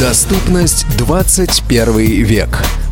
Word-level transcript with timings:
Доступность 0.00 0.86
21 0.96 1.98
век. 2.24 2.79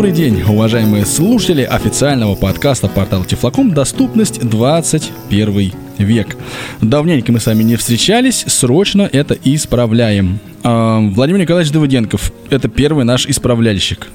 Добрый 0.00 0.16
день, 0.16 0.42
уважаемые 0.48 1.04
слушатели 1.04 1.60
официального 1.60 2.34
подкаста 2.34 2.88
портала 2.88 3.22
Тифлоком 3.26 3.74
«Доступность 3.74 4.40
21 4.40 5.72
век». 5.98 6.36
Давненько 6.80 7.32
мы 7.32 7.38
с 7.38 7.44
вами 7.44 7.64
не 7.64 7.76
встречались, 7.76 8.46
срочно 8.46 9.02
это 9.12 9.36
исправляем. 9.44 10.38
А, 10.64 11.00
Владимир 11.00 11.42
Николаевич 11.42 11.70
Давыденков– 11.70 12.32
это 12.48 12.68
первый 12.68 13.04
наш 13.04 13.26
исправляльщик. 13.26 14.06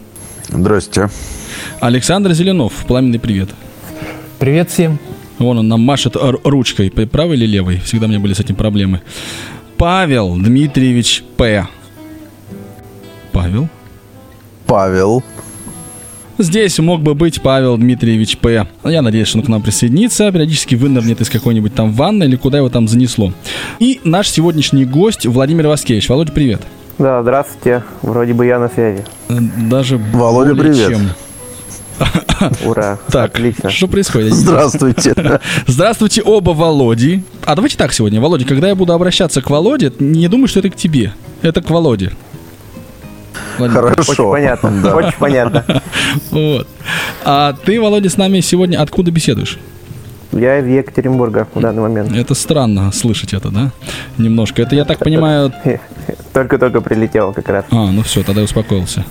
Здрасте. 0.48 1.12
Александр 1.82 2.34
Зеленов, 2.34 2.74
пламенный 2.88 3.20
привет. 3.20 3.50
Привет 4.40 4.72
всем. 4.72 4.98
Вон 5.38 5.60
он 5.60 5.68
нам 5.68 5.82
машет 5.82 6.16
ручкой, 6.16 6.90
правой 6.90 7.36
или 7.36 7.46
левой? 7.46 7.78
Всегда 7.82 8.08
у 8.08 8.10
меня 8.10 8.20
были 8.20 8.34
с 8.34 8.40
этим 8.40 8.56
проблемы. 8.56 9.02
Павел 9.78 10.36
Дмитриевич 10.36 11.24
П. 11.38 11.68
Павел? 13.32 13.70
Павел. 14.66 15.24
Здесь 16.38 16.78
мог 16.80 17.02
бы 17.02 17.14
быть 17.16 17.42
Павел 17.42 17.78
Дмитриевич 17.78 18.38
П. 18.38 18.68
Я 18.84 19.02
надеюсь, 19.02 19.28
что 19.30 19.38
он 19.40 19.46
к 19.46 19.48
нам 19.48 19.62
присоединится, 19.62 20.32
периодически 20.32 20.76
вынырнет 20.76 21.22
из 21.22 21.30
какой-нибудь 21.30 21.74
там 21.74 21.94
ванны 21.94 22.26
или 22.26 22.36
куда 22.36 22.58
его 22.58 22.70
там 22.70 22.88
занесло. 22.90 23.32
И 23.80 24.02
наш 24.04 24.30
сегодняшний 24.30 24.84
гость 24.86 25.26
Владимир 25.26 25.68
Васкевич. 25.68 26.10
Володя, 26.10 26.34
привет. 26.34 26.62
Да, 26.98 27.22
здравствуйте. 27.22 27.84
Вроде 28.02 28.34
бы 28.34 28.46
я 28.46 28.60
на 28.60 28.68
связи. 28.70 29.04
Э, 29.30 29.38
Даже 29.70 29.98
Володя, 29.98 30.56
более 30.56 30.74
привет. 30.74 30.90
чем. 30.90 31.10
Ура. 32.66 33.00
Так, 33.10 33.36
Отлично. 33.36 33.70
что 33.70 33.88
происходит? 33.88 34.34
Здравствуйте. 34.34 35.14
Здравствуйте 35.68 36.22
оба 36.22 36.52
Володи. 36.52 37.24
А 37.46 37.56
давайте 37.56 37.78
так 37.78 37.94
сегодня, 37.94 38.20
Володя, 38.20 38.44
когда 38.46 38.68
я 38.68 38.76
буду 38.76 38.92
обращаться 38.92 39.42
к 39.42 39.50
Володе, 39.50 39.94
не 40.00 40.28
думай, 40.28 40.48
что 40.50 40.60
это 40.60 40.70
к 40.70 40.76
тебе. 40.76 41.14
Это 41.42 41.62
к 41.62 41.70
Володе. 41.70 42.12
Хорошо. 43.58 44.12
Очень 44.12 44.32
понятно. 44.32 44.72
Да. 44.84 44.96
Очень 44.96 45.18
понятно. 45.20 45.66
Вот. 46.32 46.68
А 47.24 47.54
ты, 47.54 47.80
Володя, 47.80 48.10
с 48.10 48.18
нами 48.18 48.40
сегодня 48.42 48.82
откуда 48.82 49.12
беседуешь? 49.12 49.58
Я 50.32 50.60
из 50.60 50.68
Екатеринбурга 50.68 51.48
в 51.54 51.62
данный 51.62 51.82
момент. 51.82 52.12
Это 52.16 52.34
странно 52.34 52.92
слышать 52.92 53.34
это, 53.34 53.50
да? 53.50 53.72
Немножко. 54.18 54.62
Это, 54.62 54.76
я 54.76 54.84
так 54.84 55.00
понимаю, 55.00 55.54
Только-только 56.34 56.82
прилетел 56.82 57.32
как 57.32 57.48
раз. 57.48 57.64
А, 57.72 57.92
ну 57.92 58.04
все, 58.04 58.22
тогда 58.22 58.42
я 58.42 58.46
успокоился. 58.46 59.06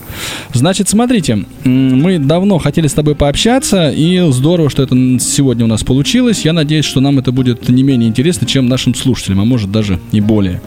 Значит, 0.53 0.91
смотрите, 0.91 1.47
мы 1.64 2.19
давно 2.19 2.59
хотели 2.59 2.86
с 2.86 2.92
тобой 2.92 3.14
пообщаться, 3.14 3.88
и 3.88 4.31
здорово, 4.31 4.69
что 4.69 4.83
это 4.83 4.94
сегодня 5.19 5.64
у 5.64 5.69
нас 5.69 5.83
получилось. 5.83 6.44
Я 6.44 6.53
надеюсь, 6.53 6.84
что 6.84 7.00
нам 7.00 7.19
это 7.19 7.33
будет 7.33 7.70
не 7.70 7.83
менее 7.83 8.11
интересно, 8.11 8.47
чем 8.47 8.66
нашим 8.66 8.94
слушателям, 8.94 9.41
а 9.41 9.47
может 9.47 9.72
даже 9.72 9.98
и 10.12 10.20
более. 10.20 10.61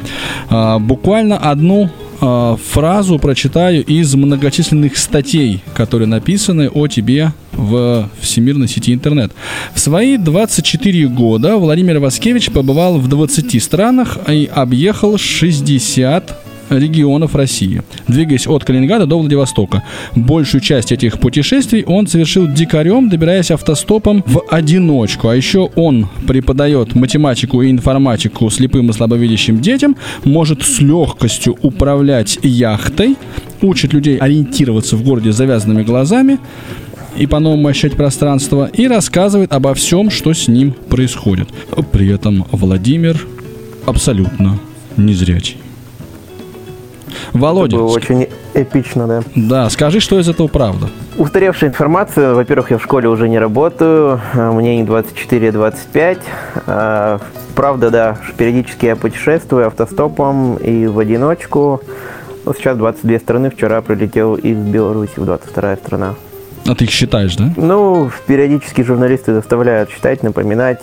А, 0.50 0.80
буквально 0.80 1.38
одну 1.38 1.92
фразу 2.20 3.20
прочитаю 3.20 3.86
из 3.86 4.14
многочисленных 4.16 4.98
статей, 4.98 5.64
которые 5.76 6.08
написаны 6.08 6.70
о 6.70 6.88
тебе 6.88 7.34
в 7.54 8.10
всемирной 8.20 8.68
сети 8.68 8.94
интернет. 8.94 9.32
В 9.74 9.80
свои 9.80 10.18
24 10.18 11.08
года 11.08 11.58
Владимир 11.58 12.00
Васкевич 12.00 12.52
побывал 12.52 13.00
в 13.00 13.08
20 13.08 13.62
странах 13.62 14.18
и 14.28 14.50
объехал 14.52 15.18
60 15.18 16.47
регионов 16.70 17.36
России, 17.36 17.82
двигаясь 18.08 18.48
от 18.48 18.64
Калининграда 18.64 19.06
до 19.06 19.20
Владивостока. 19.20 19.84
Большую 20.16 20.62
часть 20.62 20.92
этих 20.92 21.20
путешествий 21.20 21.84
он 21.84 22.08
совершил 22.08 22.48
дикарем, 22.48 23.10
добираясь 23.10 23.52
автостопом 23.52 24.24
в 24.26 24.44
одиночку. 24.50 25.30
А 25.30 25.36
еще 25.36 25.70
он 25.76 26.10
преподает 26.28 26.96
математику 26.96 27.62
и 27.62 27.72
информатику 27.72 28.50
слепым 28.50 28.90
и 28.90 28.94
слабовидящим 28.94 29.62
детям, 29.62 29.96
может 30.24 30.64
с 30.64 30.80
легкостью 30.80 31.58
управлять 31.62 32.40
яхтой, 32.44 33.16
учит 33.62 33.94
людей 33.94 34.18
ориентироваться 34.18 34.96
в 34.96 35.04
городе 35.04 35.32
завязанными 35.32 35.84
глазами, 35.84 36.40
и 37.18 37.26
по-новому 37.26 37.68
ощущать 37.68 37.94
пространство, 37.94 38.70
и 38.72 38.88
рассказывает 38.88 39.52
обо 39.52 39.74
всем, 39.74 40.12
что 40.12 40.34
с 40.34 40.48
ним 40.48 40.72
происходит. 40.72 41.50
При 41.92 42.10
этом 42.10 42.46
Владимир 42.52 43.20
абсолютно 43.86 44.60
незрячий. 44.98 45.58
Володя, 47.40 47.78
Было 47.78 47.88
ск- 47.90 47.96
очень 47.96 48.28
эпично, 48.54 49.08
да. 49.08 49.22
да, 49.36 49.70
скажи, 49.70 50.00
что 50.00 50.20
из 50.20 50.28
этого 50.30 50.48
правда. 50.48 50.90
Устаревшая 51.18 51.70
информация. 51.70 52.34
Во-первых, 52.34 52.72
я 52.72 52.78
в 52.78 52.84
школе 52.84 53.08
уже 53.10 53.30
не 53.30 53.40
работаю. 53.40 54.20
а 54.34 54.52
Мне 54.52 54.78
не 54.78 54.84
24-25. 54.84 56.20
А, 56.68 57.20
Правда, 57.56 57.90
да, 57.90 58.18
периодически 58.38 58.86
я 58.86 58.96
путешествую 58.96 59.66
автостопом 59.66 60.58
и 60.58 60.86
в 60.86 61.00
одиночку. 61.00 61.82
Вот 62.46 62.58
сейчас 62.58 62.78
22 62.78 63.18
страны. 63.20 63.50
Вчера 63.50 63.82
прилетел 63.82 64.36
из 64.36 64.58
Беларуси 64.58 65.14
в 65.18 65.26
22 65.26 65.76
страна. 65.78 66.14
А 66.68 66.76
ты 66.76 66.84
их 66.84 66.92
считаешь, 66.92 67.36
да? 67.36 67.52
Ну, 67.56 68.12
периодически 68.28 68.82
журналисты 68.84 69.34
заставляют 69.34 69.90
читать, 69.90 70.22
напоминать. 70.22 70.82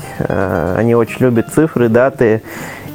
Они 0.76 0.94
очень 0.94 1.19
любят 1.20 1.53
цифры, 1.54 1.88
даты. 1.88 2.43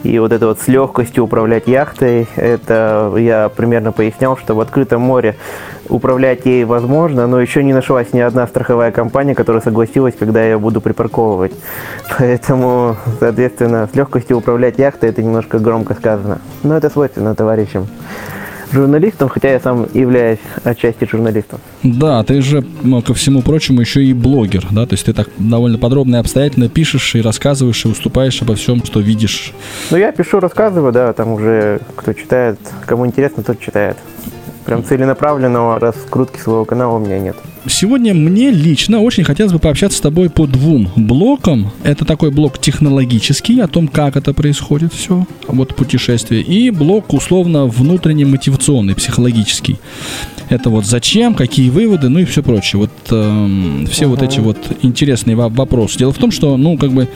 И 0.04 0.18
вот 0.20 0.32
это 0.32 0.48
вот 0.48 0.60
с 0.60 0.68
легкостью 0.68 1.26
управлять 1.26 1.68
яхтой, 1.68 2.28
это 2.36 3.14
я 3.18 3.50
примерно 3.50 3.92
пояснял, 3.92 4.38
что 4.38 4.56
в 4.56 4.62
открытом 4.62 5.02
море 5.02 5.36
управлять 5.90 6.46
ей 6.46 6.64
возможно, 6.64 7.28
но 7.28 7.42
еще 7.42 7.64
не 7.64 7.74
нашлась 7.74 8.14
ни 8.14 8.20
одна 8.20 8.48
страховая 8.48 8.92
компания, 8.92 9.36
которая 9.36 9.62
согласилась, 9.62 10.16
когда 10.18 10.44
я 10.44 10.58
буду 10.58 10.80
припарковывать. 10.80 11.52
Поэтому, 12.18 12.96
соответственно, 13.20 13.90
с 13.92 13.96
легкостью 13.96 14.38
управлять 14.38 14.78
яхтой 14.80 15.10
это 15.10 15.22
немножко 15.22 15.60
громко 15.60 15.96
сказано. 15.96 16.40
Но 16.64 16.78
это 16.78 16.90
свойственно 16.90 17.36
товарищам 17.36 17.88
журналистам, 18.72 19.30
хотя 19.30 19.52
я 19.52 19.60
сам 19.60 19.88
являюсь 19.94 20.40
отчасти 20.64 21.08
журналистом. 21.10 21.60
Да, 21.84 22.24
ты 22.24 22.42
же, 22.42 22.64
ну, 22.84 23.02
ко 23.02 23.14
всему 23.14 23.42
прочему, 23.42 23.82
еще 23.82 24.04
и 24.04 24.14
блогер, 24.14 24.66
да, 24.72 24.86
то 24.86 24.94
есть 24.94 25.06
ты 25.06 25.14
так 25.14 25.30
довольно 25.38 25.78
подробно 25.78 26.18
и 26.18 26.20
обстоятельно 26.20 26.70
пишешь 26.70 27.16
и 27.16 27.22
рассказываешь, 27.22 27.86
и 27.86 27.88
уступаешь 27.88 28.42
обо 28.42 28.56
всем, 28.56 28.84
что 28.84 29.00
видишь. 29.00 29.54
Ну, 29.92 29.98
я 29.98 30.12
пишу, 30.12 30.40
рассказываю, 30.40 30.92
да, 30.92 31.14
там 31.14 31.34
уже 31.34 31.80
кто 31.96 32.14
читает, 32.14 32.60
кому 32.86 33.06
интересно, 33.06 33.44
тот 33.44 33.60
читает. 33.60 33.98
Прям 34.66 34.84
целенаправленного 34.84 35.80
раскрутки 35.80 36.40
своего 36.40 36.66
канала 36.66 36.98
у 36.98 37.00
меня 37.00 37.20
нет. 37.20 37.36
Сегодня 37.70 38.14
мне 38.14 38.50
лично 38.50 39.00
очень 39.00 39.24
хотелось 39.24 39.54
бы 39.54 39.60
пообщаться 39.60 40.00
с 40.00 40.02
тобой 40.02 40.30
по 40.30 40.48
двум 40.48 40.90
блокам. 40.96 41.72
Это 41.84 42.04
такой 42.04 42.32
блок 42.32 42.60
технологический, 42.60 43.60
о 43.60 43.68
том, 43.68 43.88
как 43.88 44.18
это 44.18 44.34
происходит 44.34 44.94
все, 44.94 45.26
вот 45.48 45.76
путешествие, 45.76 46.42
и 46.42 46.72
блок 46.72 47.14
условно 47.14 47.66
внутренне 47.68 48.26
мотивационный, 48.26 48.96
психологический. 48.96 49.78
Это 50.50 50.72
вот 50.72 50.86
зачем, 50.86 51.36
какие 51.36 51.70
выводы, 51.70 52.10
ну 52.10 52.20
и 52.20 52.26
все 52.26 52.42
прочее. 52.42 52.80
Вот 52.80 52.92
эм, 53.12 53.88
все 53.90 54.08
вот 54.08 54.24
эти 54.24 54.40
вот 54.40 54.58
интересные 54.82 55.36
во- 55.36 55.50
вопросы. 55.50 56.00
Дело 56.00 56.12
в 56.12 56.18
том, 56.18 56.32
что, 56.32 56.58
ну, 56.58 56.76
как 56.76 56.92
бы, 56.92 57.08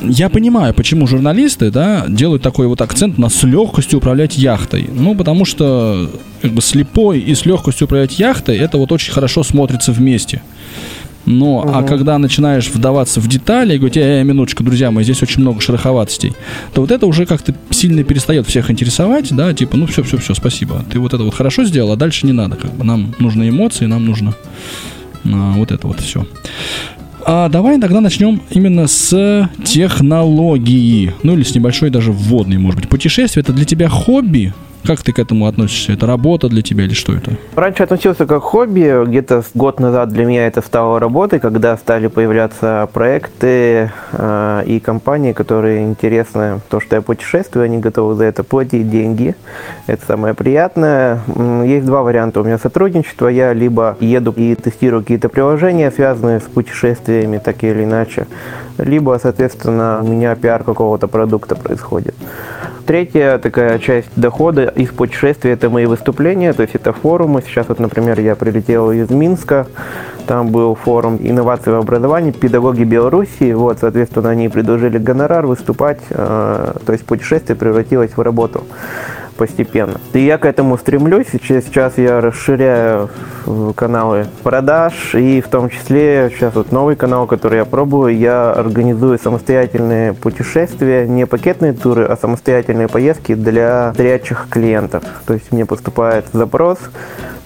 я 0.00 0.28
понимаю, 0.28 0.74
почему 0.74 1.06
журналисты, 1.06 1.70
да, 1.70 2.04
делают 2.08 2.42
такой 2.42 2.66
вот 2.66 2.80
акцент 2.80 3.18
на 3.18 3.28
с 3.28 3.42
легкостью 3.42 3.98
управлять 3.98 4.38
яхтой. 4.38 4.88
Ну, 4.92 5.14
потому 5.14 5.44
что 5.44 6.10
как 6.42 6.52
бы 6.52 6.62
слепой 6.62 7.20
и 7.20 7.34
с 7.34 7.44
легкостью 7.44 7.86
управлять 7.86 8.18
яхтой, 8.18 8.56
это 8.56 8.78
вот 8.78 8.92
очень 8.92 9.12
хорошо 9.12 9.42
смотрится 9.42 9.92
вместе. 9.92 10.42
Но, 11.26 11.70
а 11.74 11.82
когда 11.82 12.18
начинаешь 12.18 12.68
вдаваться 12.68 13.20
в 13.20 13.28
детали 13.28 13.74
и 13.74 13.78
говорить, 13.78 13.98
э, 13.98 14.22
минуточку, 14.24 14.64
друзья 14.64 14.90
мои, 14.90 15.04
здесь 15.04 15.22
очень 15.22 15.42
много 15.42 15.60
шероховатостей, 15.60 16.32
то 16.72 16.80
вот 16.80 16.90
это 16.90 17.06
уже 17.06 17.26
как-то 17.26 17.54
сильно 17.70 18.02
перестает 18.04 18.46
всех 18.46 18.70
интересовать, 18.70 19.28
да, 19.30 19.52
типа, 19.52 19.76
ну 19.76 19.86
все, 19.86 20.02
все, 20.02 20.16
все, 20.16 20.34
спасибо, 20.34 20.82
ты 20.90 20.98
вот 20.98 21.12
это 21.12 21.22
вот 21.22 21.34
хорошо 21.34 21.64
сделал, 21.64 21.92
а 21.92 21.96
дальше 21.96 22.26
не 22.26 22.32
надо, 22.32 22.56
как 22.56 22.72
бы, 22.72 22.84
нам 22.84 23.14
нужны 23.18 23.50
эмоции, 23.50 23.84
нам 23.84 24.06
нужно 24.06 24.34
а, 25.26 25.52
вот 25.52 25.70
это 25.72 25.86
вот 25.86 26.00
все. 26.00 26.26
А 27.26 27.48
давай 27.48 27.80
тогда 27.80 28.00
начнем 28.00 28.40
именно 28.50 28.86
с 28.86 29.48
технологии. 29.64 31.14
Ну 31.22 31.34
или 31.34 31.42
с 31.42 31.54
небольшой 31.54 31.90
даже 31.90 32.12
вводной, 32.12 32.58
может 32.58 32.80
быть. 32.80 32.88
Путешествие 32.88 33.42
это 33.42 33.52
для 33.52 33.64
тебя 33.64 33.88
хобби 33.88 34.52
Как 34.84 35.02
ты 35.02 35.12
к 35.12 35.18
этому 35.18 35.46
относишься? 35.46 35.92
Это 35.92 36.06
работа 36.06 36.48
для 36.48 36.62
тебя 36.62 36.84
или 36.84 36.94
что 36.94 37.12
это? 37.12 37.32
Раньше 37.54 37.82
относился 37.82 38.26
как 38.26 38.42
хобби, 38.42 39.04
где-то 39.06 39.42
год 39.54 39.78
назад 39.78 40.08
для 40.08 40.24
меня 40.24 40.46
это 40.46 40.62
стало 40.62 40.98
работой, 40.98 41.38
когда 41.38 41.76
стали 41.76 42.06
появляться 42.06 42.88
проекты 42.92 43.90
э, 44.12 44.62
и 44.66 44.80
компании, 44.80 45.32
которые 45.32 45.82
интересны, 45.82 46.60
то, 46.70 46.80
что 46.80 46.96
я 46.96 47.02
путешествую, 47.02 47.64
они 47.64 47.78
готовы 47.78 48.14
за 48.14 48.24
это 48.24 48.42
платить 48.42 48.90
деньги. 48.90 49.34
Это 49.86 50.04
самое 50.06 50.34
приятное. 50.34 51.20
Есть 51.64 51.86
два 51.86 52.02
варианта 52.02 52.40
у 52.40 52.44
меня 52.44 52.58
сотрудничества. 52.58 53.28
Я 53.28 53.52
либо 53.52 53.96
еду 54.00 54.32
и 54.36 54.54
тестирую 54.54 55.02
какие-то 55.02 55.28
приложения, 55.28 55.90
связанные 55.90 56.40
с 56.40 56.44
путешествиями, 56.44 57.38
так 57.38 57.62
или 57.64 57.84
иначе, 57.84 58.26
либо, 58.78 59.18
соответственно, 59.22 60.00
у 60.02 60.06
меня 60.06 60.34
пиар 60.34 60.64
какого-то 60.64 61.06
продукта 61.06 61.54
происходит. 61.54 62.14
Третья 62.86 63.38
такая 63.38 63.78
часть 63.78 64.08
дохода 64.16 64.69
из 64.74 64.88
путешествий– 64.90 65.52
это 65.52 65.70
мои 65.70 65.86
выступления, 65.86 66.52
то 66.52 66.62
есть 66.62 66.74
это 66.74 66.92
форумы. 66.92 67.42
Сейчас 67.42 67.68
вот, 67.68 67.78
например, 67.78 68.20
я 68.20 68.34
прилетел 68.34 68.90
из 68.90 69.10
Минска, 69.10 69.66
там 70.26 70.48
был 70.48 70.74
форум 70.74 71.18
инноваций 71.20 71.72
в 71.72 71.76
образовании, 71.76 72.30
педагоги 72.30 72.84
Беларуси, 72.84 73.52
вот, 73.52 73.78
соответственно, 73.80 74.30
они 74.30 74.48
предложили 74.48 74.98
гонорар 74.98 75.46
выступать, 75.46 76.00
э, 76.10 76.74
то 76.86 76.92
есть 76.92 77.04
путешествие 77.04 77.56
превратилось 77.56 78.16
в 78.16 78.20
работу 78.20 78.64
постепенно. 79.40 79.98
И 80.12 80.18
я 80.18 80.36
к 80.36 80.44
этому 80.44 80.76
стремлюсь. 80.76 81.28
Сейчас, 81.32 81.96
я 81.96 82.20
расширяю 82.20 83.08
э, 83.46 83.72
каналы 83.74 84.26
продаж, 84.42 85.14
и 85.14 85.40
в 85.40 85.48
том 85.48 85.70
числе 85.70 86.30
сейчас 86.30 86.54
вот 86.54 86.72
новый 86.72 86.94
канал, 86.94 87.26
который 87.26 87.56
я 87.56 87.64
пробую, 87.64 88.18
я 88.18 88.52
организую 88.52 89.18
самостоятельные 89.18 90.12
путешествия, 90.12 91.08
не 91.08 91.24
пакетные 91.24 91.72
туры, 91.72 92.04
а 92.04 92.18
самостоятельные 92.18 92.88
поездки 92.88 93.34
для 93.34 93.94
зрячих 93.96 94.46
клиентов. 94.50 95.04
То 95.24 95.32
есть 95.32 95.50
мне 95.52 95.64
поступает 95.64 96.26
запрос, 96.34 96.78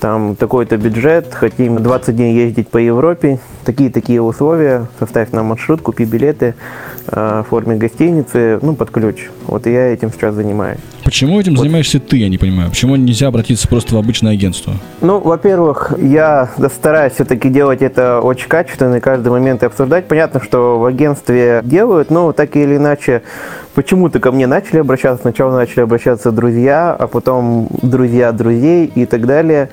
там 0.00 0.34
такой-то 0.34 0.76
бюджет, 0.76 1.32
хотим 1.32 1.76
20 1.76 2.16
дней 2.16 2.34
ездить 2.34 2.70
по 2.70 2.78
Европе, 2.78 3.38
такие-такие 3.64 4.20
условия, 4.20 4.88
составь 4.98 5.30
нам 5.30 5.46
маршрут, 5.46 5.80
купи 5.80 6.04
билеты 6.04 6.56
э, 7.06 7.44
в 7.46 7.50
форме 7.50 7.76
гостиницы, 7.76 8.58
ну, 8.62 8.74
под 8.74 8.90
ключ. 8.90 9.30
Вот 9.46 9.66
я 9.66 9.92
этим 9.92 10.10
сейчас 10.10 10.34
занимаюсь. 10.34 10.80
Почему 11.14 11.38
этим 11.38 11.56
занимаешься 11.56 12.00
ты, 12.00 12.16
я 12.16 12.28
не 12.28 12.38
понимаю? 12.38 12.70
Почему 12.70 12.96
нельзя 12.96 13.28
обратиться 13.28 13.68
просто 13.68 13.94
в 13.94 13.98
обычное 13.98 14.32
агентство? 14.32 14.72
Ну, 15.00 15.20
во-первых, 15.20 15.92
я 15.96 16.50
стараюсь 16.74 17.12
все-таки 17.12 17.50
делать 17.50 17.82
это 17.82 18.20
очень 18.20 18.48
качественно 18.48 18.96
и 18.96 19.00
каждый 19.00 19.28
момент 19.28 19.62
и 19.62 19.66
обсуждать. 19.66 20.08
Понятно, 20.08 20.42
что 20.42 20.80
в 20.80 20.84
агентстве 20.84 21.60
делают, 21.62 22.10
но 22.10 22.32
так 22.32 22.56
или 22.56 22.78
иначе 22.78 23.22
почему-то 23.76 24.18
ко 24.18 24.32
мне 24.32 24.48
начали 24.48 24.78
обращаться. 24.80 25.22
Сначала 25.22 25.54
начали 25.54 25.82
обращаться 25.82 26.32
друзья, 26.32 26.96
а 26.98 27.06
потом 27.06 27.68
друзья 27.80 28.32
друзей 28.32 28.90
и 28.92 29.06
так 29.06 29.24
далее. 29.24 29.68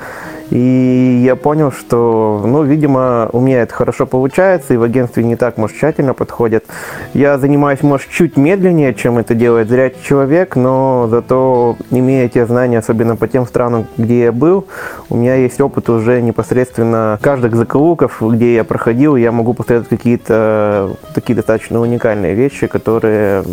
И 0.51 1.21
я 1.23 1.37
понял, 1.37 1.71
что, 1.71 2.43
ну, 2.45 2.63
видимо, 2.63 3.29
у 3.31 3.39
меня 3.39 3.61
это 3.61 3.73
хорошо 3.73 4.05
получается, 4.05 4.73
и 4.73 4.77
в 4.77 4.83
агентстве 4.83 5.23
не 5.23 5.37
так, 5.37 5.57
может, 5.57 5.77
тщательно 5.77 6.13
подходят. 6.13 6.65
Я 7.13 7.37
занимаюсь, 7.37 7.81
может, 7.83 8.09
чуть 8.09 8.35
медленнее, 8.35 8.93
чем 8.93 9.17
это 9.17 9.33
делает 9.33 9.69
зрячий 9.69 10.03
человек, 10.03 10.57
но 10.57 11.07
зато, 11.09 11.77
имея 11.89 12.27
те 12.27 12.45
знания, 12.45 12.79
особенно 12.79 13.15
по 13.15 13.29
тем 13.29 13.47
странам, 13.47 13.87
где 13.97 14.23
я 14.23 14.31
был, 14.33 14.67
у 15.09 15.15
меня 15.15 15.35
есть 15.35 15.61
опыт 15.61 15.89
уже 15.89 16.21
непосредственно 16.21 17.17
каждых 17.21 17.55
закоулков, 17.55 18.21
где 18.21 18.55
я 18.55 18.65
проходил, 18.65 19.15
я 19.15 19.31
могу 19.31 19.53
посоветовать 19.53 19.89
какие-то 19.89 20.97
такие 21.13 21.33
достаточно 21.33 21.79
уникальные 21.79 22.33
вещи, 22.33 22.67
которые 22.67 23.45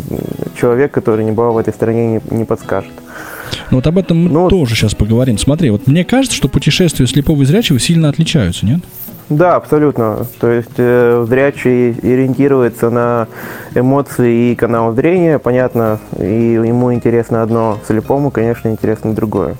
человек, 0.53 0.91
который 0.91 1.23
не 1.23 1.31
бывал 1.31 1.53
в 1.53 1.57
этой 1.59 1.73
стране, 1.73 2.07
не, 2.07 2.21
не 2.29 2.43
подскажет. 2.43 2.91
Ну 3.71 3.77
вот 3.77 3.87
об 3.87 3.97
этом 3.97 4.23
мы 4.23 4.29
Ну, 4.29 4.49
тоже 4.49 4.75
сейчас 4.75 4.95
поговорим. 4.95 5.37
Смотри, 5.37 5.69
вот 5.69 5.87
мне 5.87 6.03
кажется, 6.03 6.35
что 6.35 6.47
путешествия 6.47 7.05
слепого 7.07 7.41
и 7.43 7.45
зрячего 7.45 7.79
сильно 7.79 8.09
отличаются, 8.09 8.65
нет? 8.65 8.79
Да, 9.29 9.55
абсолютно. 9.57 10.25
То 10.39 10.49
есть 10.49 10.71
э, 10.77 11.25
зрячий 11.27 11.91
ориентируется 11.91 12.89
на 12.89 13.27
эмоции 13.75 14.51
и 14.51 14.55
канал 14.55 14.93
зрения, 14.93 15.37
понятно, 15.37 15.99
и 16.17 16.53
ему 16.53 16.91
интересно 16.93 17.43
одно, 17.43 17.77
слепому, 17.85 18.31
конечно, 18.31 18.69
интересно 18.69 19.13
другое. 19.13 19.55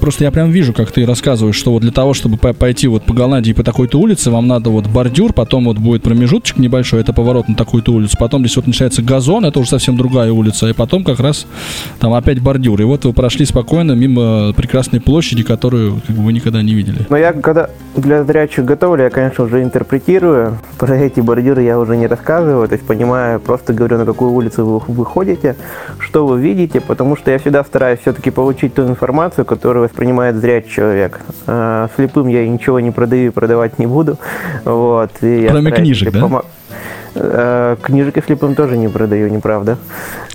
Просто 0.00 0.24
я 0.24 0.30
прям 0.30 0.50
вижу, 0.50 0.72
как 0.72 0.90
ты 0.92 1.06
рассказываешь, 1.06 1.56
что 1.56 1.72
вот 1.72 1.82
для 1.82 1.92
того, 1.92 2.14
чтобы 2.14 2.36
по- 2.36 2.52
пойти 2.52 2.88
вот 2.88 3.04
по 3.04 3.14
Голландии 3.14 3.52
по 3.52 3.62
такой-то 3.62 3.98
улице, 3.98 4.30
вам 4.30 4.46
надо 4.46 4.70
вот 4.70 4.86
бордюр, 4.86 5.32
потом 5.32 5.64
вот 5.64 5.78
будет 5.78 6.02
промежуточек 6.02 6.58
небольшой, 6.58 7.00
это 7.00 7.12
поворот 7.12 7.48
на 7.48 7.54
такую-то 7.54 7.92
улицу, 7.92 8.16
потом 8.18 8.42
здесь 8.42 8.56
вот 8.56 8.66
начинается 8.66 9.02
газон, 9.02 9.44
это 9.44 9.58
уже 9.58 9.70
совсем 9.70 9.96
другая 9.96 10.32
улица, 10.32 10.68
и 10.68 10.72
потом 10.72 11.04
как 11.04 11.20
раз 11.20 11.46
там 11.98 12.12
опять 12.14 12.40
бордюр. 12.40 12.80
И 12.80 12.84
вот 12.84 13.04
вы 13.04 13.12
прошли 13.12 13.44
спокойно 13.44 13.92
мимо 13.92 14.52
прекрасной 14.52 15.00
площади, 15.00 15.42
которую 15.42 16.00
как 16.06 16.16
бы, 16.16 16.22
вы 16.22 16.32
никогда 16.32 16.62
не 16.62 16.74
видели. 16.74 17.06
Но 17.08 17.16
я 17.16 17.32
когда 17.32 17.70
для 17.96 18.24
зрячих 18.24 18.64
готовлю, 18.64 19.04
я, 19.04 19.10
конечно, 19.10 19.44
уже 19.44 19.62
интерпретирую. 19.62 20.58
Про 20.78 20.96
эти 20.96 21.20
бордюры 21.20 21.62
я 21.62 21.78
уже 21.78 21.96
не 21.96 22.06
рассказываю, 22.06 22.68
то 22.68 22.74
есть 22.74 22.86
понимаю, 22.86 23.40
просто 23.40 23.72
говорю, 23.72 23.98
на 23.98 24.04
какую 24.04 24.32
улицу 24.32 24.64
вы 24.64 24.94
выходите, 24.94 25.56
что 25.98 26.26
вы 26.26 26.40
видите, 26.40 26.80
потому 26.80 27.16
что 27.16 27.30
я 27.30 27.38
всегда 27.38 27.64
стараюсь 27.64 28.00
все-таки 28.00 28.30
получить 28.30 28.74
ту 28.74 28.82
информацию, 28.82 29.44
которую 29.44 29.67
воспринимает 29.76 30.36
зрячий 30.36 30.70
человек. 30.70 31.20
А, 31.46 31.88
слепым 31.96 32.28
я 32.28 32.48
ничего 32.48 32.80
не 32.80 32.90
продаю 32.90 33.26
и 33.26 33.30
продавать 33.30 33.78
не 33.78 33.86
буду. 33.86 34.16
Вот, 34.64 35.10
и 35.20 35.46
Кроме 35.50 35.70
книжек, 35.72 36.12
да? 36.12 36.20
помо- 36.20 36.44
Э, 37.14 37.76
Книжек 37.82 38.16
я 38.16 38.22
слепым 38.22 38.54
тоже 38.54 38.76
не 38.76 38.86
продаю, 38.88 39.28
неправда. 39.28 39.76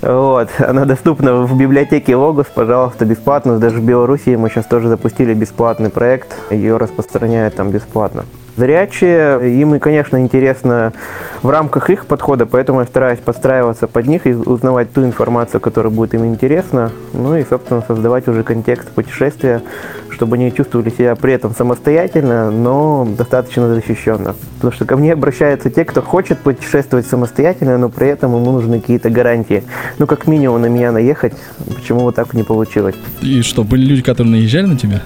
Вот. 0.02 0.50
Она 0.60 0.84
доступна 0.86 1.44
в 1.44 1.58
библиотеке 1.58 2.16
Логос, 2.16 2.48
пожалуйста, 2.54 3.06
бесплатно. 3.06 3.58
Даже 3.58 3.78
в 3.78 3.86
Беларуси 3.86 4.36
мы 4.36 4.50
сейчас 4.50 4.66
тоже 4.66 4.90
запустили 4.90 5.34
бесплатный 5.34 5.90
проект. 5.90 6.36
Ее 6.50 6.78
распространяют 6.78 7.56
там 7.56 7.70
бесплатно. 7.70 8.26
Зрячие, 8.56 9.60
им, 9.60 9.80
конечно, 9.80 10.18
интересно 10.18 10.94
в 11.42 11.50
рамках 11.50 11.90
их 11.90 12.06
подхода, 12.06 12.46
поэтому 12.46 12.82
я 12.82 12.86
стараюсь 12.86 13.20
подстраиваться 13.20 13.88
под 13.88 14.06
них 14.06 14.28
и 14.28 14.34
узнавать 14.34 14.94
ту 14.94 15.04
информацию, 15.04 15.60
которая 15.60 15.92
будет 15.92 16.14
им 16.14 16.26
интересна, 16.26 16.92
ну 17.14 17.36
и, 17.36 17.44
собственно, 17.44 17.84
создавать 17.86 18.28
уже 18.28 18.44
контекст 18.44 18.90
путешествия, 18.90 19.64
чтобы 20.10 20.36
они 20.36 20.54
чувствовали 20.54 20.92
себя 20.92 21.16
при 21.16 21.34
этом 21.34 21.56
самостоятельно, 21.56 22.52
но 22.52 23.08
достаточно 23.18 23.74
защищенно. 23.74 24.36
Потому 24.56 24.72
что 24.72 24.86
ко 24.86 24.98
мне 24.98 25.14
обращаются 25.14 25.72
те, 25.72 25.84
кто 25.84 26.04
хочет 26.04 26.38
путешествовать 26.40 27.08
самостоятельно, 27.08 27.80
но 27.80 27.90
при 27.90 28.08
этом 28.08 28.36
ему 28.36 28.52
нужны 28.52 28.80
какие-то 28.80 29.10
гарантии. 29.10 29.64
Ну, 29.98 30.06
как 30.06 30.28
минимум 30.28 30.62
на 30.62 30.68
меня 30.68 30.92
наехать, 30.92 31.34
почему 31.76 32.02
вот 32.02 32.16
так 32.16 32.34
не 32.36 32.44
получилось. 32.44 32.96
И 33.22 33.42
что, 33.42 33.64
были 33.64 33.84
люди, 33.84 34.04
которые 34.04 34.34
наезжали 34.34 34.68
на 34.68 34.78
тебя? 34.78 35.02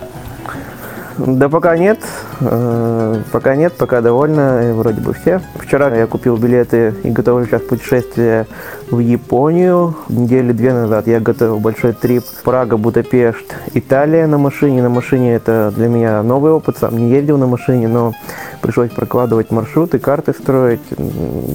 Да 1.18 1.50
пока 1.50 1.78
нет, 1.78 2.00
Э, 2.40 3.16
пока 3.32 3.56
нет, 3.56 3.74
пока 3.74 4.02
довольна, 4.02 4.60
э, 4.62 4.74
вроде 4.74 5.02
бы 5.02 5.14
все. 5.14 5.42
Вчера 5.56 5.90
я 5.96 6.06
купил 6.06 6.38
билеты 6.38 6.94
и 7.04 7.10
готовлю 7.10 7.48
сейчас 7.48 7.64
путешествие 7.64 8.46
в 8.92 9.00
Японию. 9.00 9.96
Недели 10.10 10.52
две 10.52 10.74
назад 10.74 11.08
я 11.08 11.20
готовил 11.20 11.60
большой 11.60 11.94
трип 11.94 12.24
Прага, 12.44 12.78
Будапешт, 12.78 13.56
Италия 13.74 14.28
на 14.28 14.38
машине. 14.38 14.82
На 14.82 14.90
машине 14.90 15.36
это 15.36 15.74
для 15.76 15.88
меня 15.88 16.24
новый 16.24 16.52
опыт, 16.52 16.78
сам 16.78 16.98
не 16.98 17.12
ездил 17.12 17.38
на 17.38 17.48
машине, 17.48 17.88
но 17.88 18.14
пришлось 18.62 18.90
прокладывать 18.92 19.52
маршруты, 19.52 20.00
карты 20.00 20.34
строить. 20.34 20.82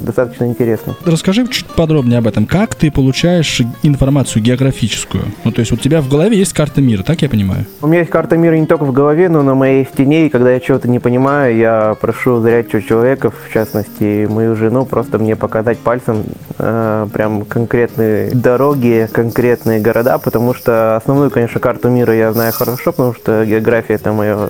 Достаточно 0.04 0.44
интересно. 0.44 0.94
Расскажи 1.04 1.46
чуть 1.48 1.66
подробнее 1.66 2.18
об 2.18 2.26
этом. 2.26 2.46
Как 2.46 2.74
ты 2.74 2.90
получаешь 2.90 3.60
информацию 3.82 4.42
географическую? 4.42 5.24
Ну, 5.44 5.52
то 5.52 5.60
есть 5.60 5.72
у 5.72 5.76
тебя 5.76 6.00
в 6.00 6.08
голове 6.08 6.38
есть 6.38 6.52
карта 6.52 6.80
мира, 6.80 7.02
так 7.02 7.22
я 7.22 7.28
понимаю? 7.28 7.66
У 7.80 7.86
меня 7.86 8.00
есть 8.00 8.10
карта 8.10 8.36
мира 8.36 8.54
не 8.54 8.66
только 8.66 8.84
в 8.84 8.92
голове, 8.92 9.28
но 9.28 9.42
на 9.42 9.54
моей 9.54 9.86
стене, 9.86 10.26
и 10.26 10.28
когда 10.28 10.52
я 10.52 10.60
чего-то 10.60 10.88
не 10.88 10.98
понимаю, 10.98 11.56
я 11.56 11.96
прошу 12.00 12.40
зрячего 12.40 12.82
человека, 12.82 13.30
в 13.30 13.52
частности, 13.52 14.26
мою 14.28 14.56
жену, 14.56 14.84
просто 14.84 15.18
мне 15.18 15.36
показать 15.36 15.78
пальцем 15.78 16.24
э, 16.58 17.06
прям 17.22 17.44
конкретные 17.44 18.30
дороги, 18.32 19.08
конкретные 19.12 19.78
города, 19.78 20.18
потому 20.18 20.54
что 20.54 20.96
основную, 20.96 21.30
конечно, 21.30 21.60
карту 21.60 21.88
мира 21.88 22.12
я 22.12 22.32
знаю 22.32 22.52
хорошо, 22.52 22.90
потому 22.90 23.14
что 23.14 23.44
география 23.44 23.94
это 23.94 24.12
мое 24.12 24.48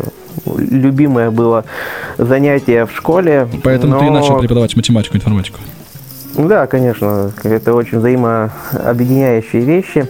любимое 0.57 1.31
было 1.31 1.67
занятие 2.17 2.87
в 2.87 2.93
школе. 2.93 3.47
Поэтому 3.63 3.99
ты 3.99 4.07
и 4.07 4.09
но- 4.09 4.21
начал 4.21 4.39
преподавать 4.39 4.75
математику, 4.75 5.17
информатику. 5.19 5.59
да, 6.39 6.67
конечно, 6.67 7.31
это 7.45 7.75
очень 7.75 7.99
взаимообъединяющие 7.99 9.61
вещи. 9.61 10.09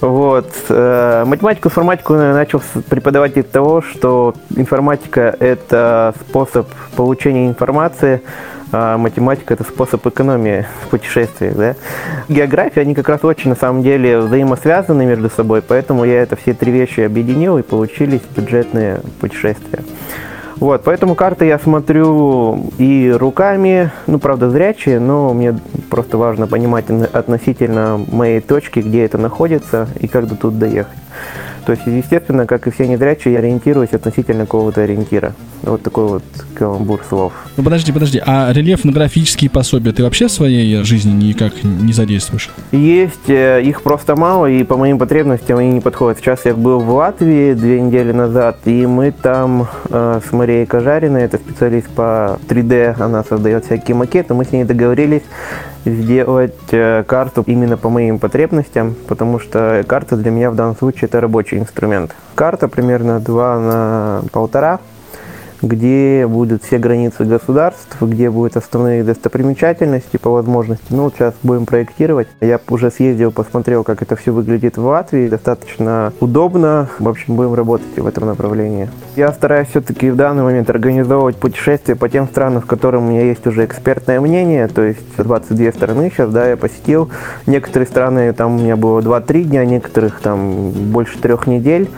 Вот. 0.00 0.52
э, 0.68 1.24
Математику, 1.26 1.68
информатику 1.68 2.14
начал 2.14 2.62
преподавать 2.88 3.36
из 3.36 3.46
того, 3.46 3.82
что 3.82 4.34
информатика– 4.54 5.34
это 5.40 6.14
способ 6.28 6.68
получения 6.94 7.48
информации, 7.48 8.20
а 8.72 8.98
математика– 8.98 9.54
это 9.54 9.64
способ 9.64 10.06
экономии 10.06 10.66
в 10.84 10.88
путешествиях. 10.88 11.54
Да? 11.56 11.74
География, 12.28 12.80
они 12.80 12.94
как 12.94 13.08
раз 13.08 13.24
очень, 13.24 13.50
на 13.50 13.56
самом 13.56 13.82
деле, 13.82 14.18
взаимосвязаны 14.18 15.06
между 15.06 15.30
собой, 15.30 15.62
поэтому 15.62 16.04
я 16.04 16.22
это 16.22 16.36
все 16.36 16.54
три 16.54 16.72
вещи 16.72 17.00
объединил, 17.00 17.58
и 17.58 17.62
получились 17.62 18.22
бюджетные 18.34 19.00
путешествия. 19.20 19.80
Вот, 20.56 20.84
поэтому 20.84 21.14
карты 21.14 21.44
я 21.44 21.58
смотрю 21.58 22.70
и 22.78 23.14
руками, 23.14 23.90
ну, 24.06 24.18
правда, 24.18 24.48
зрячие, 24.48 25.00
но 25.00 25.34
мне 25.34 25.54
просто 25.90 26.16
важно 26.16 26.46
понимать 26.46 26.86
относительно 27.12 28.00
моей 28.10 28.40
точки, 28.40 28.80
где 28.80 29.04
это 29.04 29.18
находится 29.18 29.86
и 30.00 30.08
как 30.08 30.26
до 30.26 30.34
тут 30.34 30.58
доехать. 30.58 30.96
То 31.66 31.72
есть, 31.72 31.82
естественно, 31.84 32.46
как 32.46 32.68
и 32.68 32.70
все 32.70 32.86
незрячие, 32.86 33.34
я 33.34 33.40
ориентируюсь 33.40 33.90
относительно 33.90 34.46
какого-то 34.46 34.82
ориентира. 34.82 35.34
Вот 35.62 35.82
такой 35.82 36.06
вот 36.06 36.22
каламбур 36.54 37.02
слов. 37.08 37.32
Ну 37.56 37.64
подожди, 37.64 37.90
подожди, 37.90 38.22
а 38.24 38.52
рельефно-графические 38.52 39.50
пособия 39.50 39.90
ты 39.92 40.04
вообще 40.04 40.28
в 40.28 40.30
своей 40.30 40.84
жизни 40.84 41.10
никак 41.10 41.64
не 41.64 41.92
задействуешь? 41.92 42.50
Есть, 42.70 43.28
э, 43.28 43.62
их 43.64 43.82
просто 43.82 44.14
мало, 44.14 44.46
и 44.46 44.62
по 44.62 44.76
моим 44.76 44.98
потребностям 44.98 45.58
они 45.58 45.72
не 45.72 45.80
подходят. 45.80 46.18
Сейчас 46.18 46.44
я 46.44 46.54
был 46.54 46.78
в 46.78 46.90
Латвии 46.90 47.54
две 47.54 47.80
недели 47.80 48.12
назад, 48.12 48.58
и 48.64 48.86
мы 48.86 49.10
там 49.10 49.66
э, 49.90 50.20
с 50.24 50.32
Марией 50.32 50.66
Кожариной, 50.66 51.22
это 51.22 51.38
специалист 51.38 51.88
по 51.88 52.38
3D, 52.48 53.02
она 53.02 53.24
создает 53.24 53.64
всякие 53.64 53.96
макеты, 53.96 54.34
мы 54.34 54.44
с 54.44 54.52
ней 54.52 54.62
договорились 54.62 55.22
сделать 55.86 56.52
э, 56.72 57.04
карту 57.06 57.42
именно 57.46 57.76
по 57.76 57.88
моим 57.88 58.18
потребностям, 58.18 58.94
потому 59.08 59.38
что 59.38 59.84
карта 59.86 60.16
для 60.16 60.30
меня 60.30 60.50
в 60.50 60.56
данном 60.56 60.76
случае 60.76 61.02
это 61.04 61.20
рабочий 61.20 61.58
инструмент. 61.58 62.14
Карта 62.34 62.68
примерно 62.68 63.20
2 63.20 63.58
на 63.60 64.22
полтора 64.32 64.80
где 65.62 66.26
будут 66.26 66.62
все 66.62 66.78
границы 66.78 67.24
государств, 67.24 67.96
где 68.00 68.30
будут 68.30 68.56
основные 68.56 69.02
достопримечательности 69.04 70.16
по 70.16 70.30
возможности. 70.30 70.86
Ну, 70.90 71.04
вот 71.04 71.14
сейчас 71.14 71.34
будем 71.42 71.66
проектировать. 71.66 72.28
Я 72.40 72.60
уже 72.68 72.90
съездил, 72.90 73.32
посмотрел, 73.32 73.84
как 73.84 74.02
это 74.02 74.16
все 74.16 74.32
выглядит 74.32 74.76
в 74.76 74.84
Латвии. 74.84 75.28
Достаточно 75.28 76.12
удобно. 76.20 76.88
В 76.98 77.08
общем, 77.08 77.36
будем 77.36 77.54
работать 77.54 77.96
в 77.96 78.06
этом 78.06 78.26
направлении. 78.26 78.88
Я 79.16 79.32
стараюсь 79.32 79.68
все-таки 79.68 80.10
в 80.10 80.16
данный 80.16 80.42
момент 80.42 80.68
организовывать 80.70 81.36
путешествия 81.36 81.96
по 81.96 82.08
тем 82.08 82.26
странам, 82.26 82.62
в 82.62 82.66
которых 82.66 83.00
у 83.00 83.04
меня 83.04 83.22
есть 83.22 83.46
уже 83.46 83.64
экспертное 83.64 84.20
мнение. 84.20 84.68
То 84.68 84.82
есть 84.82 85.00
22 85.16 85.72
страны 85.72 86.10
сейчас, 86.12 86.30
да, 86.30 86.48
я 86.48 86.56
посетил. 86.56 87.10
Некоторые 87.46 87.86
страны, 87.86 88.32
там 88.32 88.56
у 88.56 88.58
меня 88.58 88.76
было 88.76 89.00
2-3 89.00 89.44
дня, 89.44 89.64
некоторых 89.64 90.20
там 90.20 90.70
больше 90.70 91.18
трех 91.18 91.46
недель. 91.46 91.88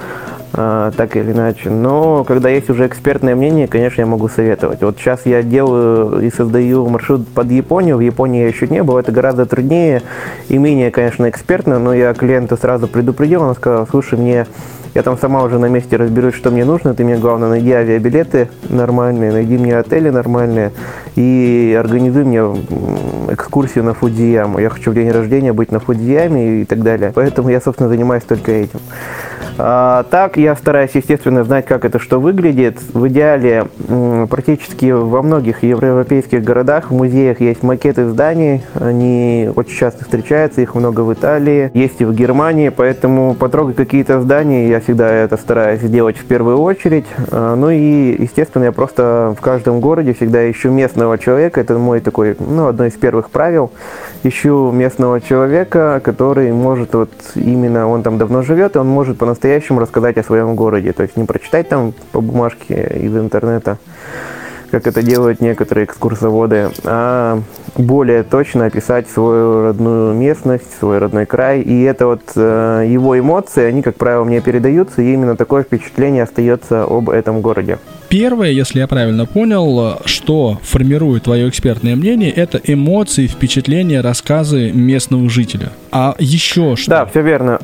А, 0.55 0.91
так 0.93 1.17
или 1.17 1.33
иначе. 1.33 1.71
Но 1.71 2.25
когда 2.25 2.49
есть 2.49 2.71
уже 2.71 2.87
экспертное 2.87 3.35
мнение, 3.35 3.69
конечно, 3.69 4.01
я 4.01 4.07
могу 4.07 4.29
советовать. 4.29 4.83
Вот 4.83 4.99
сейчас 4.99 5.27
я 5.27 5.43
делаю 5.43 6.21
и 6.21 6.31
создаю 6.31 6.89
маршрут 6.89 7.29
под 7.29 7.51
Японию. 7.51 7.97
В 7.97 8.01
Японии 8.01 8.43
я 8.43 8.49
еще 8.49 8.67
не 8.67 8.83
был. 8.83 8.97
Это 8.97 9.13
гораздо 9.13 9.47
труднее 9.47 10.03
и 10.49 10.57
менее, 10.59 10.91
конечно, 10.91 11.29
экспертно. 11.29 11.79
Но 11.79 11.93
я 11.93 12.15
клиента 12.15 12.57
сразу 12.57 12.89
предупредил. 12.89 13.43
Он 13.43 13.55
сказал, 13.55 13.87
слушай, 13.87 14.19
мне 14.19 14.47
я 14.95 15.03
там 15.03 15.19
сама 15.19 15.43
уже 15.43 15.59
на 15.59 15.67
месте 15.67 15.97
разберусь, 15.97 16.35
что 16.35 16.51
мне 16.51 16.65
нужно. 16.65 16.95
Ты 16.95 17.05
мне, 17.05 17.17
главное, 17.17 17.49
найди 17.49 17.73
авиабилеты 17.73 18.49
нормальные, 18.69 19.33
найди 19.33 19.59
мне 19.59 19.77
отели 19.77 20.09
нормальные 20.09 20.73
и 21.15 21.77
организуй 21.79 22.25
мне 22.25 22.41
экскурсию 23.31 23.85
на 23.85 23.95
Фудзияму. 23.95 24.59
Я 24.59 24.71
хочу 24.71 24.91
в 24.91 24.95
день 24.95 25.11
рождения 25.11 25.53
быть 25.53 25.71
на 25.71 25.79
Фудзияме 25.79 26.63
и 26.63 26.65
так 26.65 26.83
далее. 26.83 27.13
Поэтому 27.15 27.51
я, 27.51 27.61
собственно, 27.61 27.89
занимаюсь 27.89 28.25
только 28.25 28.51
этим. 28.51 28.81
А, 29.61 30.05
так, 30.05 30.37
я 30.37 30.55
стараюсь, 30.55 30.93
естественно, 30.95 31.43
знать, 31.43 31.67
как 31.67 31.85
это 31.85 31.99
что 31.99 32.21
выглядит. 32.21 32.79
В 32.93 33.09
идеале 33.09 33.67
практически 34.31 34.93
во 34.93 35.21
многих 35.23 35.65
европейских 35.65 36.45
городах, 36.45 36.91
в 36.91 36.95
музеях 36.95 37.41
есть 37.41 37.65
макеты 37.65 38.09
зданий. 38.09 38.63
Они 38.75 39.51
очень 39.55 39.77
часто 39.77 40.05
встречаются, 40.05 40.61
их 40.61 40.77
много 40.77 41.01
в 41.01 41.13
Италии, 41.13 41.73
есть 41.75 42.01
и 42.01 42.05
в 42.05 42.15
Германии, 42.15 42.69
поэтому 42.69 43.35
потрогать 43.35 43.75
какие-то 43.75 44.21
здания 44.21 44.69
я 44.69 44.81
всегда 44.81 45.11
это 45.11 45.37
стараюсь 45.37 45.81
сделать 45.81 46.17
в 46.17 46.25
первую 46.25 46.59
очередь. 46.59 47.07
А, 47.33 47.57
ну 47.57 47.71
и, 47.71 48.23
естественно, 48.23 48.65
я 48.65 48.73
просто 48.73 49.35
в 49.37 49.41
каждом 49.41 49.81
городе 49.81 50.15
всегда 50.15 50.49
ищу 50.49 50.71
местного 50.71 51.19
человека. 51.19 51.61
Это 51.61 51.77
мой 51.79 51.99
такой, 51.99 52.37
ну, 52.39 52.69
одно 52.69 52.87
из 52.87 52.93
первых 52.93 53.31
правил. 53.31 53.73
Ищу 54.23 54.71
местного 54.71 55.21
человека, 55.21 56.01
который 56.05 56.53
может 56.53 56.95
вот 56.95 57.11
именно, 57.35 57.89
он 57.89 58.05
там 58.05 58.19
давно 58.19 58.43
живет, 58.43 58.77
и 58.77 58.79
он 58.79 58.87
может 58.87 59.19
по-настоящему 59.19 59.48
по-настоящему 59.49 59.81
рассказать 59.81 60.19
о 60.19 60.23
своем 60.23 60.55
городе. 60.55 60.93
То 60.93 61.03
есть 61.03 61.17
не 61.17 61.25
прочитать 61.25 61.69
там 61.69 61.95
по 62.13 62.21
бумажке 62.21 63.01
из 63.03 63.17
интернета, 63.17 63.79
как 64.71 64.87
это 64.87 65.03
делают 65.03 65.41
некоторые 65.41 65.87
экскурсоводы, 65.87 66.71
а 66.85 67.41
более 67.77 68.23
точно 68.25 68.67
описать 68.67 69.09
свою 69.09 69.65
родную 69.65 70.15
местность, 70.15 70.67
свой 70.79 70.99
родной 70.99 71.25
край. 71.25 71.63
И 71.63 71.83
это 71.83 72.07
вот 72.07 72.21
э, 72.37 72.85
его 72.87 73.19
эмоции, 73.19 73.65
они, 73.65 73.81
как 73.81 73.97
правило, 73.97 74.25
мне 74.25 74.43
передаются, 74.43 75.01
и 75.01 75.15
именно 75.15 75.35
такое 75.35 75.63
впечатление 75.63 76.25
остается 76.25 76.83
об 76.83 77.09
этом 77.09 77.41
городе. 77.41 77.79
Первое, 78.11 78.51
если 78.51 78.81
я 78.81 78.87
правильно 78.87 79.25
понял, 79.25 79.99
что 80.05 80.59
формирует 80.63 81.25
твое 81.25 81.49
экспертное 81.49 81.97
мнение, 81.97 82.31
это 82.31 82.61
эмоции, 82.63 83.27
впечатления, 83.27 84.03
рассказы 84.03 84.71
местного 84.73 85.31
жителя. 85.31 85.71
А 85.91 86.15
еще 86.19 86.77
что? 86.77 86.91
Да, 86.91 87.07
все 87.07 87.23
верно. 87.23 87.59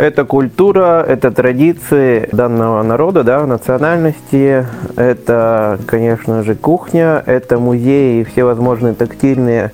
Это 0.00 0.24
культура, 0.24 1.04
это 1.06 1.30
традиции 1.30 2.26
данного 2.32 2.82
народа, 2.82 3.22
да, 3.22 3.44
национальности, 3.44 4.64
это, 4.96 5.78
конечно 5.86 6.42
же, 6.42 6.54
кухня, 6.54 7.22
это 7.26 7.58
музеи, 7.58 8.22
все 8.24 8.44
возможные 8.44 8.94
тактильные 8.94 9.72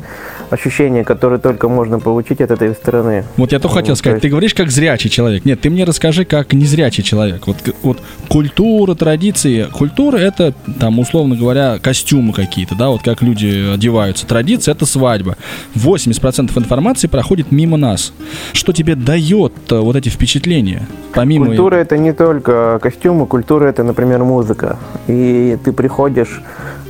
ощущения, 0.50 1.05
которые 1.05 1.38
только 1.38 1.69
можно 1.69 1.99
получить 1.99 2.41
от 2.41 2.50
этой 2.50 2.75
страны. 2.75 3.25
Вот 3.37 3.53
я 3.53 3.59
то 3.59 3.69
хотел 3.69 3.97
сказать, 3.97 4.17
есть... 4.17 4.23
ты 4.23 4.29
говоришь 4.29 4.55
как 4.55 4.71
зрячий 4.71 5.11
человек. 5.11 5.45
Нет, 5.45 5.61
ты 5.61 5.71
мне 5.71 5.85
расскажи 5.85 6.25
как 6.25 6.53
незрячий 6.53 7.03
человек. 7.03 7.47
Вот, 7.47 7.57
вот 7.83 8.03
культура, 8.29 8.95
традиции. 8.95 9.67
Культура 9.73 10.17
это, 10.17 10.55
там, 10.81 10.99
условно 10.99 11.37
говоря, 11.37 11.79
костюмы 11.79 12.33
какие-то, 12.33 12.75
да, 12.75 12.88
вот 12.88 13.03
как 13.03 13.23
люди 13.23 13.75
одеваются. 13.75 14.26
Традиция 14.26 14.73
это 14.73 14.87
свадьба. 14.87 15.37
80% 15.75 16.57
информации 16.59 17.07
проходит 17.07 17.53
мимо 17.53 17.76
нас. 17.76 18.12
Что 18.53 18.73
тебе 18.73 18.95
дает 18.95 19.53
э, 19.71 19.79
вот 19.79 19.97
эти 19.97 20.09
впечатления? 20.09 20.87
Помимо... 21.15 21.47
Культура 21.47 21.76
это 21.76 21.97
не 21.99 22.12
только 22.12 22.79
костюмы, 22.83 23.26
культура 23.26 23.67
это, 23.67 23.83
например, 23.83 24.25
музыка. 24.25 24.79
И 25.07 25.59
ты 25.65 25.73
приходишь 25.73 26.43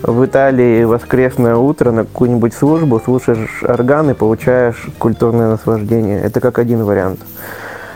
в 0.03 0.25
Италии 0.25 0.85
воскресное 0.85 1.57
утро 1.57 1.91
на 1.91 2.05
какую-нибудь 2.05 2.55
службу, 2.55 3.01
слушаешь 3.01 3.63
органы, 3.63 4.15
получаешь 4.15 4.87
культурное 4.99 5.49
наслаждение. 5.51 6.21
Это 6.21 6.41
как 6.41 6.59
один 6.59 6.85
вариант. 6.85 7.21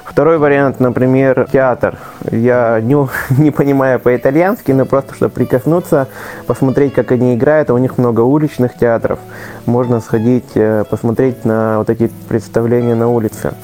Второй 0.04 0.38
вариант, 0.38 0.80
например, 0.80 1.48
театр. 1.52 1.96
Я 2.30 2.80
не, 2.80 2.96
не 3.40 3.50
понимаю 3.52 4.00
по-итальянски, 4.00 4.72
но 4.72 4.84
просто 4.84 5.14
чтобы 5.14 5.32
прикоснуться, 5.32 6.08
посмотреть, 6.46 6.94
как 6.94 7.12
они 7.12 7.34
играют. 7.34 7.70
А 7.70 7.74
у 7.74 7.78
них 7.78 7.96
много 7.96 8.20
уличных 8.22 8.76
театров. 8.76 9.20
Можно 9.66 10.00
сходить, 10.00 10.50
э, 10.56 10.84
посмотреть 10.90 11.44
на 11.44 11.78
вот 11.78 11.90
эти 11.90 12.10
представления 12.28 12.96
на 12.96 13.08
улице. 13.08 13.54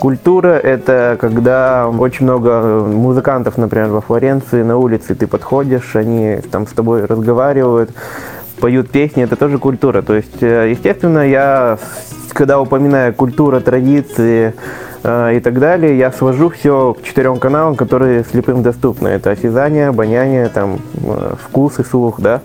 Культура– 0.00 0.48
это 0.62 1.18
когда 1.20 1.86
очень 1.86 2.24
много 2.24 2.80
музыкантов, 2.86 3.58
например, 3.58 3.88
во 3.88 4.00
Флоренции 4.00 4.62
на 4.62 4.78
улице 4.78 5.14
ты 5.14 5.26
подходишь, 5.26 5.94
они 5.94 6.38
там 6.50 6.66
с 6.66 6.70
тобой 6.70 7.04
разговаривают, 7.04 7.90
поют 8.60 8.88
песни, 8.88 9.24
это 9.24 9.36
тоже 9.36 9.58
культура. 9.58 10.00
То 10.00 10.14
есть, 10.14 10.42
э, 10.42 10.70
естественно, 10.70 11.28
я, 11.28 11.78
когда 12.32 12.62
упоминаю 12.62 13.12
культура, 13.12 13.60
традиции 13.60 14.54
э, 15.02 15.36
и 15.36 15.40
так 15.40 15.58
далее, 15.58 15.98
я 15.98 16.10
свожу 16.12 16.48
все 16.48 16.94
к 16.94 17.02
четырем 17.02 17.38
каналам, 17.38 17.76
которые 17.76 18.24
слепым 18.24 18.62
доступны. 18.62 19.08
Это 19.08 19.32
осязание, 19.32 19.88
обоняние, 19.88 20.48
там, 20.48 20.78
э, 20.94 21.34
вкус 21.44 21.78
и 21.78 21.84
слух, 21.84 22.22
да. 22.22 22.40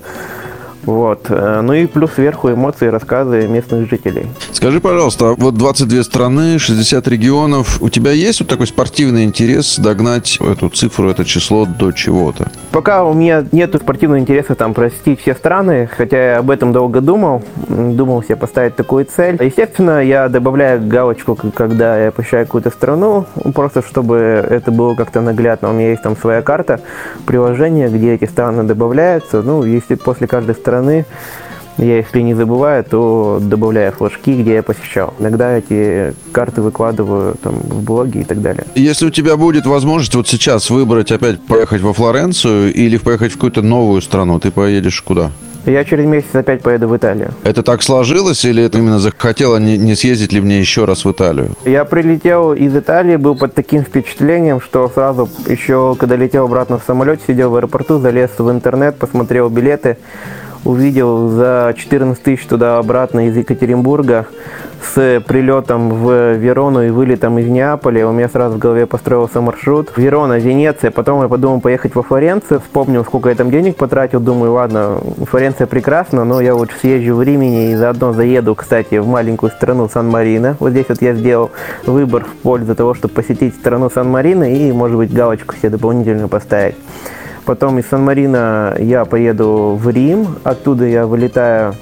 Вот. 0.85 1.25
Э, 1.29 1.61
ну 1.61 1.73
и 1.73 1.85
плюс 1.85 2.11
сверху 2.13 2.51
эмоции, 2.51 2.87
рассказы 2.87 3.47
местных 3.47 3.89
жителей. 3.89 4.27
Скажи, 4.51 4.79
пожалуйста, 4.79 5.33
вот 5.37 5.55
22 5.55 6.03
страны, 6.03 6.59
60 6.59 7.07
регионов. 7.07 7.81
У 7.81 7.89
тебя 7.89 8.11
есть 8.11 8.39
вот 8.39 8.49
такой 8.49 8.67
спортивный 8.67 9.23
интерес 9.23 9.79
догнать 9.79 10.37
эту 10.39 10.69
цифру, 10.69 11.09
это 11.09 11.25
число 11.25 11.65
до 11.65 11.91
чего-то? 11.91 12.51
Пока 12.71 13.03
у 13.03 13.13
меня 13.13 13.45
нет 13.51 13.75
спортивного 13.75 14.19
интереса 14.19 14.55
там 14.55 14.73
простить 14.73 15.21
все 15.21 15.33
страны, 15.33 15.89
хотя 15.91 16.33
я 16.33 16.37
об 16.39 16.51
этом 16.51 16.73
долго 16.73 17.01
думал. 17.01 17.43
Думал 17.67 18.23
себе 18.23 18.35
поставить 18.35 18.75
такую 18.75 19.05
цель. 19.05 19.37
Естественно, 19.41 20.03
я 20.03 20.29
добавляю 20.29 20.85
галочку, 20.85 21.35
когда 21.55 21.97
я 22.03 22.11
посещаю 22.11 22.45
какую-то 22.45 22.69
страну, 22.69 23.25
просто 23.53 23.81
чтобы 23.81 24.15
это 24.15 24.71
было 24.71 24.95
как-то 24.95 25.21
наглядно. 25.21 25.69
У 25.69 25.73
меня 25.73 25.91
есть 25.91 26.03
там 26.03 26.15
своя 26.17 26.41
карта, 26.41 26.81
приложение, 27.25 27.89
где 27.89 28.13
эти 28.13 28.25
страны 28.25 28.63
добавляются. 28.63 29.41
Ну, 29.41 29.63
если 29.63 29.95
после 29.95 30.27
каждой 30.27 30.55
страны 30.55 30.74
стороны, 30.75 31.05
я, 31.77 31.97
если 31.97 32.21
не 32.21 32.33
забываю, 32.33 32.83
то 32.83 33.39
добавляю 33.41 33.91
флажки, 33.91 34.33
где 34.33 34.55
я 34.55 34.63
посещал. 34.63 35.13
Иногда 35.19 35.57
эти 35.57 36.13
карты 36.31 36.61
выкладываю 36.61 37.35
там, 37.41 37.55
в 37.55 37.83
блоге 37.83 38.21
и 38.21 38.23
так 38.23 38.41
далее. 38.41 38.63
Если 38.75 39.05
у 39.05 39.09
тебя 39.09 39.35
будет 39.35 39.65
возможность 39.65 40.15
вот 40.15 40.27
сейчас 40.27 40.69
выбрать 40.69 41.11
опять 41.11 41.41
поехать 41.45 41.81
во 41.81 41.91
Флоренцию 41.93 42.73
или 42.73 42.97
поехать 42.97 43.31
в 43.31 43.35
какую-то 43.35 43.61
новую 43.61 44.01
страну, 44.01 44.39
ты 44.39 44.51
поедешь 44.51 45.01
куда? 45.01 45.31
Я 45.65 45.83
через 45.83 46.05
месяц 46.05 46.27
опять 46.33 46.61
поеду 46.61 46.87
в 46.87 46.95
Италию. 46.95 47.33
Это 47.43 47.63
так 47.63 47.81
сложилось 47.81 48.45
или 48.45 48.63
это 48.63 48.77
именно 48.77 48.99
захотела 48.99 49.57
не, 49.57 49.77
не 49.77 49.95
съездить 49.95 50.31
ли 50.31 50.39
мне 50.39 50.59
еще 50.59 50.85
раз 50.85 51.03
в 51.05 51.11
Италию? 51.11 51.55
Я 51.65 51.85
прилетел 51.85 52.53
из 52.53 52.75
Италии, 52.75 53.15
был 53.15 53.35
под 53.35 53.55
таким 53.55 53.83
впечатлением, 53.83 54.61
что 54.61 54.89
сразу 54.93 55.27
еще, 55.49 55.95
когда 55.99 56.15
летел 56.15 56.45
обратно 56.45 56.77
в 56.77 56.83
самолете, 56.85 57.23
сидел 57.27 57.49
в 57.49 57.55
аэропорту, 57.55 57.99
залез 57.99 58.29
в 58.37 58.49
интернет, 58.49 58.95
посмотрел 58.95 59.49
билеты, 59.49 59.97
увидел 60.65 61.29
за 61.29 61.73
14 61.77 62.21
тысяч 62.21 62.45
туда-обратно 62.45 63.27
из 63.27 63.37
Екатеринбурга 63.37 64.25
с 64.93 65.21
прилетом 65.25 65.89
в 65.89 66.33
Верону 66.33 66.83
и 66.83 66.89
вылетом 66.89 67.39
из 67.39 67.47
Неаполя. 67.47 68.07
У 68.07 68.11
меня 68.11 68.29
сразу 68.29 68.55
в 68.55 68.59
голове 68.59 68.85
построился 68.85 69.41
маршрут. 69.41 69.91
Верона, 69.95 70.37
Венеция, 70.37 70.91
потом 70.91 71.21
я 71.21 71.27
подумал 71.27 71.59
поехать 71.61 71.95
во 71.95 72.03
Флоренцию. 72.03 72.59
Вспомнил, 72.59 73.03
сколько 73.03 73.29
я 73.29 73.35
там 73.35 73.49
денег 73.51 73.77
потратил. 73.77 74.19
Думаю, 74.19 74.53
ладно, 74.53 74.99
Флоренция 75.29 75.67
прекрасна, 75.67 76.23
но 76.23 76.41
я 76.41 76.55
лучше 76.55 76.77
съезжу 76.79 77.15
в 77.15 77.23
Римени 77.23 77.71
и 77.71 77.75
заодно 77.75 78.13
заеду, 78.13 78.55
кстати, 78.55 78.95
в 78.95 79.07
маленькую 79.07 79.51
страну 79.51 79.89
Сан-Марино. 79.89 80.57
Вот 80.59 80.71
здесь 80.71 80.85
вот 80.89 81.01
я 81.01 81.13
сделал 81.13 81.51
выбор 81.85 82.25
в 82.25 82.35
пользу 82.41 82.75
того, 82.75 82.93
чтобы 82.93 83.13
посетить 83.13 83.55
страну 83.55 83.89
Сан-Марино 83.89 84.53
и, 84.53 84.71
может 84.71 84.97
быть, 84.97 85.13
галочку 85.13 85.55
себе 85.55 85.69
дополнительно 85.69 86.27
поставить. 86.27 86.75
Потом 87.45 87.77
из 87.77 87.85
Сан-Марина 87.87 88.75
я 88.79 89.05
поеду 89.05 89.77
в 89.79 89.87
Рим. 89.89 90.27
Оттуда 90.43 90.85
я 90.85 91.05
вылетаю 91.05 91.75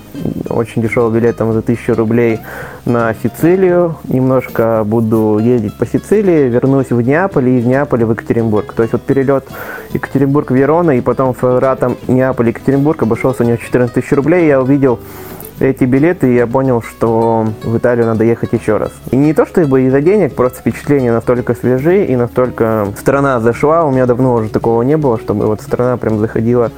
очень 0.49 0.81
дешевым 0.81 1.13
билетом 1.13 1.53
за 1.53 1.59
1000 1.59 1.95
рублей 1.95 2.39
на 2.85 3.13
Сицилию. 3.23 3.95
Немножко 4.03 4.83
буду 4.85 5.39
ездить 5.41 5.77
по 5.77 5.85
Сицилии, 5.85 6.49
вернусь 6.49 6.91
в 6.91 6.99
Неаполь 6.99 7.47
и 7.47 7.59
из 7.59 7.65
Неаполя 7.65 8.05
в 8.05 8.11
Екатеринбург. 8.11 8.73
То 8.73 8.83
есть 8.83 8.91
вот 8.91 9.03
перелет 9.03 9.45
Екатеринбург-Верона 9.93 10.97
и 10.97 11.01
потом 11.01 11.33
с 11.33 11.41
ратом 11.41 11.95
Неаполь-Екатеринбург 12.07 13.01
обошелся 13.03 13.43
у 13.43 13.47
него 13.47 13.55
14 13.55 13.93
тысяч 13.93 14.11
рублей. 14.11 14.47
Я 14.47 14.61
увидел 14.61 14.99
эти 15.59 15.83
билеты, 15.83 16.31
и 16.31 16.35
я 16.35 16.47
понял, 16.47 16.81
что 16.81 17.47
в 17.63 17.77
Италию 17.77 18.05
надо 18.05 18.23
ехать 18.23 18.53
еще 18.53 18.77
раз. 18.77 18.91
И 19.11 19.15
не 19.15 19.33
то, 19.33 19.45
чтобы 19.45 19.83
из-за 19.83 20.01
денег, 20.01 20.33
просто 20.35 20.59
впечатления 20.59 21.11
настолько 21.11 21.55
свежие 21.55 22.07
и 22.07 22.15
настолько 22.15 22.87
страна 22.99 23.39
зашла. 23.39 23.85
У 23.85 23.91
меня 23.91 24.05
давно 24.05 24.35
уже 24.35 24.49
такого 24.49 24.81
не 24.83 24.97
было, 24.97 25.19
чтобы 25.19 25.47
вот 25.47 25.61
страна 25.61 25.97
прям 25.97 26.19
заходила 26.19 26.71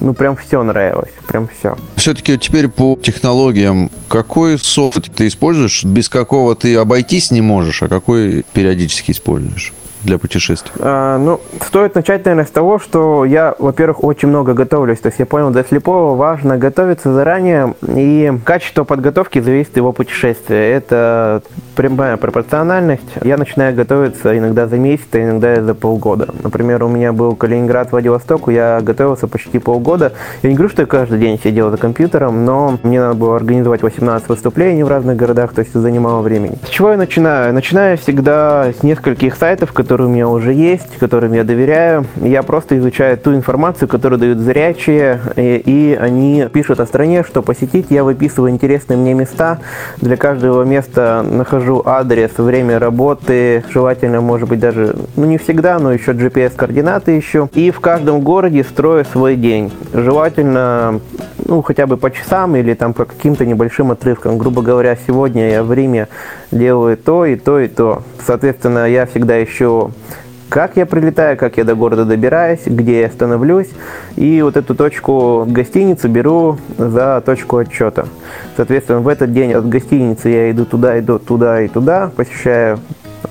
ну, 0.00 0.14
прям 0.14 0.36
все 0.36 0.62
нравилось, 0.62 1.10
прям 1.26 1.48
все. 1.48 1.76
Все-таки 1.96 2.38
теперь 2.38 2.68
по 2.68 2.96
технологиям, 2.96 3.90
какой 4.08 4.58
софт 4.58 5.10
ты 5.14 5.26
используешь, 5.26 5.84
без 5.84 6.08
какого 6.08 6.54
ты 6.54 6.76
обойтись 6.76 7.30
не 7.30 7.40
можешь, 7.40 7.82
а 7.82 7.88
какой 7.88 8.44
периодически 8.52 9.12
используешь? 9.12 9.72
Для 10.08 10.18
путешествий? 10.18 10.72
А, 10.80 11.18
ну, 11.18 11.40
стоит 11.64 11.94
начать, 11.94 12.24
наверное, 12.24 12.46
с 12.46 12.50
того, 12.50 12.78
что 12.78 13.24
я, 13.24 13.54
во-первых, 13.58 14.02
очень 14.02 14.28
много 14.28 14.54
готовлюсь. 14.54 14.98
То 14.98 15.08
есть 15.08 15.18
я 15.18 15.26
понял, 15.26 15.50
для 15.50 15.62
слепого 15.62 16.16
важно 16.16 16.56
готовиться 16.56 17.12
заранее, 17.12 17.74
и 17.86 18.32
качество 18.44 18.84
подготовки 18.84 19.40
зависит 19.40 19.72
от 19.72 19.76
его 19.76 19.92
путешествия. 19.92 20.72
Это 20.72 21.42
прямая 21.76 22.16
пропорциональность. 22.16 23.02
Я 23.22 23.36
начинаю 23.36 23.74
готовиться 23.74 24.36
иногда 24.36 24.66
за 24.66 24.78
месяц, 24.78 25.06
а 25.12 25.18
иногда 25.18 25.62
за 25.62 25.74
полгода. 25.74 26.28
Например, 26.42 26.82
у 26.84 26.88
меня 26.88 27.12
был 27.12 27.36
Калининград, 27.36 27.92
Владивосток, 27.92 28.48
я 28.48 28.80
готовился 28.80 29.28
почти 29.28 29.58
полгода. 29.58 30.12
Я 30.42 30.50
не 30.50 30.56
говорю, 30.56 30.70
что 30.70 30.82
я 30.82 30.86
каждый 30.86 31.18
день 31.18 31.38
сидел 31.42 31.70
за 31.70 31.76
компьютером, 31.76 32.44
но 32.44 32.78
мне 32.82 33.00
надо 33.00 33.14
было 33.14 33.36
организовать 33.36 33.82
18 33.82 34.28
выступлений 34.28 34.82
в 34.82 34.88
разных 34.88 35.16
городах, 35.16 35.52
то 35.52 35.60
есть 35.60 35.70
это 35.70 35.80
занимало 35.80 36.22
времени. 36.22 36.58
С 36.64 36.70
чего 36.70 36.92
я 36.92 36.96
начинаю? 36.96 37.52
Начинаю 37.52 37.98
всегда 37.98 38.72
с 38.72 38.82
нескольких 38.82 39.36
сайтов, 39.36 39.72
которые 39.72 39.97
которые 39.98 40.12
у 40.12 40.14
меня 40.14 40.28
уже 40.28 40.52
есть, 40.52 40.96
которым 41.00 41.32
я 41.32 41.42
доверяю. 41.42 42.06
Я 42.20 42.44
просто 42.44 42.78
изучаю 42.78 43.18
ту 43.18 43.34
информацию, 43.34 43.88
которую 43.88 44.20
дают 44.20 44.38
зрячие, 44.38 45.18
и, 45.34 45.56
и 45.56 45.98
они 46.00 46.46
пишут 46.52 46.78
о 46.78 46.86
стране, 46.86 47.24
что 47.24 47.42
посетить. 47.42 47.86
Я 47.90 48.04
выписываю 48.04 48.52
интересные 48.52 48.96
мне 48.96 49.12
места. 49.12 49.58
Для 49.96 50.16
каждого 50.16 50.62
места 50.62 51.26
нахожу 51.28 51.82
адрес, 51.84 52.30
время 52.38 52.78
работы, 52.78 53.64
желательно, 53.70 54.20
может 54.20 54.48
быть, 54.48 54.60
даже, 54.60 54.94
ну 55.16 55.24
не 55.24 55.36
всегда, 55.36 55.80
но 55.80 55.92
еще 55.92 56.12
GPS-координаты 56.12 57.18
ищу. 57.18 57.50
И 57.54 57.72
в 57.72 57.80
каждом 57.80 58.20
городе 58.20 58.62
строю 58.62 59.04
свой 59.04 59.34
день. 59.34 59.72
Желательно, 59.92 61.00
ну, 61.48 61.62
хотя 61.62 61.86
бы 61.86 61.96
по 61.96 62.10
часам 62.10 62.54
или 62.56 62.74
там 62.74 62.92
по 62.92 63.04
каким-то 63.04 63.44
небольшим 63.44 63.90
отрывкам. 63.90 64.38
Грубо 64.38 64.62
говоря, 64.62 64.96
сегодня 65.06 65.50
я 65.50 65.64
в 65.64 65.72
Риме 65.72 66.08
делаю 66.52 66.96
то 66.96 67.24
и 67.24 67.36
то 67.36 67.58
и 67.58 67.68
то. 67.68 68.02
Соответственно, 68.24 68.86
я 68.86 69.06
всегда 69.06 69.42
ищу 69.42 69.92
как 70.48 70.78
я 70.78 70.86
прилетаю, 70.86 71.36
как 71.36 71.58
я 71.58 71.64
до 71.64 71.74
города 71.74 72.06
добираюсь, 72.06 72.62
где 72.64 73.02
я 73.02 73.10
становлюсь. 73.10 73.68
И 74.16 74.40
вот 74.40 74.56
эту 74.56 74.74
точку 74.74 75.44
гостиницы 75.46 76.08
беру 76.08 76.56
за 76.78 77.22
точку 77.24 77.58
отчета. 77.58 78.06
Соответственно, 78.56 79.00
в 79.00 79.08
этот 79.08 79.32
день 79.34 79.52
от 79.52 79.68
гостиницы 79.68 80.30
я 80.30 80.50
иду 80.50 80.64
туда, 80.64 80.98
иду 80.98 81.18
туда 81.18 81.60
и 81.60 81.68
туда, 81.68 82.10
посещаю 82.16 82.78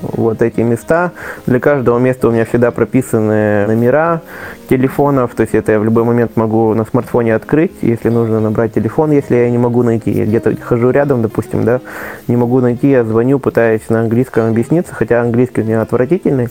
вот 0.01 0.41
эти 0.41 0.61
места. 0.61 1.11
Для 1.45 1.59
каждого 1.59 1.99
места 1.99 2.27
у 2.27 2.31
меня 2.31 2.45
всегда 2.45 2.71
прописаны 2.71 3.65
номера 3.67 4.21
телефонов, 4.69 5.33
то 5.35 5.41
есть 5.41 5.55
это 5.55 5.73
я 5.73 5.79
в 5.79 5.85
любой 5.85 6.03
момент 6.03 6.35
могу 6.35 6.73
на 6.73 6.85
смартфоне 6.85 7.35
открыть, 7.35 7.71
если 7.81 8.09
нужно 8.09 8.39
набрать 8.39 8.73
телефон, 8.73 9.11
если 9.11 9.35
я 9.35 9.49
не 9.49 9.57
могу 9.57 9.83
найти. 9.83 10.11
Я 10.11 10.25
где-то 10.25 10.55
хожу 10.61 10.89
рядом, 10.89 11.21
допустим, 11.21 11.63
да, 11.63 11.79
не 12.27 12.35
могу 12.35 12.59
найти, 12.59 12.89
я 12.89 13.03
звоню, 13.03 13.39
пытаюсь 13.39 13.87
на 13.89 14.01
английском 14.01 14.47
объясниться, 14.47 14.93
хотя 14.93 15.21
английский 15.21 15.61
у 15.61 15.65
меня 15.65 15.81
отвратительный, 15.81 16.49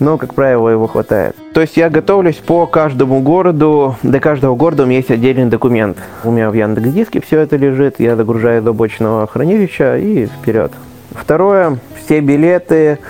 но, 0.00 0.16
как 0.16 0.34
правило, 0.34 0.68
его 0.68 0.86
хватает. 0.86 1.36
То 1.52 1.60
есть 1.60 1.76
я 1.76 1.90
готовлюсь 1.90 2.36
по 2.36 2.66
каждому 2.66 3.20
городу, 3.20 3.96
для 4.02 4.20
каждого 4.20 4.54
города 4.54 4.84
у 4.84 4.86
меня 4.86 4.98
есть 4.98 5.10
отдельный 5.10 5.46
документ. 5.46 5.98
У 6.24 6.30
меня 6.30 6.50
в 6.50 6.54
Яндекс.Диске 6.54 7.20
все 7.20 7.40
это 7.40 7.56
лежит, 7.56 7.96
я 7.98 8.16
загружаю 8.16 8.62
из 8.62 8.66
облачного 8.66 9.26
хранилища 9.26 9.98
и 9.98 10.26
вперед. 10.26 10.72
Второе, 11.10 11.78
все 12.08 12.20
билеты, 12.20 13.00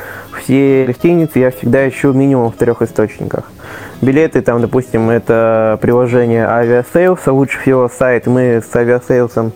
все 0.42 0.84
гостиницы 0.84 1.38
я 1.38 1.52
всегда 1.52 1.88
ищу 1.88 2.12
минимум 2.12 2.50
в 2.50 2.56
трех 2.56 2.82
источниках. 2.82 3.44
Билеты, 4.02 4.42
там, 4.42 4.60
допустим, 4.60 5.08
это 5.08 5.78
приложение 5.80 6.44
Aviasales, 6.44 7.20
а 7.24 7.32
лучше 7.32 7.60
всего 7.60 7.88
сайт. 7.88 8.26
Мы 8.26 8.60
с 8.60 8.74
Aviasales 8.74 9.52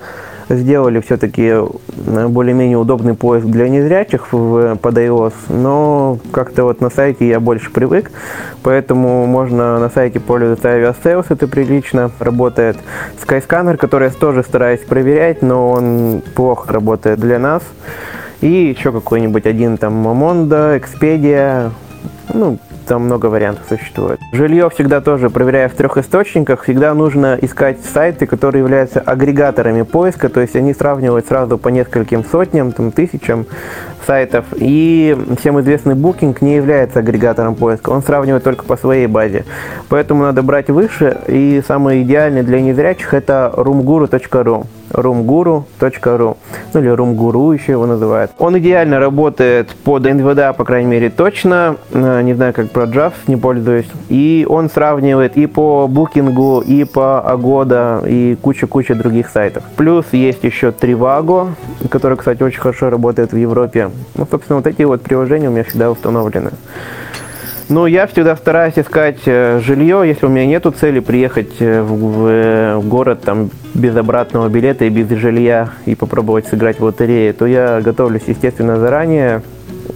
сделали 0.49 1.01
все-таки 1.01 1.55
э, 1.55 2.29
более-менее 2.29 2.79
удобный 2.79 3.15
поиск 3.15 3.47
для 3.47 3.69
незрячих 3.69 4.33
в, 4.33 4.77
под 4.77 4.99
iOS, 4.99 5.35
но 5.49 6.19
как-то 6.31 6.63
вот 6.63 6.81
на 6.81 6.91
сайте 6.91 7.27
я 7.27 7.41
больше 7.41 7.73
привык, 7.73 8.13
поэтому 8.63 9.27
можно 9.27 9.81
на 9.81 9.91
сайте 9.91 10.21
пользоваться 10.21 10.69
Aviasales, 10.69 11.27
это 11.31 11.49
прилично 11.49 12.13
работает. 12.21 12.77
Skyscanner, 13.21 13.77
который 13.77 14.09
я 14.09 14.15
тоже 14.15 14.45
стараюсь 14.45 14.83
проверять, 14.83 15.43
но 15.43 15.69
он 15.69 16.23
плохо 16.37 16.73
работает 16.73 17.19
для 17.19 17.41
нас. 17.41 17.63
И 18.43 18.75
еще 18.77 18.93
какой-нибудь 18.93 19.47
один 19.47 19.79
там 19.79 20.07
Momondo, 20.07 20.79
Expedia, 20.79 21.71
ну, 22.35 22.59
там 22.87 23.05
много 23.05 23.27
вариантов 23.27 23.65
существует. 23.69 24.21
Жилье 24.33 24.69
всегда 24.69 25.01
тоже 25.01 25.31
проверяя 25.31 25.69
в 25.69 25.75
трех 25.75 25.97
источниках. 25.97 26.63
Всегда 26.63 26.93
нужно 26.95 27.39
искать 27.41 27.79
сайты, 27.85 28.27
которые 28.27 28.61
являются 28.61 29.01
агрегаторами 29.01 29.83
поиска, 29.83 30.29
то 30.29 30.41
есть 30.41 30.57
они 30.57 30.75
сравнивают 30.75 31.27
сразу 31.27 31.57
по 31.57 31.69
нескольким 31.69 32.25
сотням, 32.25 32.73
там, 32.73 32.91
тысячам 32.91 33.47
сайтов. 34.07 34.47
И 34.57 35.17
всем 35.39 35.61
известный 35.61 35.95
Booking 35.95 36.37
не 36.41 36.57
является 36.57 36.99
агрегатором 36.99 37.55
поиска, 37.55 37.91
он 37.91 38.03
сравнивает 38.03 38.43
только 38.43 38.65
по 38.65 38.77
своей 38.77 39.07
базе. 39.07 39.45
Поэтому 39.89 40.23
надо 40.25 40.43
брать 40.43 40.69
выше, 40.69 41.19
и 41.29 41.63
самый 41.67 42.03
идеальный 42.03 42.43
для 42.43 42.61
незрячих 42.61 43.15
это 43.15 43.53
roomguru.ru 43.57 44.67
roomguru.ru 44.93 46.37
ну 46.75 46.81
или 46.81 46.91
roomguru 46.91 47.55
еще 47.55 47.73
его 47.73 47.87
называют. 47.87 48.31
Он 48.39 48.59
идеально 48.59 48.99
работает 48.99 49.71
под 49.85 50.07
NVDA, 50.07 50.55
по 50.55 50.65
крайней 50.65 50.91
мере, 50.91 51.11
точно. 51.11 51.77
Э, 51.93 52.23
не 52.23 52.35
знаю, 52.35 52.53
как 52.55 52.71
про 52.71 52.85
Javs, 52.85 53.15
не 53.27 53.37
пользуюсь. 53.37 53.87
И 54.09 54.47
он 54.49 54.71
сравнивает 54.71 55.37
и 55.37 55.47
по 55.47 55.89
Booking, 55.91 56.65
и 56.65 56.85
по 56.85 57.25
Agoda, 57.27 58.09
и 58.09 58.37
куча-куча 58.41 58.95
других 58.95 59.29
сайтов. 59.29 59.65
Плюс 59.77 60.07
есть 60.13 60.45
еще 60.45 60.69
Trivago, 60.69 61.51
который, 61.91 62.17
кстати, 62.17 62.43
очень 62.43 62.61
хорошо 62.61 62.91
работает 62.91 63.33
в 63.33 63.37
Европе. 63.37 63.91
Ну, 64.15 64.27
собственно, 64.31 64.57
вот 64.59 64.67
эти 64.67 64.83
вот 64.83 65.03
приложения 65.03 65.49
у 65.49 65.53
меня 65.53 65.65
всегда 65.65 65.91
установлены. 65.91 66.51
Ну, 67.75 67.87
я 67.87 68.07
всегда 68.07 68.37
стараюсь 68.37 68.75
искать 68.77 69.21
э, 69.25 69.59
жилье, 69.65 70.03
если 70.05 70.27
у 70.27 70.29
меня 70.29 70.45
нету 70.45 70.73
цели 70.73 71.01
приехать 71.01 71.55
э, 71.59 71.81
в, 71.81 72.27
э, 72.27 72.77
в 72.77 72.87
город 72.87 73.23
там 73.25 73.49
без 73.73 73.97
обратного 73.97 74.51
билета 74.51 74.85
и 74.85 74.91
без 74.91 75.09
жилья 75.19 75.71
и 75.87 75.95
попробовать 75.95 76.47
сыграть 76.47 76.81
в 76.81 76.85
лотерею, 76.85 77.33
то 77.33 77.47
я 77.47 77.81
готовлюсь, 77.81 78.25
естественно, 78.27 78.77
заранее. 78.77 79.41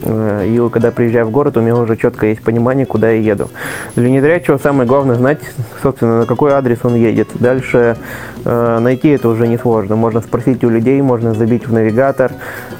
И 0.04 0.68
когда 0.72 0.90
приезжаю 0.90 1.26
в 1.26 1.30
город, 1.30 1.58
у 1.58 1.60
меня 1.60 1.76
уже 1.76 1.96
четко 1.96 2.26
есть 2.26 2.42
понимание, 2.42 2.86
куда 2.86 3.10
я 3.10 3.20
еду. 3.20 3.50
Для 3.94 4.08
незрячего 4.08 4.56
самое 4.56 4.88
главное 4.88 5.16
знать, 5.16 5.40
собственно, 5.82 6.20
на 6.20 6.26
какой 6.26 6.52
адрес 6.52 6.78
он 6.82 6.94
едет. 6.94 7.28
Дальше 7.34 7.98
э, 8.44 8.78
найти 8.78 9.10
это 9.10 9.28
уже 9.28 9.46
несложно. 9.46 9.96
Можно 9.96 10.22
спросить 10.22 10.64
у 10.64 10.70
людей, 10.70 11.02
можно 11.02 11.34
забить 11.34 11.68
в 11.68 11.72
навигатор, 11.74 12.32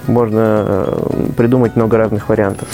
можно 0.07 0.65
э, 0.67 1.33
придумать 1.37 1.77
много 1.77 1.99
разных 1.99 2.31
вариантов. 2.31 2.67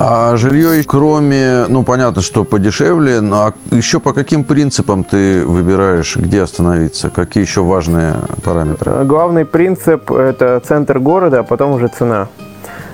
А 0.00 0.36
жилье, 0.36 0.82
кроме, 0.84 1.64
ну, 1.68 1.82
понятно, 1.82 2.22
что 2.22 2.44
подешевле, 2.44 3.20
но 3.20 3.46
а 3.46 3.74
еще 3.74 3.98
по 3.98 4.12
каким 4.12 4.44
принципам 4.44 5.02
ты 5.02 5.44
выбираешь, 5.44 6.16
где 6.16 6.42
остановиться? 6.42 7.10
Какие 7.10 7.42
еще 7.42 7.62
важные 7.62 8.14
параметры? 8.44 9.04
Главный 9.04 9.44
принцип– 9.44 10.10
это 10.12 10.62
центр 10.64 11.00
города, 11.00 11.40
а 11.40 11.42
потом 11.42 11.72
уже 11.72 11.88
цена 11.88 12.28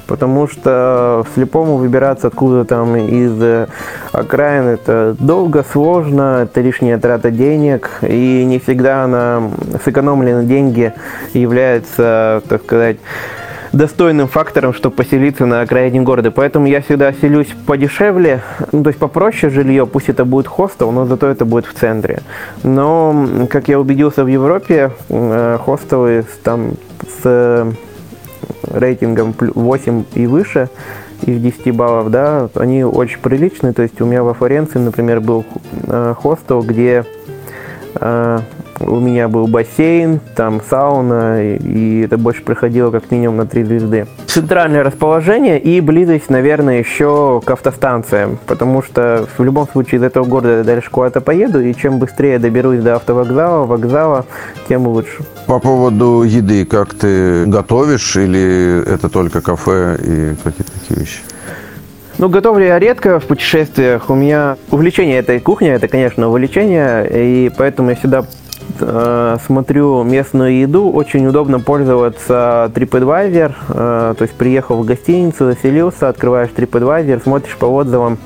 потому 0.06 0.48
что 0.48 1.24
слепому 1.34 1.76
выбираться 1.76 2.26
откуда 2.26 2.64
там 2.64 2.94
из 2.96 3.68
окраин 4.12 4.66
это 4.66 5.16
долго, 5.18 5.64
сложно, 5.72 6.40
это 6.42 6.60
лишняя 6.60 6.98
трата 6.98 7.30
денег, 7.30 7.90
и 8.02 8.44
не 8.44 8.58
всегда 8.58 9.06
на 9.06 9.50
сэкономленные 9.82 10.44
деньги 10.44 10.92
является, 11.32 12.42
так 12.48 12.62
сказать, 12.64 12.98
достойным 13.74 14.28
фактором, 14.28 14.72
чтобы 14.72 14.96
поселиться 14.96 15.46
на 15.46 15.60
окраине 15.60 16.00
города. 16.00 16.30
Поэтому 16.30 16.66
я 16.66 16.80
всегда 16.80 17.12
селюсь 17.12 17.48
подешевле, 17.66 18.42
ну, 18.72 18.82
то 18.82 18.90
есть 18.90 18.98
попроще 18.98 19.50
жилье, 19.50 19.86
пусть 19.86 20.08
это 20.08 20.24
будет 20.24 20.46
хостел, 20.46 20.90
но 20.92 21.06
зато 21.06 21.26
это 21.26 21.44
будет 21.44 21.66
в 21.66 21.74
центре. 21.74 22.20
Но, 22.62 23.46
как 23.50 23.68
я 23.68 23.80
убедился 23.80 24.24
в 24.24 24.28
Европе, 24.28 24.92
э, 25.08 25.58
хостелы 25.60 26.24
там 26.42 26.72
с 27.22 27.74
рейтингом 28.72 29.34
8 29.38 30.04
и 30.14 30.26
выше 30.26 30.68
из 31.22 31.40
10 31.40 31.74
баллов, 31.74 32.10
да, 32.10 32.48
они 32.54 32.84
очень 32.84 33.18
приличные. 33.18 33.72
То 33.72 33.82
есть 33.82 34.00
у 34.00 34.06
меня 34.06 34.22
во 34.22 34.34
Флоренции, 34.34 34.78
например, 34.78 35.20
был 35.20 35.44
э, 35.86 36.14
хостел, 36.16 36.62
где 36.62 37.04
э, 37.96 38.38
у 38.86 39.00
меня 39.00 39.28
был 39.28 39.46
бассейн, 39.46 40.20
там 40.34 40.60
сауна, 40.68 41.42
и 41.42 42.02
это 42.04 42.18
больше 42.18 42.42
проходило 42.42 42.90
как 42.90 43.10
минимум 43.10 43.38
на 43.38 43.46
3 43.46 43.64
звезды. 43.64 44.06
Центральное 44.26 44.82
расположение 44.82 45.60
и 45.60 45.80
близость, 45.80 46.30
наверное, 46.30 46.78
еще 46.78 47.40
к 47.44 47.50
автостанциям, 47.50 48.38
потому 48.46 48.82
что 48.82 49.26
в 49.38 49.44
любом 49.44 49.68
случае 49.68 49.98
из 50.00 50.02
этого 50.04 50.24
города 50.24 50.58
я 50.58 50.64
дальше 50.64 50.90
куда-то 50.90 51.20
поеду, 51.20 51.60
и 51.60 51.74
чем 51.74 51.98
быстрее 51.98 52.38
доберусь 52.38 52.80
до 52.80 52.96
автовокзала, 52.96 53.64
вокзала, 53.64 54.26
тем 54.68 54.86
лучше. 54.86 55.24
По 55.46 55.58
поводу 55.58 56.22
еды, 56.22 56.64
как 56.64 56.94
ты 56.94 57.44
готовишь 57.46 58.16
или 58.16 58.82
это 58.86 59.08
только 59.08 59.40
кафе 59.40 59.96
и 60.00 60.34
какие-то 60.42 60.72
такие 60.72 61.00
вещи? 61.00 61.20
Ну, 62.16 62.28
готовлю 62.28 62.64
я 62.64 62.78
редко 62.78 63.18
в 63.18 63.24
путешествиях. 63.24 64.08
У 64.08 64.14
меня 64.14 64.56
увлечение 64.70 65.18
этой 65.18 65.40
кухни, 65.40 65.68
это, 65.68 65.88
конечно, 65.88 66.28
увлечение, 66.28 67.08
и 67.12 67.50
поэтому 67.56 67.90
я 67.90 67.96
всегда 67.96 68.24
Э, 68.80 69.36
смотрю 69.46 70.02
местную 70.02 70.58
еду, 70.58 70.90
очень 70.90 71.26
удобно 71.26 71.60
пользоваться 71.60 72.70
TripAdvisor, 72.74 73.52
э, 73.68 74.14
то 74.18 74.22
есть 74.22 74.34
приехал 74.34 74.82
в 74.82 74.84
гостиницу, 74.84 75.46
заселился, 75.46 76.08
открываешь 76.08 76.50
TripAdvisor, 76.50 77.22
смотришь 77.22 77.56
по 77.56 77.66
отзывам, 77.66 78.18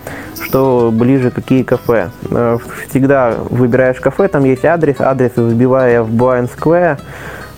что 0.43 0.91
ближе, 0.93 1.31
какие 1.31 1.63
кафе. 1.63 2.11
Э, 2.31 2.57
всегда 2.89 3.35
выбираешь 3.51 4.01
кафе, 4.01 4.29
там 4.29 4.45
есть 4.45 4.65
адрес, 4.65 4.97
адрес 5.01 5.33
вбивая 5.37 6.03
в 6.03 6.11
Blind 6.11 6.51
Square, 6.57 6.99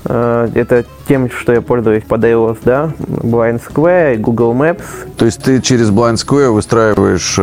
это 0.02 0.86
тем, 1.06 1.30
что 1.30 1.52
я 1.52 1.60
пользуюсь 1.60 2.04
под 2.04 2.24
iOS, 2.24 2.58
да, 2.64 2.90
Blind 2.98 3.60
Square, 3.62 4.16
Google 4.16 4.54
Maps. 4.54 4.82
То 5.18 5.26
есть 5.26 5.42
ты 5.42 5.60
через 5.60 5.90
Blind 5.90 6.14
Square 6.14 6.52
выстраиваешь 6.52 7.38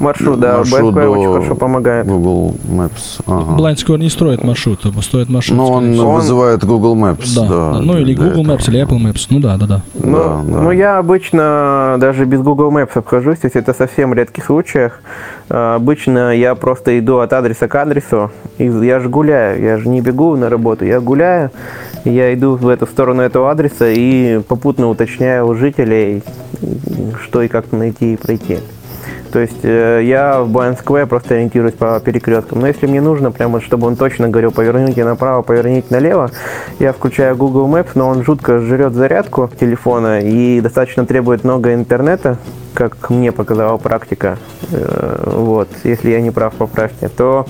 Маршрут, 0.00 0.40
да, 0.40 0.58
маршрут 0.58 0.94
BFP 0.94 1.06
очень 1.06 1.32
хорошо 1.32 1.54
помогает. 1.54 2.06
Google 2.06 2.56
Maps. 2.68 3.20
Ага. 3.26 3.60
Blind 3.60 3.76
Square 3.76 3.98
не 3.98 4.10
строит 4.10 4.42
маршрут, 4.42 4.80
а 4.84 5.02
строит 5.02 5.28
маршрут. 5.28 5.56
Но 5.56 5.70
он, 5.72 5.98
он 5.98 6.16
вызывает 6.16 6.64
Google 6.64 6.96
Maps. 6.96 7.34
Да, 7.34 7.48
да, 7.48 7.80
ну 7.80 7.98
или 7.98 8.14
Google 8.14 8.42
этого. 8.42 8.56
Maps, 8.56 8.68
или 8.68 8.82
Apple 8.82 8.98
Maps. 8.98 9.26
Ну 9.30 9.40
да, 9.40 9.56
да, 9.56 9.66
да. 9.66 9.82
Ну, 9.94 10.16
да, 10.16 10.42
да. 10.44 10.62
ну, 10.62 10.70
я 10.70 10.98
обычно 10.98 11.96
даже 11.98 12.24
без 12.24 12.40
Google 12.40 12.70
Maps 12.70 12.90
обхожусь, 12.94 13.38
то 13.38 13.46
есть 13.46 13.56
это 13.56 13.72
совсем 13.72 14.10
в 14.10 14.14
редких 14.14 14.44
случаях. 14.44 15.00
А, 15.48 15.76
обычно 15.76 16.34
я 16.34 16.54
просто 16.54 16.98
иду 16.98 17.18
от 17.18 17.32
адреса 17.32 17.68
к 17.68 17.74
адресу, 17.74 18.30
и 18.58 18.64
я 18.64 19.00
же 19.00 19.08
гуляю, 19.08 19.62
я 19.62 19.78
же 19.78 19.88
не 19.88 20.00
бегу 20.00 20.36
на 20.36 20.48
работу, 20.48 20.84
я 20.84 21.00
гуляю, 21.00 21.50
я 22.04 22.34
иду 22.34 22.56
в 22.56 22.68
эту 22.68 22.86
сторону 22.86 23.22
этого 23.22 23.50
адреса 23.50 23.88
и 23.90 24.40
попутно 24.40 24.88
уточняю 24.88 25.46
у 25.46 25.54
жителей, 25.54 26.22
что 27.22 27.42
и 27.42 27.48
как 27.48 27.72
найти 27.72 28.14
и 28.14 28.16
пройти. 28.16 28.58
То 29.34 29.40
есть 29.40 29.64
э, 29.64 30.02
я 30.04 30.42
в 30.42 30.56
Square 30.56 31.06
просто 31.06 31.34
ориентируюсь 31.34 31.74
по 31.74 31.98
перекресткам. 31.98 32.60
Но 32.60 32.68
если 32.68 32.86
мне 32.86 33.00
нужно, 33.00 33.32
прямо 33.32 33.60
чтобы 33.60 33.88
он 33.88 33.96
точно 33.96 34.28
говорил, 34.28 34.52
поверните 34.52 35.04
направо, 35.04 35.42
поверните 35.42 35.88
налево, 35.90 36.30
я 36.78 36.92
включаю 36.92 37.36
Google 37.36 37.66
Maps, 37.66 37.88
но 37.96 38.06
он 38.06 38.22
жутко 38.22 38.60
жрет 38.60 38.94
зарядку 38.94 39.50
телефона 39.58 40.20
и 40.20 40.60
достаточно 40.60 41.04
требует 41.04 41.42
много 41.42 41.74
интернета, 41.74 42.38
как 42.74 43.10
мне 43.10 43.32
показала 43.32 43.76
практика, 43.76 44.38
э, 44.70 45.24
вот, 45.26 45.68
если 45.82 46.10
я 46.10 46.20
не 46.20 46.30
прав, 46.30 46.54
поправьте, 46.54 47.08
то, 47.08 47.44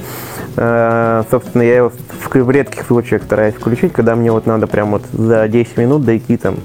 э, 0.56 1.22
собственно, 1.30 1.60
я 1.60 1.76
его 1.76 1.92
в 2.32 2.50
редких 2.50 2.86
случаях 2.86 3.24
стараюсь 3.24 3.56
включить, 3.56 3.92
когда 3.92 4.16
мне 4.16 4.32
вот 4.32 4.46
надо 4.46 4.66
прям 4.66 4.92
вот 4.92 5.02
за 5.12 5.48
10 5.48 5.76
минут 5.76 6.06
дойти 6.06 6.38
там 6.38 6.56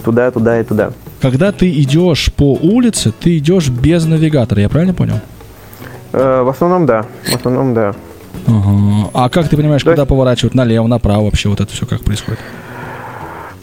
туда, 0.00 0.30
туда 0.30 0.60
и 0.60 0.64
туда. 0.64 0.92
Когда 1.20 1.52
ты 1.52 1.70
идешь 1.70 2.32
по 2.32 2.54
улице, 2.54 3.12
ты 3.18 3.38
идешь 3.38 3.68
без 3.68 4.04
навигатора, 4.06 4.60
я 4.60 4.68
правильно 4.68 4.94
понял? 4.94 5.20
Э, 6.12 6.42
в 6.42 6.48
основном 6.48 6.86
да. 6.86 7.04
В 7.24 7.34
основном 7.34 7.74
да. 7.74 7.94
Ага. 8.46 9.10
А 9.14 9.28
как 9.28 9.48
ты 9.48 9.56
понимаешь, 9.56 9.82
То 9.82 9.90
куда 9.90 10.02
есть... 10.02 10.08
поворачивать? 10.08 10.54
Налево, 10.54 10.86
направо 10.86 11.24
вообще 11.24 11.48
вот 11.48 11.60
это 11.60 11.72
все 11.72 11.86
как 11.86 12.00
происходит? 12.02 12.40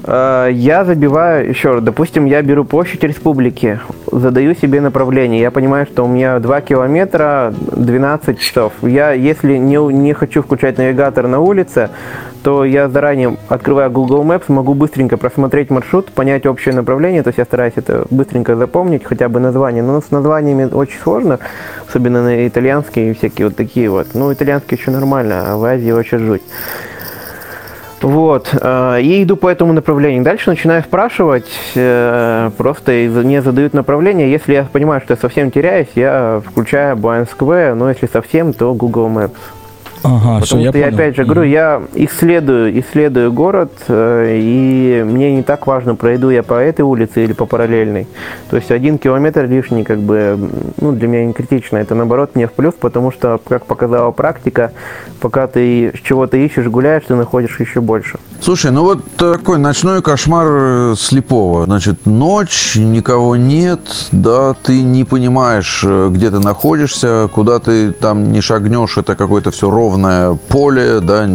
Э, 0.08 0.48
я 0.52 0.86
забиваю, 0.86 1.50
еще 1.50 1.74
раз, 1.74 1.84
допустим, 1.84 2.26
я 2.26 2.42
беру 2.42 2.64
площадь 2.64 3.04
республики, 3.04 3.80
задаю 4.10 4.56
себе 4.56 4.80
направление. 4.80 5.42
Я 5.42 5.52
понимаю, 5.52 5.86
что 5.86 6.06
у 6.06 6.08
меня 6.08 6.40
2 6.40 6.62
километра 6.62 7.54
12 7.76 8.40
часов. 8.40 8.74
Я, 8.82 9.12
если 9.12 9.58
не, 9.58 9.78
не 9.94 10.14
хочу 10.14 10.42
включать 10.42 10.78
навигатор 10.78 11.28
на 11.28 11.40
улице, 11.42 11.90
то 12.44 12.64
я 12.64 12.88
заранее, 12.88 13.36
открывая 13.50 13.90
Google 13.90 14.24
Maps, 14.24 14.44
могу 14.48 14.74
быстренько 14.74 15.18
просмотреть 15.18 15.70
маршрут, 15.70 16.12
понять 16.12 16.46
общее 16.46 16.74
направление. 16.74 17.22
То 17.22 17.30
есть 17.30 17.40
я 17.40 17.44
стараюсь 17.44 17.74
это 17.76 18.06
быстренько 18.10 18.56
запомнить, 18.56 19.04
хотя 19.04 19.28
бы 19.28 19.42
название. 19.42 19.84
Но 19.84 20.00
с 20.00 20.12
названиями 20.12 20.64
очень 20.64 21.00
сложно, 21.00 21.40
особенно 21.90 22.24
на 22.24 22.48
итальянские 22.48 23.12
и 23.12 23.14
всякие 23.14 23.48
вот 23.48 23.58
такие 23.58 23.90
вот. 23.90 24.08
Ну, 24.14 24.32
итальянский 24.32 24.78
еще 24.78 24.92
нормально, 24.92 25.44
а 25.48 25.58
в 25.58 25.66
Азии 25.66 25.92
очень 25.92 26.20
жуть. 26.20 26.44
Вот. 28.08 28.56
Э, 28.62 29.02
и 29.02 29.24
иду 29.24 29.36
по 29.36 29.50
этому 29.50 29.74
направлению. 29.74 30.24
Дальше 30.24 30.50
начинаю 30.50 30.82
спрашивать, 30.82 31.50
э, 31.76 32.52
просто 32.56 33.06
не 33.08 33.42
задают 33.42 33.74
направление. 33.74 34.32
Если 34.32 34.54
я 34.54 34.64
понимаю, 34.64 35.02
что 35.02 35.14
я 35.14 35.18
совсем 35.18 35.52
теряюсь, 35.52 35.90
я 35.96 36.42
включаю 36.46 36.96
Square, 36.96 37.74
но 37.74 37.90
если 37.90 38.08
совсем, 38.08 38.54
то 38.54 38.74
Google 38.74 39.10
Maps. 39.10 39.36
Ага, 40.08 40.40
Потому 40.40 40.46
все, 40.46 40.70
что 40.70 40.78
я, 40.78 40.86
я 40.88 40.94
опять 40.94 41.16
же 41.18 41.26
говорю, 41.26 41.44
я 41.44 41.82
исследую, 41.94 42.80
исследую 42.80 43.34
город, 43.34 43.72
э, 43.90 44.38
и 44.40 45.04
мне 45.06 45.36
не 45.36 45.44
так 45.44 45.68
важно, 45.68 45.96
пройду 45.96 46.30
я 46.30 46.44
по 46.44 46.54
этой 46.54 46.82
улице 46.82 47.26
или 47.26 47.34
по 47.34 47.46
параллельной. 47.46 48.08
То 48.50 48.56
есть 48.56 48.72
один 48.72 48.98
километр 48.98 49.46
лишний, 49.46 49.84
как 49.84 50.00
бы, 50.00 50.40
ну, 50.80 50.94
для 50.94 51.08
меня 51.08 51.26
не 51.26 51.34
критично. 51.34 51.78
Это 51.78 51.94
наоборот 51.94 52.36
мне 52.36 52.48
в 52.48 52.54
плюс, 52.54 52.74
потому 52.80 53.12
что, 53.12 53.40
как 53.48 53.66
показала 53.66 54.12
практика, 54.12 54.72
пока 55.20 55.48
ты 55.48 55.92
чего-то 56.04 56.38
ищешь, 56.38 56.68
гуляешь, 56.68 57.04
ты 57.08 57.16
находишь 57.16 57.60
еще 57.60 57.82
больше. 57.82 58.18
Слушай, 58.40 58.72
ну 58.72 58.84
вот 58.84 59.04
такой 59.18 59.58
ночной 59.58 60.02
кошмар 60.02 60.48
э, 60.48 60.96
слепого. 60.98 61.66
Значит, 61.66 62.06
ночь, 62.06 62.76
никого 62.76 63.36
нет, 63.36 63.82
да, 64.12 64.54
ты 64.54 64.84
не 64.84 65.04
понимаешь, 65.04 65.82
э, 65.84 66.10
где 66.12 66.30
ты 66.32 66.40
находишься, 66.40 67.30
куда 67.34 67.60
ты 67.60 67.92
там 67.92 68.32
не 68.32 68.42
шагнешь, 68.42 68.98
это 68.98 69.16
какое-то 69.16 69.52
все 69.52 69.70
ровное 69.98 70.38
поле, 70.48 71.00
да, 71.00 71.26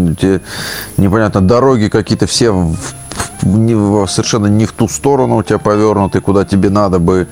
непонятно, 0.96 1.40
дороги 1.40 1.88
какие-то 1.88 2.26
все 2.26 2.52
в, 2.52 4.06
совершенно 4.06 4.46
не 4.46 4.66
в 4.66 4.72
ту 4.72 4.88
сторону 4.88 5.36
у 5.36 5.42
тебя 5.42 5.58
повернуты, 5.58 6.20
куда 6.20 6.44
тебе 6.44 6.70
надо 6.70 6.98
бы 6.98 7.26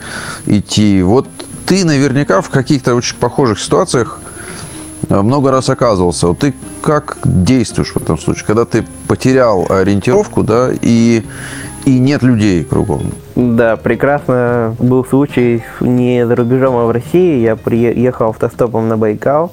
идти. 0.46 1.02
Вот 1.02 1.28
ты 1.66 1.84
наверняка 1.84 2.40
в 2.40 2.50
каких-то 2.50 2.94
очень 2.94 3.16
похожих 3.16 3.60
ситуациях 3.60 4.20
Э, 5.10 5.22
много 5.22 5.50
раз 5.50 5.68
оказывался. 5.68 6.28
Вот 6.28 6.38
ты 6.38 6.54
как 6.82 7.18
действуешь 7.24 7.92
в 7.92 7.96
этом 7.96 8.18
случае, 8.18 8.46
когда 8.46 8.64
ты 8.64 8.84
потерял 9.08 9.66
ориентировку, 9.68 10.42
да, 10.42 10.70
и, 10.80 11.24
и 11.84 11.98
нет 11.98 12.22
людей 12.22 12.64
кругом? 12.64 13.12
Да, 13.34 13.76
прекрасно 13.76 14.76
был 14.78 15.04
случай 15.04 15.64
не 15.80 16.26
за 16.26 16.36
рубежом, 16.36 16.76
а 16.76 16.86
в 16.86 16.90
России. 16.90 17.40
Я 17.40 17.56
приехал 17.56 18.30
автостопом 18.30 18.88
на 18.88 18.96
Байкал. 18.96 19.52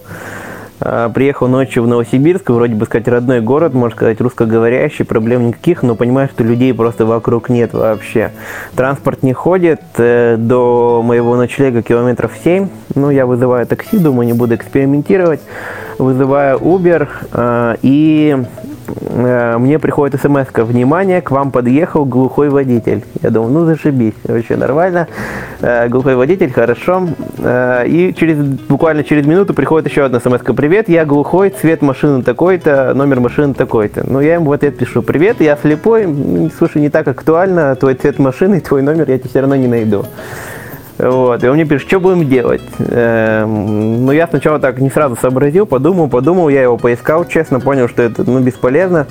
А, 0.80 1.10
приехал 1.10 1.48
ночью 1.48 1.84
в 1.84 1.88
Новосибирск, 1.88 2.50
вроде 2.50 2.76
бы 2.76 2.86
сказать 2.86 3.08
родной 3.08 3.42
город, 3.42 3.74
можно 3.74 3.96
сказать 3.96 4.22
русскоговорящий, 4.22 5.06
проблем 5.06 5.48
никаких, 5.48 5.82
но 5.82 5.96
понимаю, 5.96 6.30
что 6.30 6.44
людей 6.44 6.74
просто 6.74 7.06
вокруг 7.06 7.50
нет 7.50 7.74
вообще. 7.74 8.32
Транспорт 8.76 9.24
не 9.24 9.34
ходит, 9.34 9.82
э, 9.98 10.36
до 10.38 11.02
моего 11.04 11.36
ночлега 11.36 11.82
километров 11.82 12.32
7, 12.44 12.70
ну 12.96 13.10
я 13.10 13.26
вызываю 13.26 13.66
такси, 13.66 13.98
думаю, 13.98 14.28
не 14.28 14.34
буду 14.34 14.56
экспериментировать, 14.56 15.42
вызываю 15.98 16.60
Uber 16.60 17.08
э, 17.34 17.76
и 17.82 18.38
мне 18.88 19.80
приходит 19.80 20.20
смс 20.22 20.48
внимание, 20.54 21.22
к 21.22 21.32
вам 21.32 21.52
подъехал 21.52 22.06
глухой 22.06 22.50
водитель. 22.50 23.04
Я 23.22 23.30
думаю, 23.30 23.52
ну 23.52 23.66
зашибись, 23.66 24.14
вообще 24.24 24.56
нормально. 24.56 25.08
Э, 25.62 25.88
глухой 25.88 26.16
водитель, 26.16 26.52
хорошо. 26.52 27.08
Э, 27.40 27.86
и 27.88 28.14
через, 28.14 28.38
буквально 28.38 29.04
через 29.04 29.26
минуту 29.26 29.54
приходит 29.54 29.90
еще 29.90 30.04
одна 30.04 30.20
смс 30.20 30.42
привет, 30.56 30.90
я 30.90 31.06
глухой, 31.06 31.50
цвет 31.50 31.82
машины 31.82 32.24
такой-то, 32.24 32.94
номер 32.94 33.20
машины 33.20 33.54
такой-то. 33.54 34.04
Ну, 34.08 34.22
я 34.22 34.36
ему 34.36 34.50
в 34.50 34.52
ответ 34.52 34.78
пишу, 34.78 35.02
привет, 35.02 35.42
я 35.42 35.58
слепой, 35.58 36.52
слушай, 36.58 36.82
не 36.82 36.90
так 36.90 37.08
актуально, 37.08 37.76
твой 37.76 37.96
цвет 37.96 38.20
машины, 38.20 38.60
твой 38.68 38.82
номер 38.82 39.10
я 39.10 39.18
тебе 39.18 39.30
все 39.30 39.42
равно 39.42 39.56
не 39.56 39.68
найду. 39.68 40.06
Вот, 40.98 41.44
и 41.44 41.48
он 41.48 41.56
мне 41.56 41.66
пишет, 41.66 41.88
что 41.88 42.00
будем 42.00 42.28
делать? 42.28 42.62
Эм, 42.80 44.06
ну, 44.06 44.12
я 44.12 44.28
сначала 44.28 44.60
так 44.60 44.80
не 44.80 44.90
сразу 44.90 45.16
сообразил, 45.16 45.68
подумал, 45.68 46.08
подумал, 46.08 46.50
я 46.50 46.64
его 46.64 46.78
поискал, 46.78 47.26
честно, 47.26 47.60
понял, 47.60 47.88
что 47.88 48.02
это, 48.02 48.24
ну, 48.24 48.40
бесполезно. 48.40 49.06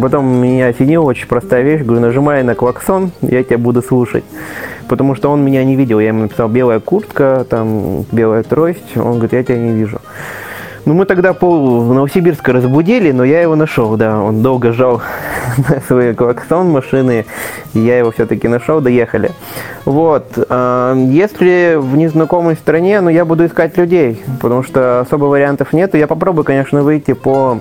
Потом 0.00 0.26
меня 0.26 0.68
осенила 0.68 1.02
очень 1.02 1.26
простая 1.26 1.62
вещь, 1.62 1.82
говорю, 1.82 2.00
нажимай 2.00 2.42
на 2.44 2.54
клаксон, 2.54 3.10
я 3.20 3.42
тебя 3.42 3.58
буду 3.58 3.82
слушать. 3.82 4.24
Потому 4.88 5.14
что 5.14 5.30
он 5.30 5.44
меня 5.44 5.64
не 5.64 5.76
видел, 5.76 5.98
я 5.98 6.08
ему 6.08 6.22
написал 6.22 6.48
белая 6.48 6.80
куртка, 6.80 7.46
там 7.48 8.04
белая 8.12 8.42
трость, 8.42 8.96
он 8.96 9.14
говорит, 9.14 9.32
я 9.32 9.42
тебя 9.42 9.58
не 9.58 9.72
вижу. 9.72 10.00
Ну, 10.84 10.94
мы 10.94 11.04
тогда 11.04 11.32
пол 11.32 11.80
в 11.82 11.94
Новосибирске 11.94 12.50
разбудили, 12.50 13.12
но 13.12 13.22
я 13.22 13.40
его 13.40 13.54
нашел, 13.54 13.96
да. 13.96 14.20
Он 14.20 14.42
долго 14.42 14.72
жал 14.72 15.00
на 15.68 15.80
свой 15.80 16.12
клаксон 16.12 16.70
машины, 16.70 17.24
и 17.72 17.78
я 17.78 17.98
его 17.98 18.10
все-таки 18.10 18.48
нашел, 18.48 18.80
доехали. 18.80 19.30
Вот. 19.84 20.26
А, 20.48 20.94
если 20.94 21.76
в 21.78 21.96
незнакомой 21.96 22.56
стране, 22.56 23.00
ну, 23.00 23.10
я 23.10 23.24
буду 23.24 23.46
искать 23.46 23.76
людей, 23.78 24.22
потому 24.40 24.64
что 24.64 25.00
особо 25.00 25.26
вариантов 25.26 25.72
нет. 25.72 25.94
Я 25.94 26.08
попробую, 26.08 26.44
конечно, 26.44 26.82
выйти 26.82 27.12
по 27.12 27.60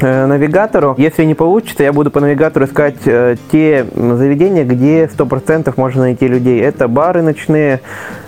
Э, 0.00 0.26
навигатору. 0.26 0.94
Если 0.96 1.24
не 1.24 1.34
получится, 1.34 1.82
я 1.82 1.92
буду 1.92 2.12
по 2.12 2.20
навигатору 2.20 2.66
искать 2.66 2.98
э, 3.04 3.34
те 3.50 3.84
заведения, 3.94 4.64
где 4.64 5.06
100% 5.06 5.72
можно 5.76 6.02
найти 6.02 6.28
людей. 6.28 6.60
Это 6.60 6.86
бары 6.86 7.22
ночные, 7.22 7.80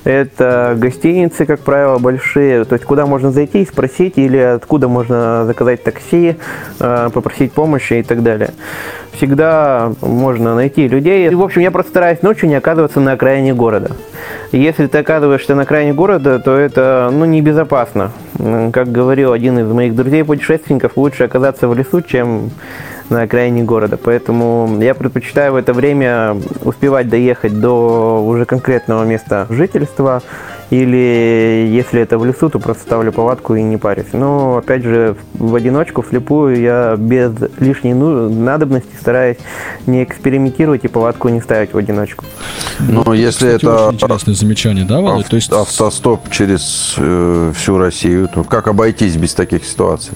это 0.05 0.75
гостиницы, 0.79 1.47
как 1.47 1.61
правило, 1.61 1.99
большие. 1.99 2.65
То 2.65 2.75
есть 2.75 2.85
куда 2.85 3.07
можно 3.07 3.31
зайти 3.31 3.63
и 3.63 3.67
спросить, 3.67 4.15
или 4.17 4.39
откуда 4.39 4.89
можно 4.89 5.45
заказать 5.47 5.83
такси, 5.83 6.37
э, 6.79 7.11
попросить 7.13 7.53
помощи 7.53 7.95
и 7.95 8.03
так 8.03 8.23
далее. 8.23 8.51
Всегда 9.13 9.93
можно 10.01 10.55
найти 10.55 10.89
людей. 10.89 11.29
И, 11.29 11.35
в 11.35 11.43
общем, 11.43 11.61
я 11.61 11.71
просто 11.71 11.91
стараюсь 11.91 12.23
ночью 12.23 12.49
не 12.49 12.55
оказываться 12.55 13.01
на 13.01 13.13
окраине 13.13 13.53
города. 13.53 13.93
Если 14.53 14.87
ты 14.87 14.99
оказываешься 14.99 15.55
на 15.55 15.63
окраине 15.63 15.93
города, 15.93 16.39
то 16.39 16.57
это 16.57 17.11
ну, 17.13 17.25
небезопасно. 17.25 18.13
Как 18.73 18.91
говорил 18.91 19.33
один 19.33 19.59
из 19.59 19.67
моих 19.71 19.95
друзей-путешественников, 19.95 20.93
лучше 20.97 21.25
оказаться 21.25 21.69
в 21.69 21.75
лесу, 21.75 22.01
чем 22.01 22.51
на 23.11 23.23
окраине 23.23 23.63
города. 23.63 23.97
Поэтому 23.97 24.79
я 24.81 24.95
предпочитаю 24.95 25.53
в 25.53 25.57
это 25.57 25.73
время 25.73 26.37
успевать 26.63 27.09
доехать 27.09 27.61
до 27.61 28.25
уже 28.25 28.45
конкретного 28.45 29.05
места 29.05 29.47
жительства 29.51 30.23
или 30.71 31.69
если 31.71 32.01
это 32.01 32.19
в 32.19 32.25
лесу, 32.25 32.49
то 32.49 32.59
просто 32.59 32.83
ставлю 32.83 33.13
палатку 33.13 33.55
и 33.57 33.63
не 33.63 33.77
парюсь. 33.77 34.07
Но 34.13 34.59
опять 34.59 34.83
же, 34.85 35.17
в 35.35 35.55
одиночку, 35.55 36.03
вслепую, 36.03 36.61
я 36.61 36.95
без 36.97 37.33
лишней 37.59 37.93
ну, 37.93 38.31
надобности 38.31 38.91
стараюсь 39.01 39.37
не 39.87 40.05
экспериментировать 40.05 40.85
и 40.85 40.89
палатку 40.89 41.29
не 41.29 41.41
ставить 41.41 41.73
в 41.75 41.79
одиночку. 41.79 42.25
Но 42.79 43.13
если 43.15 43.47
Кстати, 43.47 43.65
это 43.65 43.87
очень 43.89 43.97
интересное 43.97 44.35
замечание, 44.35 44.85
да, 44.85 45.01
Володь? 45.01 45.25
ав- 45.25 45.31
То 45.31 45.37
есть 45.37 45.53
автостоп 45.53 46.31
через 46.31 46.95
э, 46.99 47.53
всю 47.57 47.79
Россию, 47.79 48.29
то 48.33 48.45
как 48.45 48.69
обойтись 48.69 49.17
без 49.17 49.35
таких 49.35 49.65
ситуаций? 49.65 50.13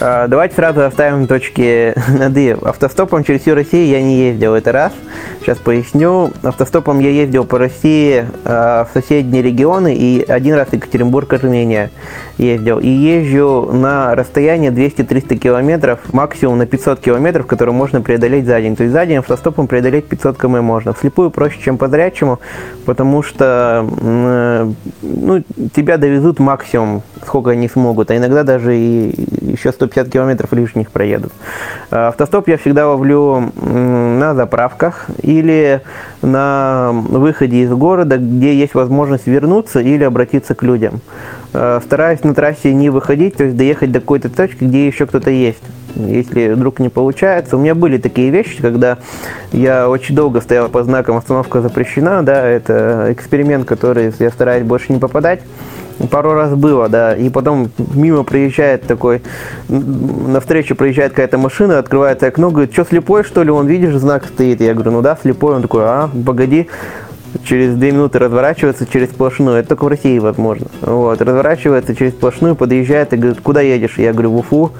А, 0.00 0.28
Давайте 0.28 0.54
сразу 0.56 0.84
оставим 0.84 1.26
точки 1.26 1.94
над 2.08 2.36
«и». 2.36 2.50
Автостопом 2.62 3.24
через 3.24 3.40
всю 3.42 3.54
Россию 3.54 3.88
я 3.88 4.02
не 4.02 4.18
ездил, 4.28 4.54
это 4.54 4.72
раз. 4.72 4.92
Сейчас 5.46 5.58
поясню. 5.58 6.32
Автостопом 6.42 6.98
я 6.98 7.10
ездил 7.10 7.44
по 7.44 7.56
России 7.56 8.26
а, 8.44 8.84
в 8.84 8.92
соседние 8.92 9.42
регионы 9.42 9.94
и 9.94 10.20
один 10.26 10.56
раз 10.56 10.66
Екатеринбург, 10.72 11.32
Армения 11.34 11.92
ездил. 12.36 12.80
И 12.80 12.88
езжу 12.88 13.70
на 13.72 14.16
расстояние 14.16 14.72
200-300 14.72 15.36
километров, 15.36 16.00
максимум 16.12 16.58
на 16.58 16.66
500 16.66 16.98
километров, 16.98 17.46
которые 17.46 17.76
можно 17.76 18.00
преодолеть 18.00 18.44
за 18.44 18.60
день. 18.60 18.74
То 18.74 18.82
есть 18.82 18.92
за 18.92 19.06
день 19.06 19.18
автостопом 19.18 19.68
преодолеть 19.68 20.06
500 20.06 20.36
км 20.36 20.62
можно. 20.62 20.92
Вслепую 20.94 21.30
проще, 21.30 21.60
чем 21.62 21.78
по 21.78 21.86
зрячему, 21.86 22.40
потому 22.84 23.22
что 23.22 23.86
м, 24.00 24.74
ну, 25.00 25.44
тебя 25.72 25.96
довезут 25.96 26.40
максимум, 26.40 27.02
сколько 27.24 27.50
они 27.50 27.68
смогут, 27.68 28.10
а 28.10 28.16
иногда 28.16 28.42
даже 28.42 28.76
и 28.76 29.14
еще 29.42 29.70
150 29.70 30.08
километров 30.08 30.52
лишних 30.52 30.90
проедут. 30.90 31.32
А 31.92 32.08
Автостоп 32.08 32.48
я 32.48 32.58
всегда 32.58 32.88
ловлю 32.88 33.52
м, 33.62 34.18
на 34.18 34.34
заправках 34.34 35.06
или 35.38 35.80
на 36.22 36.90
выходе 36.92 37.58
из 37.62 37.70
города, 37.70 38.18
где 38.18 38.54
есть 38.54 38.74
возможность 38.74 39.26
вернуться 39.26 39.80
или 39.80 40.04
обратиться 40.04 40.54
к 40.54 40.62
людям. 40.62 41.00
А, 41.52 41.80
Стараюсь 41.84 42.22
на 42.24 42.34
трассе 42.34 42.74
не 42.74 42.90
выходить, 42.90 43.36
то 43.36 43.44
есть 43.44 43.56
доехать 43.56 43.92
до 43.92 44.00
какой-то 44.00 44.28
точки, 44.28 44.64
где 44.64 44.86
еще 44.86 45.06
кто-то 45.06 45.30
есть. 45.30 45.62
Если 45.94 46.52
вдруг 46.52 46.78
не 46.78 46.90
получается. 46.90 47.56
У 47.56 47.60
меня 47.60 47.74
были 47.74 47.96
такие 47.96 48.28
вещи, 48.30 48.60
когда 48.60 48.98
я 49.52 49.88
очень 49.88 50.14
долго 50.14 50.42
стоял 50.42 50.68
по 50.68 50.82
знакам 50.82 51.16
«Остановка 51.16 51.62
запрещена», 51.62 52.22
да, 52.22 52.46
это 52.46 53.08
эксперимент, 53.10 53.64
который 53.64 54.12
я 54.18 54.30
стараюсь 54.30 54.64
больше 54.64 54.92
не 54.92 54.98
попадать. 54.98 55.40
Пару 56.10 56.34
раз 56.34 56.54
было, 56.54 56.88
да, 56.88 57.16
и 57.16 57.30
потом 57.30 57.70
мимо 57.94 58.22
проезжает 58.22 58.82
такой, 58.82 59.22
навстречу 59.68 60.74
проезжает 60.74 61.12
какая-то 61.12 61.38
машина, 61.38 61.78
открывается 61.78 62.26
окно, 62.26 62.50
говорит, 62.50 62.72
что 62.72 62.84
слепой, 62.84 63.24
что 63.24 63.42
ли, 63.42 63.50
он, 63.50 63.66
видишь, 63.66 63.94
знак 63.94 64.26
стоит, 64.26 64.60
я 64.60 64.74
говорю, 64.74 64.90
ну 64.90 65.02
да, 65.02 65.18
слепой, 65.20 65.54
он 65.54 65.62
такой, 65.62 65.84
а, 65.84 66.10
погоди, 66.26 66.68
через 67.44 67.74
две 67.74 67.92
минуты 67.92 68.18
разворачивается 68.18 68.86
через 68.86 69.08
сплошную, 69.08 69.56
это 69.56 69.70
только 69.70 69.84
в 69.84 69.88
России 69.88 70.18
возможно, 70.18 70.66
вот, 70.82 71.22
разворачивается 71.22 71.96
через 71.96 72.12
сплошную, 72.12 72.56
подъезжает 72.56 73.14
и 73.14 73.16
говорит, 73.16 73.40
куда 73.42 73.62
едешь, 73.62 73.96
я 73.96 74.12
говорю, 74.12 74.32
в 74.32 74.36
Уфу, 74.36 74.72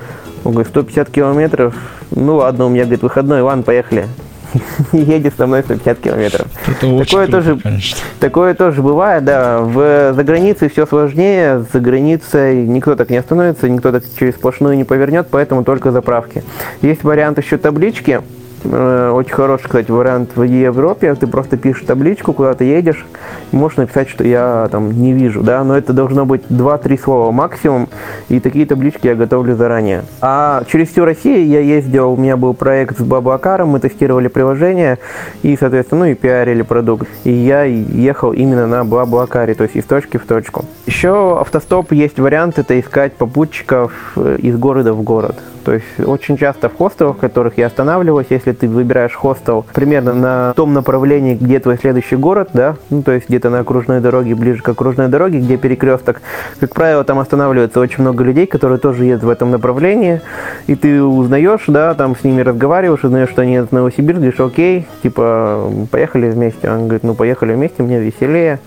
он 0.44 0.52
говорит, 0.52 0.68
150 0.68 1.10
километров, 1.10 1.74
ну 2.10 2.36
ладно, 2.36 2.66
у 2.66 2.68
меня, 2.68 2.82
говорит, 2.82 3.02
выходной, 3.02 3.40
ладно, 3.40 3.62
поехали, 3.62 4.06
едет 4.92 5.34
со 5.36 5.46
мной 5.46 5.62
150 5.62 5.98
километров. 5.98 6.46
это 6.66 6.80
Такое 6.80 7.04
круто, 7.04 7.32
тоже, 7.32 7.58
конечно. 7.62 7.98
такое 8.20 8.54
тоже 8.54 8.82
бывает, 8.82 9.24
да. 9.24 9.60
В, 9.60 10.12
за 10.14 10.24
границей 10.24 10.68
все 10.68 10.86
сложнее, 10.86 11.64
за 11.72 11.80
границей 11.80 12.66
никто 12.66 12.94
так 12.96 13.10
не 13.10 13.16
остановится, 13.16 13.68
никто 13.68 13.92
так 13.92 14.04
через 14.18 14.34
сплошную 14.34 14.76
не 14.76 14.84
повернет, 14.84 15.28
поэтому 15.30 15.64
только 15.64 15.90
заправки. 15.92 16.42
Есть 16.82 17.04
вариант 17.04 17.38
еще 17.38 17.58
таблички. 17.58 18.20
Э, 18.64 19.10
Очень 19.14 19.32
хороший, 19.32 19.64
кстати, 19.64 19.90
вариант 19.90 20.30
в 20.34 20.42
Европе. 20.42 21.14
Ты 21.14 21.26
просто 21.26 21.56
пишешь 21.56 21.84
табличку, 21.86 22.32
куда 22.32 22.54
ты 22.54 22.64
едешь, 22.64 23.06
и 23.52 23.56
можешь 23.56 23.78
написать, 23.78 24.08
что 24.08 24.24
я 24.24 24.68
там 24.70 24.90
не 24.92 25.12
вижу, 25.12 25.42
да, 25.42 25.62
но 25.64 25.76
это 25.76 25.92
должно 25.92 26.26
быть 26.26 26.42
2-3 26.48 26.98
слова 27.00 27.32
максимум, 27.32 27.88
и 28.28 28.40
такие 28.40 28.66
таблички 28.66 29.06
я 29.06 29.14
готовлю 29.14 29.56
заранее. 29.56 30.02
А 30.20 30.62
через 30.70 30.88
всю 30.88 31.04
Россию 31.04 31.46
я 31.46 31.60
ездил, 31.60 32.12
у 32.12 32.16
меня 32.16 32.36
был 32.36 32.54
проект 32.54 32.98
с 32.98 33.02
Баблакаром, 33.02 33.68
мы 33.68 33.80
тестировали 33.80 34.28
приложение 34.28 34.98
и, 35.42 35.56
соответственно, 35.56 35.96
ну 35.96 36.10
и 36.10 36.14
пиарили 36.14 36.62
продукт. 36.62 37.08
И 37.24 37.32
я 37.32 37.62
ехал 37.62 38.32
именно 38.32 38.66
на 38.66 38.84
Баблакаре, 38.84 39.54
то 39.54 39.64
есть 39.64 39.76
из 39.76 39.84
точки 39.84 40.16
в 40.18 40.26
точку. 40.26 40.64
Еще 40.86 41.40
автостоп 41.40 41.92
есть 41.92 42.18
вариант, 42.18 42.58
это 42.58 42.78
искать 42.78 43.14
попутчиков 43.14 43.92
э, 44.16 44.36
из 44.40 44.56
города 44.56 44.92
в 44.92 45.02
город. 45.02 45.36
То 45.66 45.72
есть 45.72 45.98
очень 45.98 46.36
часто 46.36 46.68
в 46.68 46.76
хостелах, 46.76 47.16
в 47.16 47.18
которых 47.18 47.58
я 47.58 47.66
останавливаюсь, 47.66 48.28
если 48.30 48.52
ты 48.52 48.68
выбираешь 48.68 49.14
хостел 49.14 49.66
примерно 49.74 50.14
на 50.14 50.52
том 50.54 50.72
направлении, 50.72 51.34
где 51.34 51.58
твой 51.58 51.76
следующий 51.76 52.14
город, 52.14 52.50
да, 52.52 52.76
ну, 52.88 53.02
то 53.02 53.10
есть 53.10 53.28
где-то 53.28 53.50
на 53.50 53.58
окружной 53.58 53.98
дороге, 53.98 54.36
ближе 54.36 54.62
к 54.62 54.68
окружной 54.68 55.08
дороге, 55.08 55.40
где 55.40 55.56
перекресток, 55.56 56.22
как 56.60 56.72
правило, 56.72 57.02
там 57.02 57.18
останавливается 57.18 57.80
очень 57.80 58.02
много 58.02 58.22
людей, 58.22 58.46
которые 58.46 58.78
тоже 58.78 59.06
едут 59.06 59.24
в 59.24 59.28
этом 59.28 59.50
направлении, 59.50 60.20
и 60.68 60.76
ты 60.76 61.02
узнаешь, 61.02 61.64
да, 61.66 61.94
там 61.94 62.14
с 62.14 62.22
ними 62.22 62.42
разговариваешь, 62.42 63.02
узнаешь, 63.02 63.30
что 63.30 63.42
они 63.42 63.54
едут 63.54 63.70
в 63.70 63.74
Новосибирск, 63.74 64.20
говоришь, 64.20 64.38
окей, 64.38 64.86
типа, 65.02 65.68
поехали 65.90 66.30
вместе. 66.30 66.70
Он 66.70 66.84
говорит, 66.84 67.02
ну, 67.02 67.16
поехали 67.16 67.54
вместе, 67.54 67.82
мне 67.82 67.98
веселее 67.98 68.60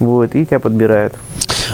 будет, 0.00 0.34
и 0.34 0.46
тебя 0.46 0.60
подбирают. 0.60 1.14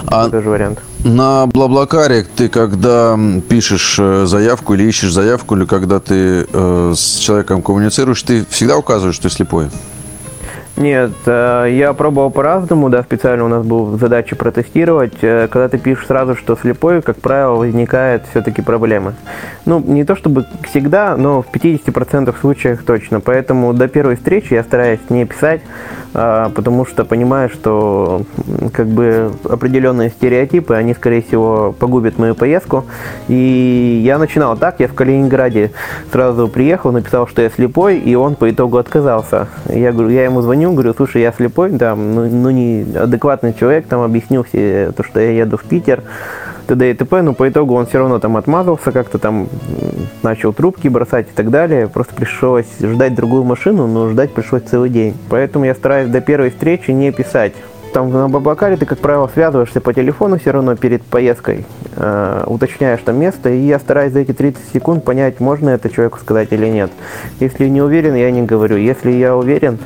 А 0.06 0.28
Тоже 0.28 0.48
вариант. 0.48 0.80
на 1.04 1.46
Блаблакаре 1.46 2.26
ты 2.36 2.48
когда 2.48 3.18
пишешь 3.48 3.96
э, 3.98 4.24
заявку 4.26 4.74
или 4.74 4.84
ищешь 4.84 5.12
заявку, 5.12 5.56
или 5.56 5.64
когда 5.64 6.00
ты 6.00 6.46
э, 6.50 6.94
с 6.96 7.16
человеком 7.18 7.62
коммуницируешь, 7.62 8.22
ты 8.22 8.44
всегда 8.48 8.76
указываешь, 8.78 9.16
что 9.16 9.28
ты 9.28 9.34
слепой? 9.34 9.68
Нет, 10.82 11.12
э, 11.26 11.68
я 11.70 11.92
пробовал 11.92 12.30
по-разному, 12.30 12.90
да, 12.90 13.04
специально 13.04 13.44
у 13.44 13.48
нас 13.48 13.64
была 13.64 13.96
задача 13.98 14.34
протестировать. 14.34 15.12
Э, 15.22 15.46
Когда 15.46 15.68
ты 15.68 15.78
пишешь 15.78 16.08
сразу, 16.08 16.34
что 16.34 16.56
слепой, 16.56 17.02
как 17.02 17.18
правило, 17.18 17.54
возникает 17.54 18.24
все-таки 18.30 18.62
проблемы. 18.62 19.14
Ну, 19.64 19.78
не 19.78 20.02
то 20.02 20.16
чтобы 20.16 20.44
всегда, 20.68 21.16
но 21.16 21.40
в 21.42 21.46
50% 21.52 22.34
случаях 22.40 22.82
точно. 22.82 23.20
Поэтому 23.20 23.72
до 23.72 23.86
первой 23.86 24.16
встречи 24.16 24.54
я 24.54 24.64
стараюсь 24.64 24.98
не 25.08 25.24
писать, 25.24 25.60
а, 26.14 26.50
потому 26.50 26.84
что 26.84 27.04
понимаю, 27.04 27.48
что 27.48 28.22
как 28.72 28.88
бы 28.88 29.30
определенные 29.48 30.10
стереотипы, 30.10 30.74
они, 30.74 30.94
скорее 30.94 31.22
всего, 31.22 31.72
погубят 31.78 32.18
мою 32.18 32.34
поездку. 32.34 32.84
И 33.28 34.02
я 34.04 34.18
начинал 34.18 34.56
так, 34.56 34.80
я 34.80 34.88
в 34.88 34.94
Калининграде 34.94 35.70
сразу 36.10 36.48
приехал, 36.48 36.90
написал, 36.90 37.28
что 37.28 37.40
я 37.40 37.50
слепой, 37.50 37.98
и 37.98 38.16
он 38.16 38.34
по 38.34 38.50
итогу 38.50 38.78
отказался. 38.78 39.46
Я 39.68 39.92
говорю, 39.92 40.08
я 40.08 40.24
ему 40.24 40.42
звоню, 40.42 40.71
говорю, 40.74 40.94
слушай, 40.94 41.22
я 41.22 41.32
слепой, 41.32 41.70
да, 41.70 41.94
ну, 41.94 42.28
ну 42.28 42.50
не 42.50 42.86
адекватный 42.96 43.54
человек, 43.54 43.86
там 43.86 44.02
объяснил 44.02 44.44
все 44.44 44.92
то, 44.96 45.02
что 45.02 45.20
я 45.20 45.30
еду 45.30 45.56
в 45.56 45.64
Питер, 45.64 46.02
т.д. 46.66 46.90
и 46.90 46.94
т.п., 46.94 47.22
но 47.22 47.34
по 47.34 47.48
итогу 47.48 47.74
он 47.74 47.86
все 47.86 47.98
равно 47.98 48.18
там 48.18 48.36
отмазался, 48.36 48.92
как-то 48.92 49.18
там 49.18 49.48
начал 50.22 50.52
трубки 50.52 50.88
бросать 50.88 51.28
и 51.28 51.32
так 51.34 51.50
далее. 51.50 51.88
Просто 51.88 52.14
пришлось 52.14 52.66
ждать 52.80 53.14
другую 53.14 53.44
машину, 53.44 53.86
но 53.86 54.08
ждать 54.08 54.32
пришлось 54.32 54.62
целый 54.62 54.90
день. 54.90 55.14
Поэтому 55.28 55.64
я 55.64 55.74
стараюсь 55.74 56.10
до 56.10 56.20
первой 56.20 56.50
встречи 56.50 56.90
не 56.90 57.12
писать. 57.12 57.52
там 57.92 58.10
на 58.10 58.28
Бабакаре 58.28 58.76
ты, 58.76 58.86
как 58.86 58.98
правило, 58.98 59.30
связываешься 59.32 59.80
по 59.80 59.92
телефону 59.92 60.38
все 60.38 60.52
равно 60.52 60.76
перед 60.76 61.02
поездкой, 61.02 61.66
э, 61.96 62.44
уточняешь 62.46 63.00
там 63.04 63.20
место, 63.20 63.50
и 63.50 63.58
я 63.58 63.78
стараюсь 63.78 64.12
за 64.14 64.20
эти 64.20 64.32
30 64.32 64.62
секунд 64.72 65.04
понять, 65.04 65.40
можно 65.40 65.68
это 65.70 65.90
человеку 65.90 66.18
сказать 66.18 66.48
или 66.52 66.66
нет. 66.68 66.90
Если 67.38 67.68
не 67.68 67.82
уверен, 67.82 68.14
я 68.14 68.30
не 68.30 68.42
говорю. 68.42 68.76
Если 68.76 69.10
я 69.10 69.36
уверен, 69.36 69.78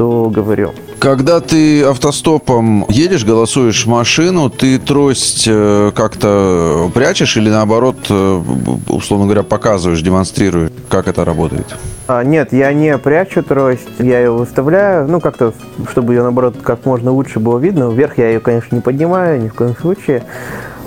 то 0.00 0.30
говорю. 0.30 0.72
Когда 0.98 1.40
ты 1.40 1.84
автостопом 1.84 2.86
едешь, 2.88 3.22
голосуешь 3.22 3.84
машину, 3.84 4.48
ты 4.48 4.78
трость 4.78 5.44
э, 5.46 5.92
как-то 5.94 6.90
прячешь 6.94 7.36
или 7.36 7.50
наоборот, 7.50 7.96
э, 8.08 8.42
условно 8.88 9.26
говоря, 9.26 9.42
показываешь, 9.42 10.00
демонстрируешь, 10.00 10.70
как 10.88 11.06
это 11.06 11.26
работает? 11.26 11.76
А, 12.06 12.24
нет, 12.24 12.54
я 12.54 12.72
не 12.72 12.96
прячу 12.96 13.42
трость, 13.42 13.90
я 13.98 14.20
ее 14.20 14.30
выставляю, 14.30 15.06
ну 15.06 15.20
как-то, 15.20 15.52
чтобы 15.90 16.14
ее 16.14 16.22
наоборот 16.22 16.56
как 16.62 16.86
можно 16.86 17.12
лучше 17.12 17.38
было 17.38 17.58
видно. 17.58 17.90
Вверх 17.90 18.16
я 18.16 18.28
ее, 18.28 18.40
конечно, 18.40 18.74
не 18.76 18.80
поднимаю 18.80 19.38
ни 19.38 19.48
в 19.48 19.54
коем 19.54 19.76
случае. 19.76 20.22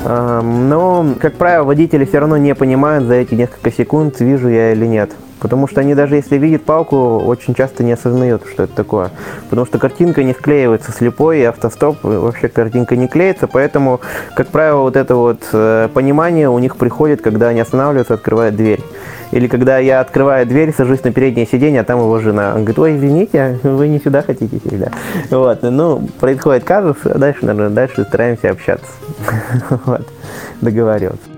Но, 0.03 1.05
как 1.21 1.35
правило, 1.35 1.63
водители 1.63 2.03
все 2.03 2.17
равно 2.17 2.35
не 2.37 2.55
понимают 2.55 3.05
за 3.05 3.13
эти 3.13 3.35
несколько 3.35 3.71
секунд, 3.71 4.19
вижу 4.19 4.49
я 4.49 4.73
или 4.73 4.85
нет. 4.85 5.11
Потому 5.43 5.67
что 5.67 5.81
они 5.81 5.93
даже 5.93 6.15
если 6.15 6.37
видят 6.37 6.63
палку, 6.63 7.19
очень 7.19 7.53
часто 7.53 7.83
не 7.83 7.91
осознают, 7.91 8.43
что 8.49 8.63
это 8.63 8.73
такое. 8.73 9.11
Потому 9.49 9.67
что 9.67 9.77
картинка 9.77 10.23
не 10.23 10.33
склеивается 10.33 10.93
слепой, 10.93 11.41
и 11.41 11.43
автостоп 11.43 11.97
вообще 12.01 12.47
картинка 12.47 12.95
не 12.95 13.09
клеится. 13.09 13.47
Поэтому, 13.47 13.99
как 14.37 14.47
правило, 14.47 14.83
вот 14.83 14.95
это 14.95 15.15
вот 15.15 15.41
э, 15.51 15.89
понимание 15.93 16.49
у 16.49 16.57
них 16.59 16.77
приходит, 16.77 17.21
когда 17.21 17.49
они 17.49 17.59
останавливаются, 17.59 18.13
открывают 18.13 18.55
дверь. 18.55 18.79
Или 19.31 19.47
когда 19.47 19.79
я 19.79 19.99
открываю 19.99 20.47
дверь, 20.47 20.73
сажусь 20.73 21.03
на 21.03 21.11
переднее 21.11 21.45
сиденье, 21.45 21.81
а 21.81 21.83
там 21.83 21.99
его 21.99 22.19
жена. 22.19 22.53
Он 22.55 22.63
говорит, 22.63 22.79
ой, 22.79 22.95
извините, 22.95 23.59
вы 23.63 23.89
не 23.89 23.99
сюда 23.99 24.21
хотите 24.21 24.61
всегда. 24.65 24.91
Вот, 25.29 25.61
ну, 25.61 26.07
происходит 26.21 26.63
казус, 26.63 26.97
а 27.03 27.17
дальше, 27.17 27.45
наверное, 27.45 27.69
дальше 27.69 28.05
стараемся 28.05 28.49
общаться. 28.49 28.87
Вот, 29.85 30.07
договариваться. 30.61 31.32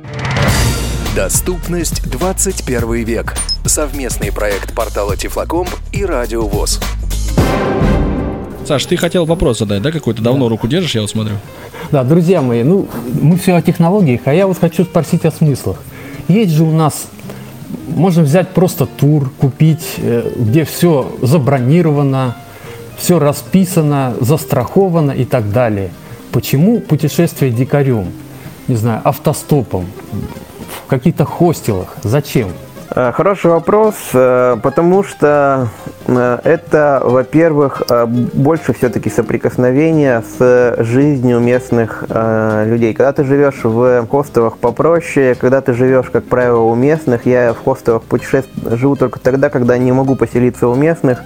Доступность 1.16 2.04
21 2.12 3.06
век. 3.06 3.36
Совместный 3.64 4.34
проект 4.34 4.76
портала 4.76 5.16
Тифлокомп 5.16 5.70
и 5.94 6.04
Радио 6.04 6.46
ВОЗ. 6.46 6.82
Саш, 8.68 8.86
ты 8.86 8.98
хотел 8.98 9.24
вопрос 9.24 9.60
задать, 9.60 9.82
да, 9.82 9.94
какой-то? 9.94 10.22
Давно 10.22 10.50
руку 10.50 10.68
держишь, 10.68 10.94
я 10.94 11.00
вот 11.00 11.10
смотрю. 11.10 11.36
Да, 11.90 12.04
друзья 12.04 12.42
мои, 12.42 12.64
ну, 12.64 12.90
мы 13.22 13.38
все 13.38 13.56
о 13.56 13.62
технологиях, 13.62 14.22
а 14.26 14.34
я 14.34 14.46
вот 14.46 14.58
хочу 14.60 14.84
спросить 14.84 15.24
о 15.24 15.32
смыслах. 15.32 15.78
Есть 16.28 16.52
же 16.52 16.64
у 16.64 16.72
нас, 16.72 17.08
можно 17.88 18.22
взять 18.22 18.50
просто 18.50 18.86
тур, 18.86 19.32
купить, 19.40 19.86
э, 20.00 20.34
где 20.36 20.66
все 20.66 21.16
забронировано, 21.22 22.36
все 22.98 23.20
расписано, 23.20 24.16
застраховано 24.20 25.12
и 25.12 25.24
так 25.24 25.54
далее. 25.54 25.92
Почему 26.34 26.82
путешествие 26.82 27.54
дикарем, 27.54 28.12
не 28.68 28.76
знаю, 28.76 29.00
автостопом, 29.06 29.86
в 30.86 30.90
каких-то 30.90 31.26
хостелах? 31.26 31.96
Зачем? 32.04 32.50
Э, 32.92 33.12
хороший 33.12 33.52
вопрос, 33.52 33.96
э, 34.14 34.58
потому 34.62 35.04
что 35.04 35.70
э, 36.08 36.40
это, 36.44 37.02
во-первых, 37.04 37.82
больше 38.34 38.74
все-таки 38.74 39.10
соприкосновения 39.10 40.24
с 40.38 40.76
жизнью 40.80 41.40
местных 41.40 42.06
людей. 42.10 42.94
Когда 42.94 43.12
ты 43.12 43.24
живешь 43.24 43.64
в 43.64 44.08
хостелах 44.08 44.58
попроще, 44.58 45.36
когда 45.36 45.62
ты 45.62 45.74
живешь, 45.74 46.10
как 46.12 46.26
правило, 46.26 46.62
у 46.62 46.76
местных, 46.76 47.26
я 47.26 47.54
в 47.54 47.64
хостелах 47.64 48.04
путешествую, 48.04 48.78
живу 48.78 48.96
только 48.96 49.20
тогда, 49.20 49.50
когда 49.50 49.78
не 49.78 49.92
могу 49.92 50.16
поселиться 50.16 50.68
у 50.68 50.76
местных. 50.76 51.22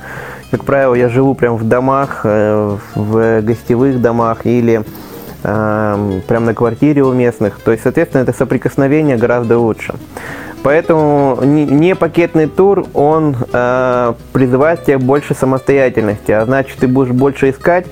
Как 0.52 0.63
правило, 0.65 0.95
я 0.95 1.10
живу 1.10 1.36
прямо 1.36 1.58
в 1.58 1.67
домах, 1.67 2.21
в 2.23 3.41
гостевых 3.41 4.02
домах 4.02 4.45
или 4.45 4.84
прямо 5.41 6.45
на 6.45 6.54
квартире 6.54 7.04
у 7.04 7.13
местных. 7.13 7.60
То 7.60 7.71
есть, 7.71 7.84
соответственно, 7.84 8.23
это 8.23 8.34
соприкосновение 8.34 9.17
гораздо 9.17 9.58
лучше. 9.58 9.95
Поэтому 10.62 11.39
не 11.43 11.95
пакетный 11.95 12.47
тур, 12.47 12.86
он 12.93 13.36
э, 13.54 14.13
призывает 14.34 14.84
тебя 14.84 14.99
больше 14.99 15.34
самостоятельности, 15.34 16.32
а 16.32 16.43
значит 16.45 16.80
ты 16.80 16.88
будешь 16.88 17.12
больше 17.12 17.52
искать, 17.52 17.86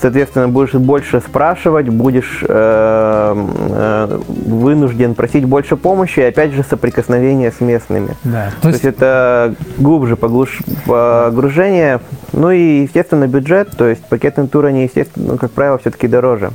соответственно 0.00 0.48
будешь 0.48 0.72
больше 0.72 1.20
спрашивать, 1.20 1.88
будешь 1.88 2.42
э, 2.42 2.46
э, 2.48 4.20
вынужден 4.28 5.14
просить 5.14 5.44
больше 5.44 5.76
помощи, 5.76 6.20
и 6.20 6.22
опять 6.22 6.52
же 6.52 6.62
соприкосновение 6.62 7.52
с 7.52 7.60
местными. 7.60 8.16
Да, 8.24 8.52
то, 8.62 8.68
есть... 8.68 8.80
то 8.82 8.86
есть 8.88 8.96
это 8.96 9.54
глубже 9.76 10.16
поглуш... 10.16 10.62
погружение, 10.86 12.00
ну 12.32 12.50
и 12.50 12.82
естественно 12.82 13.26
бюджет, 13.26 13.70
то 13.76 13.86
есть 13.86 14.02
пакетный 14.06 14.48
тур 14.48 14.64
они 14.64 14.84
естественно, 14.84 15.32
ну, 15.32 15.38
как 15.38 15.50
правило, 15.50 15.76
все-таки 15.76 16.08
дороже. 16.08 16.52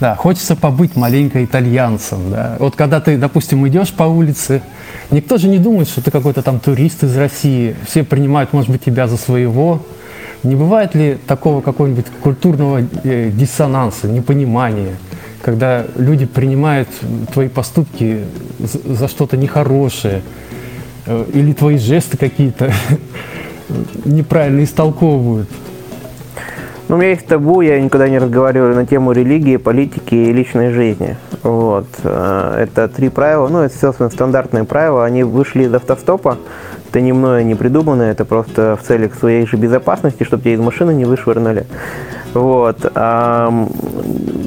Да, 0.00 0.14
хочется 0.14 0.56
побыть 0.56 0.94
маленько 0.94 1.42
итальянцем. 1.44 2.30
Да. 2.30 2.56
Вот 2.58 2.76
когда 2.76 3.00
ты, 3.00 3.16
допустим, 3.16 3.66
идешь 3.66 3.92
по 3.92 4.02
улице, 4.04 4.62
никто 5.10 5.38
же 5.38 5.48
не 5.48 5.58
думает, 5.58 5.88
что 5.88 6.02
ты 6.02 6.10
какой-то 6.10 6.42
там 6.42 6.60
турист 6.60 7.02
из 7.02 7.16
России. 7.16 7.74
Все 7.86 8.04
принимают, 8.04 8.52
может 8.52 8.70
быть, 8.70 8.84
тебя 8.84 9.08
за 9.08 9.16
своего. 9.16 9.82
Не 10.42 10.54
бывает 10.54 10.94
ли 10.94 11.18
такого 11.26 11.62
какого-нибудь 11.62 12.06
культурного 12.22 12.82
э, 13.04 13.30
диссонанса, 13.30 14.06
непонимания, 14.06 14.96
когда 15.42 15.86
люди 15.96 16.26
принимают 16.26 16.88
твои 17.32 17.48
поступки 17.48 18.24
за, 18.58 19.08
что-то 19.08 19.38
нехорошее, 19.38 20.22
э, 21.06 21.24
или 21.32 21.52
твои 21.54 21.78
жесты 21.78 22.18
какие-то 22.18 22.70
неправильно 24.04 24.62
истолковывают? 24.62 25.48
Ну, 26.88 26.94
у 26.94 26.98
меня 26.98 27.10
есть 27.10 27.26
табу, 27.26 27.62
я 27.62 27.80
никогда 27.80 28.08
не 28.08 28.18
разговариваю 28.18 28.76
на 28.76 28.86
тему 28.86 29.10
религии, 29.10 29.56
политики 29.56 30.14
и 30.14 30.32
личной 30.32 30.70
жизни. 30.70 31.16
Вот. 31.42 31.86
Э, 32.04 32.58
это 32.58 32.86
три 32.86 33.08
правила, 33.08 33.48
ну, 33.48 33.62
это, 33.62 33.76
собственно, 33.76 34.08
стандартные 34.08 34.62
правила, 34.62 35.04
они 35.04 35.24
вышли 35.24 35.64
из 35.64 35.74
автостопа, 35.74 36.38
это 36.88 37.00
не 37.00 37.12
мною 37.12 37.44
не 37.44 37.56
придумано, 37.56 38.02
это 38.02 38.24
просто 38.24 38.78
в 38.80 38.86
целях 38.86 39.16
своей 39.16 39.46
же 39.46 39.56
безопасности, 39.56 40.22
чтобы 40.22 40.44
тебя 40.44 40.54
из 40.54 40.60
машины 40.60 40.92
не 40.92 41.04
вышвырнули. 41.04 41.66
Вот. 42.34 42.78
А, 42.94 43.52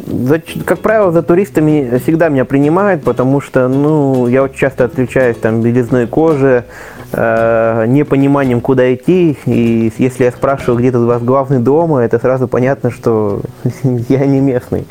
за, 0.08 0.42
как 0.64 0.80
правило, 0.80 1.12
за 1.12 1.24
туристами 1.24 2.00
всегда 2.02 2.30
меня 2.30 2.46
принимают, 2.46 3.04
потому 3.04 3.42
что, 3.42 3.68
ну, 3.68 4.28
я 4.28 4.44
очень 4.44 4.58
часто 4.58 4.86
отличаюсь 4.86 5.36
там 5.36 5.62
белизной 5.62 6.08
кожи, 6.08 6.64
э, 7.12 7.86
непониманием, 7.88 8.62
куда 8.62 8.94
идти. 8.94 9.38
И 9.46 9.92
если 9.98 10.26
я 10.26 10.32
спрашиваю, 10.32 10.80
где 10.80 10.92
тут 10.92 11.04
у 11.04 11.08
вас 11.08 11.22
главный 11.22 11.60
дом, 11.60 11.96
это 11.96 12.20
сразу 12.20 12.48
понятно, 12.48 12.92
что 12.92 13.42
я 13.84 14.26
не 14.26 14.40
местный. 14.40 14.88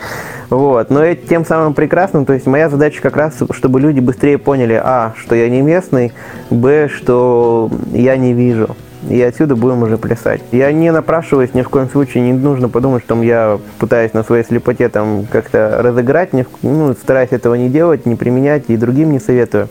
Вот. 0.51 0.91
Но 0.91 1.05
это 1.05 1.27
тем 1.27 1.45
самым 1.45 1.75
прекрасным, 1.75 2.25
то 2.25 2.33
есть 2.33 2.47
моя 2.47 2.69
задача 2.69 3.03
как 3.03 3.17
раз, 3.17 3.35
чтобы 3.51 3.81
люди 3.81 4.01
быстрее 4.01 4.39
поняли, 4.39 4.81
а, 4.83 5.15
что 5.17 5.35
я 5.35 5.49
не 5.49 5.61
местный, 5.61 6.13
б, 6.51 6.89
что 6.89 7.71
я 7.93 8.17
не 8.17 8.33
вижу 8.33 8.77
и 9.09 9.21
отсюда 9.23 9.57
будем 9.57 9.83
уже 9.83 9.97
плясать. 9.97 10.43
Я 10.53 10.73
не 10.73 10.91
напрашиваюсь, 10.91 11.55
ни 11.55 11.63
в 11.63 11.69
коем 11.69 11.89
случае 11.89 12.25
не 12.25 12.33
нужно 12.33 12.69
подумать, 12.69 13.05
что 13.05 13.21
я 13.23 13.59
пытаюсь 13.79 14.13
на 14.13 14.23
своей 14.23 14.45
слепоте 14.45 14.89
там 14.89 15.27
как-то 15.31 15.79
разыграть, 15.81 16.31
ну, 16.63 16.93
стараюсь 16.95 17.31
этого 17.31 17.55
не 17.55 17.69
делать, 17.69 18.07
не 18.07 18.17
применять 18.17 18.65
и 18.69 18.77
другим 18.77 19.13
не 19.13 19.21
советую. 19.21 19.69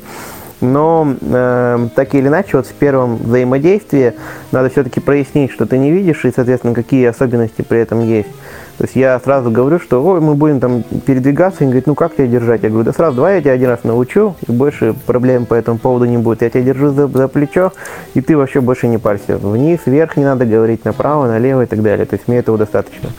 Но 0.61 1.15
э, 1.21 1.87
так 1.95 2.15
или 2.15 2.27
иначе, 2.27 2.57
вот 2.57 2.65
в 2.65 2.73
первом 2.73 3.17
взаимодействии 3.17 4.13
надо 4.51 4.69
все-таки 4.69 4.99
прояснить, 4.99 5.51
что 5.51 5.65
ты 5.65 5.77
не 5.77 5.91
видишь, 5.91 6.25
и, 6.25 6.31
соответственно, 6.35 6.73
какие 6.73 7.05
особенности 7.05 7.61
при 7.61 7.79
этом 7.79 8.07
есть. 8.07 8.29
То 8.77 8.83
есть 8.83 8.95
я 8.95 9.19
сразу 9.19 9.49
говорю, 9.49 9.79
что 9.79 10.03
Ой, 10.03 10.21
мы 10.21 10.35
будем 10.35 10.59
там 10.59 10.83
передвигаться, 10.83 11.61
и 11.61 11.63
он 11.63 11.71
говорит, 11.71 11.87
ну 11.87 11.95
как 11.95 12.15
тебя 12.15 12.27
держать? 12.27 12.61
Я 12.63 12.69
говорю, 12.69 12.85
да 12.85 12.93
сразу, 12.93 13.15
давай 13.15 13.35
я 13.35 13.41
тебя 13.41 13.53
один 13.53 13.69
раз 13.69 13.83
научу, 13.83 14.35
и 14.47 14.51
больше 14.51 14.93
проблем 15.05 15.45
по 15.45 15.55
этому 15.55 15.79
поводу 15.79 16.05
не 16.05 16.17
будет. 16.17 16.43
Я 16.43 16.49
тебя 16.49 16.61
держу 16.61 16.89
за, 16.89 17.07
за 17.07 17.27
плечо, 17.27 17.71
и 18.13 18.21
ты 18.21 18.37
вообще 18.37 18.61
больше 18.61 18.87
не 18.87 18.99
парься. 18.99 19.37
Вниз, 19.37 19.79
вверх 19.85 20.15
не 20.15 20.23
надо 20.23 20.45
говорить, 20.45 20.85
направо, 20.85 21.27
налево 21.27 21.63
и 21.63 21.65
так 21.65 21.81
далее. 21.81 22.05
То 22.05 22.15
есть 22.15 22.27
мне 22.27 22.37
этого 22.37 22.57
достаточно. 22.57 23.09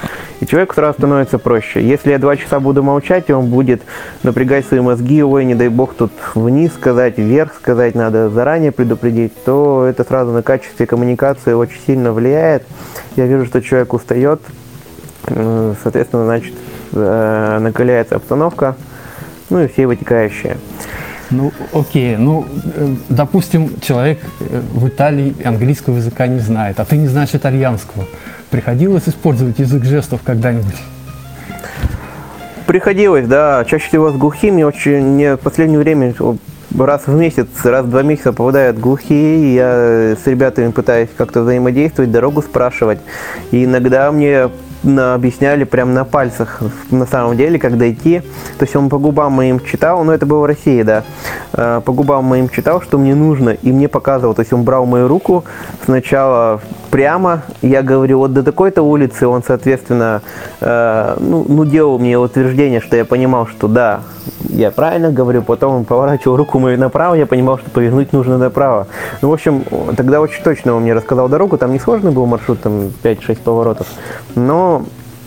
И 0.40 0.46
человеку 0.46 0.74
сразу 0.74 0.98
становится 0.98 1.38
проще. 1.38 1.82
Если 1.82 2.10
я 2.10 2.18
два 2.18 2.36
часа 2.36 2.60
буду 2.60 2.84
молчать, 2.84 3.24
и 3.28 3.32
он 3.32 3.46
будет 3.46 3.82
напрягать 4.22 4.64
свои 4.66 4.80
мозги, 4.80 5.22
ой, 5.24 5.44
не 5.44 5.56
дай 5.56 5.68
бог 5.68 5.94
тут 5.94 6.12
вниз 6.36 6.72
сказать, 6.74 7.18
вверх 7.18 7.54
сказать, 7.54 7.96
надо 7.96 8.30
заранее 8.30 8.70
предупредить, 8.70 9.32
то 9.44 9.84
это 9.84 10.04
сразу 10.04 10.30
на 10.30 10.42
качестве 10.42 10.86
коммуникации 10.86 11.52
очень 11.52 11.80
сильно 11.84 12.12
влияет. 12.12 12.62
Я 13.16 13.26
вижу, 13.26 13.46
что 13.46 13.60
человек 13.60 13.92
устает, 13.92 14.40
соответственно, 15.82 16.24
значит, 16.24 16.54
э, 16.92 17.58
накаляется 17.60 18.16
обстановка, 18.16 18.76
ну 19.50 19.62
и 19.62 19.68
все 19.68 19.86
вытекающие. 19.86 20.56
Ну, 21.30 21.52
окей, 21.72 22.16
ну, 22.16 22.46
э, 22.74 22.94
допустим, 23.08 23.78
человек 23.80 24.18
в 24.40 24.88
Италии 24.88 25.36
английского 25.44 25.96
языка 25.96 26.26
не 26.26 26.40
знает, 26.40 26.80
а 26.80 26.84
ты 26.84 26.96
не 26.96 27.08
знаешь 27.08 27.34
итальянского. 27.34 28.04
Приходилось 28.50 29.08
использовать 29.08 29.58
язык 29.58 29.84
жестов 29.84 30.20
когда-нибудь? 30.24 30.76
Приходилось, 32.66 33.26
да. 33.26 33.64
Чаще 33.66 33.88
всего 33.88 34.10
с 34.10 34.14
глухими. 34.14 34.62
Очень 34.62 35.02
мне 35.02 35.36
в 35.36 35.40
последнее 35.40 35.78
время 35.78 36.14
раз 36.78 37.06
в 37.06 37.14
месяц, 37.14 37.46
раз 37.64 37.86
в 37.86 37.90
два 37.90 38.02
месяца 38.02 38.32
попадают 38.32 38.78
глухие, 38.78 39.54
я 39.54 40.16
с 40.22 40.26
ребятами 40.26 40.70
пытаюсь 40.70 41.08
как-то 41.16 41.42
взаимодействовать, 41.42 42.12
дорогу 42.12 42.42
спрашивать. 42.42 42.98
И 43.50 43.64
иногда 43.64 44.12
мне 44.12 44.50
объясняли 44.84 45.64
прям 45.64 45.94
на 45.94 46.04
пальцах, 46.04 46.60
на 46.90 47.06
самом 47.06 47.36
деле, 47.36 47.58
как 47.58 47.76
дойти. 47.76 48.20
То 48.58 48.64
есть 48.64 48.76
он 48.76 48.88
по 48.88 48.98
губам 48.98 49.32
моим 49.32 49.60
читал, 49.60 50.04
но 50.04 50.12
это 50.12 50.26
было 50.26 50.40
в 50.40 50.46
России, 50.46 50.82
да. 50.82 51.04
Э, 51.52 51.80
По 51.84 51.92
губам 51.92 52.24
моим 52.24 52.48
читал, 52.48 52.80
что 52.80 52.98
мне 52.98 53.14
нужно, 53.14 53.50
и 53.50 53.72
мне 53.72 53.88
показывал. 53.88 54.34
То 54.34 54.40
есть 54.40 54.52
он 54.52 54.62
брал 54.62 54.86
мою 54.86 55.08
руку 55.08 55.44
сначала 55.84 56.60
прямо, 56.90 57.42
я 57.62 57.82
говорю, 57.82 58.18
вот 58.18 58.32
до 58.32 58.42
такой-то 58.42 58.82
улицы, 58.82 59.26
он, 59.26 59.42
соответственно, 59.46 60.22
э, 60.60 61.16
ну, 61.20 61.44
ну, 61.48 61.64
делал 61.64 61.98
мне 61.98 62.18
утверждение, 62.18 62.80
что 62.80 62.96
я 62.96 63.04
понимал, 63.04 63.46
что 63.46 63.68
да, 63.68 64.00
я 64.48 64.70
правильно 64.70 65.10
говорю, 65.10 65.42
потом 65.42 65.76
он 65.76 65.84
поворачивал 65.84 66.36
руку 66.36 66.58
мою 66.58 66.78
направо, 66.78 67.14
я 67.14 67.26
понимал, 67.26 67.58
что 67.58 67.70
повернуть 67.70 68.12
нужно 68.12 68.38
направо. 68.38 68.86
Ну, 69.22 69.30
в 69.30 69.32
общем, 69.32 69.64
тогда 69.96 70.20
очень 70.20 70.42
точно 70.42 70.74
он 70.74 70.82
мне 70.82 70.94
рассказал 70.94 71.28
дорогу, 71.28 71.58
там 71.58 71.72
несложный 71.72 72.10
был 72.10 72.26
маршрут, 72.26 72.60
там 72.60 72.92
5-6 73.02 73.38
поворотов, 73.42 73.86
но 74.34 74.67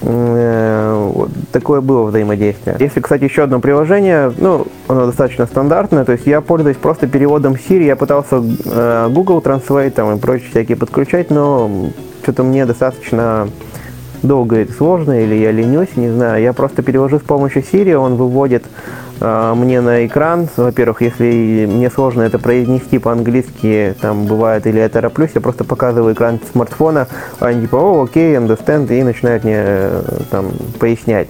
э, 0.02 1.12
вот 1.14 1.30
такое 1.52 1.82
было 1.82 2.04
взаимодействие. 2.04 2.76
Если, 2.80 3.00
кстати, 3.00 3.24
еще 3.24 3.44
одно 3.44 3.60
приложение, 3.60 4.32
ну, 4.38 4.68
оно 4.88 5.08
достаточно 5.08 5.46
стандартное, 5.46 6.06
то 6.06 6.12
есть 6.12 6.26
я 6.26 6.42
пользуюсь 6.42 6.78
просто 6.78 7.08
переводом 7.08 7.54
Siri, 7.54 7.84
я 7.86 7.96
пытался 7.96 8.38
э, 8.38 9.10
Google 9.10 9.40
Translate 9.40 9.92
там, 9.92 10.16
и 10.16 10.20
прочие 10.20 10.50
всякие 10.50 10.78
подключать, 10.78 11.30
но 11.30 11.90
что-то 12.24 12.44
мне 12.44 12.66
достаточно 12.66 13.48
долго 14.24 14.58
это 14.58 14.74
сложно, 14.74 15.20
или 15.24 15.36
я 15.36 15.52
ленюсь, 15.52 15.96
не 15.96 16.10
знаю. 16.10 16.42
Я 16.42 16.54
просто 16.54 16.84
перевожу 16.84 17.20
с 17.20 17.24
помощью 17.24 17.64
Siri, 17.64 17.94
он 17.94 18.16
выводит 18.16 18.64
мне 19.22 19.82
на 19.82 20.06
экран. 20.06 20.48
Во-первых, 20.58 21.02
если 21.02 21.68
мне 21.70 21.90
сложно 21.90 22.24
это 22.24 22.40
произнести 22.40 22.98
по-английски, 22.98 23.96
там 24.02 24.26
бывает, 24.26 24.66
или 24.68 24.80
я 24.80 24.90
тороплюсь, 24.90 25.32
я 25.36 25.42
просто 25.42 25.64
показываю 25.64 26.14
экран 26.14 26.40
смартфона, 26.52 27.08
а 27.40 27.48
они 27.48 27.62
типа, 27.62 27.76
о, 27.76 28.04
окей, 28.04 28.36
understand, 28.36 28.94
и 28.94 29.04
начинают 29.04 29.44
мне 29.44 29.62
э, 29.64 30.02
там 30.30 30.48
пояснять. 30.80 31.28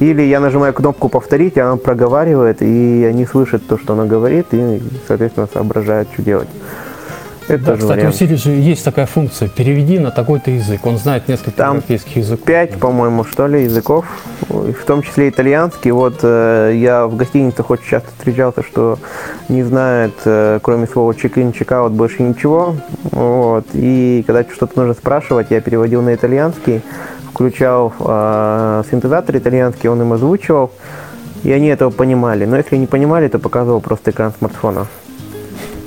Или 0.00 0.22
я 0.22 0.40
нажимаю 0.40 0.72
кнопку 0.72 1.10
повторить, 1.10 1.56
и 1.56 1.60
она 1.60 1.76
проговаривает, 1.76 2.62
и 2.62 3.04
они 3.04 3.26
слышат 3.26 3.66
то, 3.66 3.78
что 3.78 3.92
она 3.92 4.06
говорит, 4.06 4.46
и, 4.52 4.82
соответственно, 5.06 5.46
соображают, 5.52 6.08
что 6.12 6.22
делать. 6.22 6.48
Это 7.50 7.64
Да, 7.64 7.76
кстати, 7.76 7.98
вариант. 7.98 8.14
у 8.14 8.24
Siri 8.24 8.36
же 8.36 8.50
есть 8.52 8.84
такая 8.84 9.06
функция 9.06 9.48
«переведи 9.48 9.98
на 9.98 10.12
такой-то 10.12 10.52
язык». 10.52 10.86
Он 10.86 10.98
знает 10.98 11.26
несколько 11.26 11.50
Там 11.50 11.76
европейских 11.76 12.16
языков. 12.16 12.46
Пять, 12.46 12.78
по-моему, 12.78 13.24
что 13.24 13.48
ли, 13.48 13.64
языков, 13.64 14.04
в 14.48 14.84
том 14.86 15.02
числе 15.02 15.30
итальянский. 15.30 15.90
Вот 15.90 16.20
э, 16.22 16.72
я 16.76 17.08
в 17.08 17.16
гостиницах 17.16 17.68
очень 17.70 17.86
часто 17.86 18.08
встречался, 18.16 18.62
что 18.62 18.98
не 19.48 19.64
знает, 19.64 20.12
э, 20.24 20.60
кроме 20.62 20.86
слова 20.86 21.12
чек-ин, 21.12 21.52
чек-аут, 21.52 21.92
больше 21.92 22.22
ничего. 22.22 22.76
Вот. 23.10 23.66
И 23.72 24.22
когда 24.26 24.44
что-то 24.44 24.78
нужно 24.78 24.94
спрашивать, 24.94 25.48
я 25.50 25.60
переводил 25.60 26.02
на 26.02 26.14
итальянский, 26.14 26.82
включал 27.32 27.92
э, 27.98 28.82
синтезатор 28.88 29.36
итальянский, 29.36 29.88
он 29.88 30.00
им 30.02 30.12
озвучивал, 30.12 30.70
и 31.42 31.50
они 31.50 31.66
этого 31.66 31.90
понимали. 31.90 32.44
Но 32.44 32.56
если 32.56 32.76
не 32.76 32.86
понимали, 32.86 33.26
то 33.26 33.40
показывал 33.40 33.80
просто 33.80 34.12
экран 34.12 34.32
смартфона. 34.38 34.86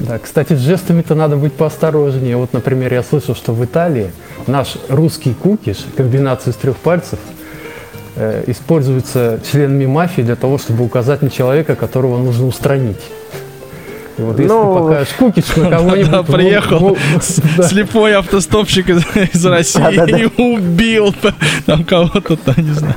Да, 0.04 0.20
кстати, 0.20 0.54
с 0.54 0.60
жестами-то 0.60 1.16
надо 1.16 1.38
быть 1.38 1.54
поосторожнее. 1.54 2.36
Вот, 2.36 2.52
например, 2.52 2.94
я 2.94 3.04
слышал, 3.04 3.36
что 3.36 3.54
в 3.54 3.64
Италии 3.64 4.12
наш 4.48 4.76
русский 4.90 5.34
кукиш, 5.34 5.86
комбинация 5.96 6.52
из 6.52 6.58
трех 6.58 6.76
пальцев, 6.76 7.20
э, 8.18 8.44
используется 8.48 9.40
членами 9.50 9.86
мафии 9.86 10.22
для 10.22 10.36
того, 10.36 10.58
чтобы 10.58 10.84
указать 10.84 11.22
на 11.22 11.30
человека, 11.30 11.76
которого 11.76 12.18
нужно 12.18 12.48
устранить. 12.48 13.00
И 14.18 14.22
вот 14.22 14.38
если 14.38 14.48
Ну, 14.52 14.96
кукиш 15.18 15.56
на 15.56 15.70
кого-нибудь... 15.78 16.12
Да, 16.12 16.22
в- 16.22 16.32
приехал 16.32 16.96
в- 17.18 17.22
с- 17.24 17.42
да. 17.58 17.64
слепой 17.64 18.14
автостопщик 18.16 18.90
из, 18.90 19.04
из 19.34 19.46
России 19.46 19.80
Да-да-да. 19.96 20.18
и 20.20 20.26
убил 20.38 21.14
там 21.66 21.84
кого-то, 21.84 22.36
там, 22.36 22.56
не 22.58 22.74
знаю, 22.74 22.96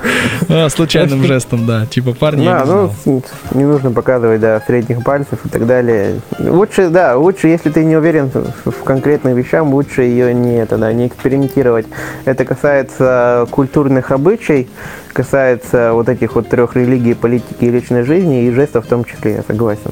А, 0.49 0.69
случайным 0.69 1.25
жестом, 1.25 1.67
да, 1.67 1.87
типа 1.87 2.12
парни. 2.12 2.45
Да, 2.45 2.64
не 2.64 2.71
ну, 2.71 2.93
знал. 3.05 3.23
не 3.55 3.64
нужно 3.64 3.91
показывать, 3.93 4.41
да, 4.41 4.61
средних 4.67 5.03
пальцев 5.05 5.39
и 5.45 5.49
так 5.49 5.67
далее. 5.67 6.21
Лучше, 6.39 6.89
да, 6.91 7.17
лучше, 7.17 7.49
если 7.49 7.71
ты 7.71 7.85
не 7.85 7.97
уверен 7.97 8.31
в 8.64 8.83
конкретных 8.85 9.35
вещах, 9.37 9.64
лучше 9.64 10.03
ее 10.03 10.35
не, 10.35 10.57
это, 10.57 10.77
да, 10.77 10.93
не 10.93 11.07
экспериментировать. 11.07 11.87
Это 12.27 12.45
касается 12.45 13.47
культурных 13.51 14.11
обычаев, 14.11 14.67
касается 15.12 15.93
вот 15.95 16.09
этих 16.09 16.35
вот 16.35 16.49
трех 16.49 16.77
религий, 16.77 17.14
политики 17.14 17.64
и 17.64 17.71
личной 17.71 18.03
жизни, 18.03 18.45
и 18.45 18.51
жестов 18.51 18.85
в 18.85 18.89
том 18.89 19.05
числе, 19.05 19.37
я 19.37 19.43
согласен. 19.47 19.91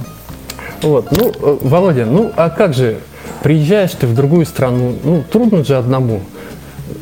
Вот, 0.84 1.10
ну, 1.10 1.32
э, 1.40 1.58
Володя, 1.62 2.06
ну 2.06 2.30
а 2.36 2.50
как 2.50 2.74
же, 2.74 2.98
приезжаешь 3.42 3.92
ты 3.92 4.06
в 4.06 4.14
другую 4.14 4.46
страну, 4.46 4.94
ну, 5.02 5.24
трудно 5.30 5.64
же 5.64 5.76
одному. 5.76 6.20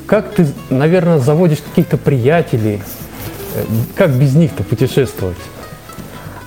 Как 0.07 0.31
ты, 0.31 0.47
наверное, 0.71 1.19
заводишь 1.19 1.59
каких-то 1.59 1.97
приятелей, 1.97 2.81
Э, 3.55 3.65
как 3.97 4.11
без 4.11 4.35
них-то 4.35 4.63
путешествовать? 4.63 5.37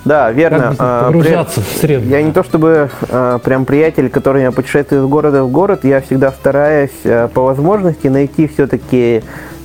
Да, 0.05 0.31
верно. 0.31 0.69
Как 0.69 0.75
А, 0.79 1.09
при- 1.09 1.17
погружаться 1.19 1.61
в 1.61 1.79
среду? 1.79 2.07
Я 2.07 2.21
не 2.21 2.31
то 2.31 2.43
чтобы 2.43 2.89
а, 3.09 3.39
прям 3.39 3.65
приятель, 3.65 4.09
который 4.09 4.43
я 4.43 4.51
путешествую 4.51 5.03
из 5.03 5.09
города 5.09 5.43
в 5.43 5.51
город, 5.51 5.83
я 5.83 6.01
всегда 6.01 6.31
стараюсь 6.31 6.91
а, 7.05 7.27
по 7.27 7.41
возможности 7.41 8.07
найти 8.07 8.47
все-таки 8.47 9.23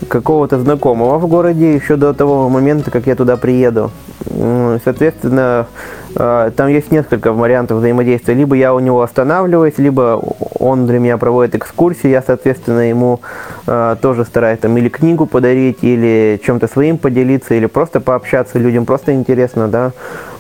какого-то 0.08 0.58
знакомого 0.58 1.18
в 1.18 1.26
городе 1.26 1.74
еще 1.74 1.96
до 1.96 2.14
того 2.14 2.48
момента, 2.48 2.90
как 2.90 3.06
я 3.06 3.14
туда 3.16 3.36
приеду. 3.36 3.90
Соответственно, 4.84 5.66
там 6.14 6.68
есть 6.68 6.90
несколько 6.90 7.32
вариантов 7.32 7.78
взаимодействия. 7.78 8.34
Либо 8.34 8.56
я 8.56 8.74
у 8.74 8.80
него 8.80 9.02
останавливаюсь, 9.02 9.78
либо 9.78 10.20
он 10.60 10.86
для 10.86 10.98
меня 10.98 11.16
проводит 11.16 11.54
экскурсии, 11.54 12.08
я, 12.08 12.22
соответственно, 12.22 12.88
ему 12.88 13.20
а, 13.66 13.96
тоже 13.96 14.24
стараюсь 14.24 14.58
там 14.58 14.76
или 14.76 14.88
книгу 14.88 15.26
подарить, 15.26 15.78
или 15.82 16.40
чем-то 16.44 16.68
своим 16.68 16.98
поделиться, 16.98 17.54
или 17.54 17.66
просто 17.66 18.00
пообщаться. 18.00 18.58
Людям 18.58 18.84
просто 18.84 19.14
интересно, 19.14 19.68
да. 19.68 19.92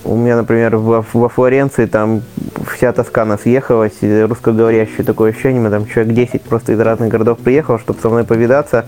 У 0.04 0.16
меня, 0.16 0.36
например, 0.36 0.76
во, 0.76 1.04
во 1.12 1.28
Флоренции 1.28 1.86
там 1.86 2.22
вся 2.70 2.92
Тоскана 2.92 3.38
съехалась, 3.38 3.94
и 4.02 4.22
русскоговорящее 4.22 5.04
такое 5.04 5.30
ощущение, 5.30 5.60
мы 5.60 5.70
там 5.70 5.86
человек 5.86 6.14
10 6.14 6.42
просто 6.42 6.72
из 6.72 6.80
разных 6.80 7.08
городов 7.08 7.38
приехал, 7.38 7.78
чтобы 7.78 8.00
со 8.00 8.08
мной 8.08 8.24
повидаться. 8.24 8.84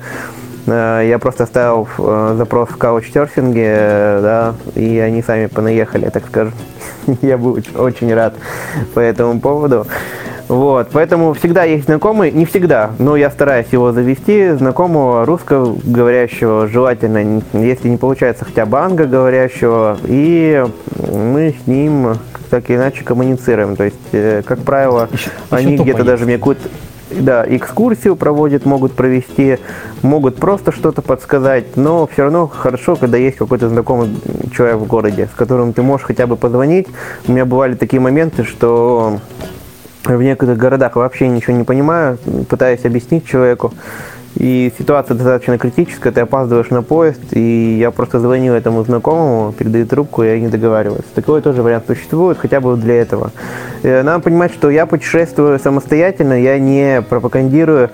Э, 0.67 1.03
Я 1.09 1.19
просто 1.19 1.45
оставил 1.45 1.89
э, 1.99 2.35
запрос 2.37 2.69
в 2.71 2.77
каучсерфинге, 2.77 3.67
э, 3.67 4.21
да, 4.23 4.55
и 4.81 4.99
они 4.99 5.23
сами 5.23 5.47
понаехали, 5.47 6.09
так 6.09 6.25
скажем. 6.27 6.55
Я 7.23 7.39
был 7.39 7.59
очень- 7.77 8.13
рад 8.15 8.35
по 8.95 9.01
этому 9.01 9.41
поводу. 9.41 9.87
Вот, 10.49 10.89
поэтому 10.93 11.33
всегда 11.33 11.65
есть 11.65 11.87
знакомый, 11.87 12.31
не 12.31 12.45
всегда, 12.45 12.91
но 12.99 13.17
я 13.17 13.31
стараюсь 13.31 13.69
его 13.71 13.93
завести, 13.93 14.51
знакомого 14.51 15.25
русскоговорящего, 15.25 16.67
желательно, 16.67 17.41
если 17.55 17.89
не 17.89 17.97
получается, 17.97 18.45
хотя 18.45 18.67
бы 18.67 18.79
англоговорящего, 18.81 19.97
и 20.05 20.67
мы 21.11 21.55
с 21.63 21.67
ним 21.67 22.17
так 22.51 22.69
или 22.69 22.77
иначе 22.77 23.03
коммуницируем. 23.03 23.77
То 23.77 23.85
есть, 23.85 24.45
как 24.45 24.59
правило, 24.59 25.09
Еще- 25.13 25.31
они 25.51 25.77
где-то 25.79 26.05
даже 26.05 26.27
мне 26.27 26.37
какую-то 26.37 26.69
да, 27.21 27.45
экскурсию 27.49 28.17
проводят, 28.17 28.65
могут 28.65 28.93
провести, 28.93 29.59
могут 30.03 30.37
просто 30.37 30.73
что-то 30.73 31.03
подсказать, 31.03 31.77
но 31.77 32.07
все 32.07 32.23
равно 32.23 32.47
хорошо, 32.47 32.97
когда 32.97 33.19
есть 33.19 33.37
какой-то 33.37 33.69
знакомый 33.69 34.17
человек 34.55 34.77
в 34.77 34.87
городе, 34.87 35.29
с 35.33 35.37
которым 35.37 35.73
ты 35.73 35.83
можешь 35.83 36.07
хотя 36.07 36.27
бы 36.27 36.37
позвонить. 36.37 36.89
У 37.27 37.33
меня 37.33 37.45
бывали 37.45 37.75
такие 37.75 38.01
моменты, 38.01 38.45
что 38.45 39.19
в 40.05 40.23
некоторых 40.23 40.59
городах 40.59 40.97
вообще 40.97 41.29
ничего 41.29 41.57
не 41.57 41.65
понимаю, 41.65 42.19
пытаюсь 42.49 42.85
объяснить 42.85 43.27
человеку. 43.27 43.73
И 44.37 44.73
ситуация 44.79 45.15
достаточно 45.15 45.59
критическая, 45.59 46.11
ты 46.11 46.23
опаздываешь 46.23 46.71
на 46.71 46.83
поезд, 46.83 47.21
и 47.33 47.77
я 47.79 47.91
просто 47.91 48.19
звоню 48.19 48.55
этому 48.55 48.83
знакомому, 48.83 49.53
передаю 49.53 49.87
трубку, 49.87 50.23
и 50.23 50.29
они 50.29 50.49
договариваются. 50.49 51.15
Такой 51.15 51.43
тоже 51.43 51.63
вариант 51.63 51.85
существует, 51.87 52.39
хотя 52.39 52.61
бы 52.61 52.77
для 52.77 52.95
этого. 52.95 53.31
Э, 53.83 54.03
Надо 54.03 54.21
понимать, 54.21 54.53
что 54.53 54.71
я 54.71 54.87
путешествую 54.87 55.59
самостоятельно, 55.59 56.33
я 56.33 56.59
не 56.59 57.03
пропагандирую 57.03 57.91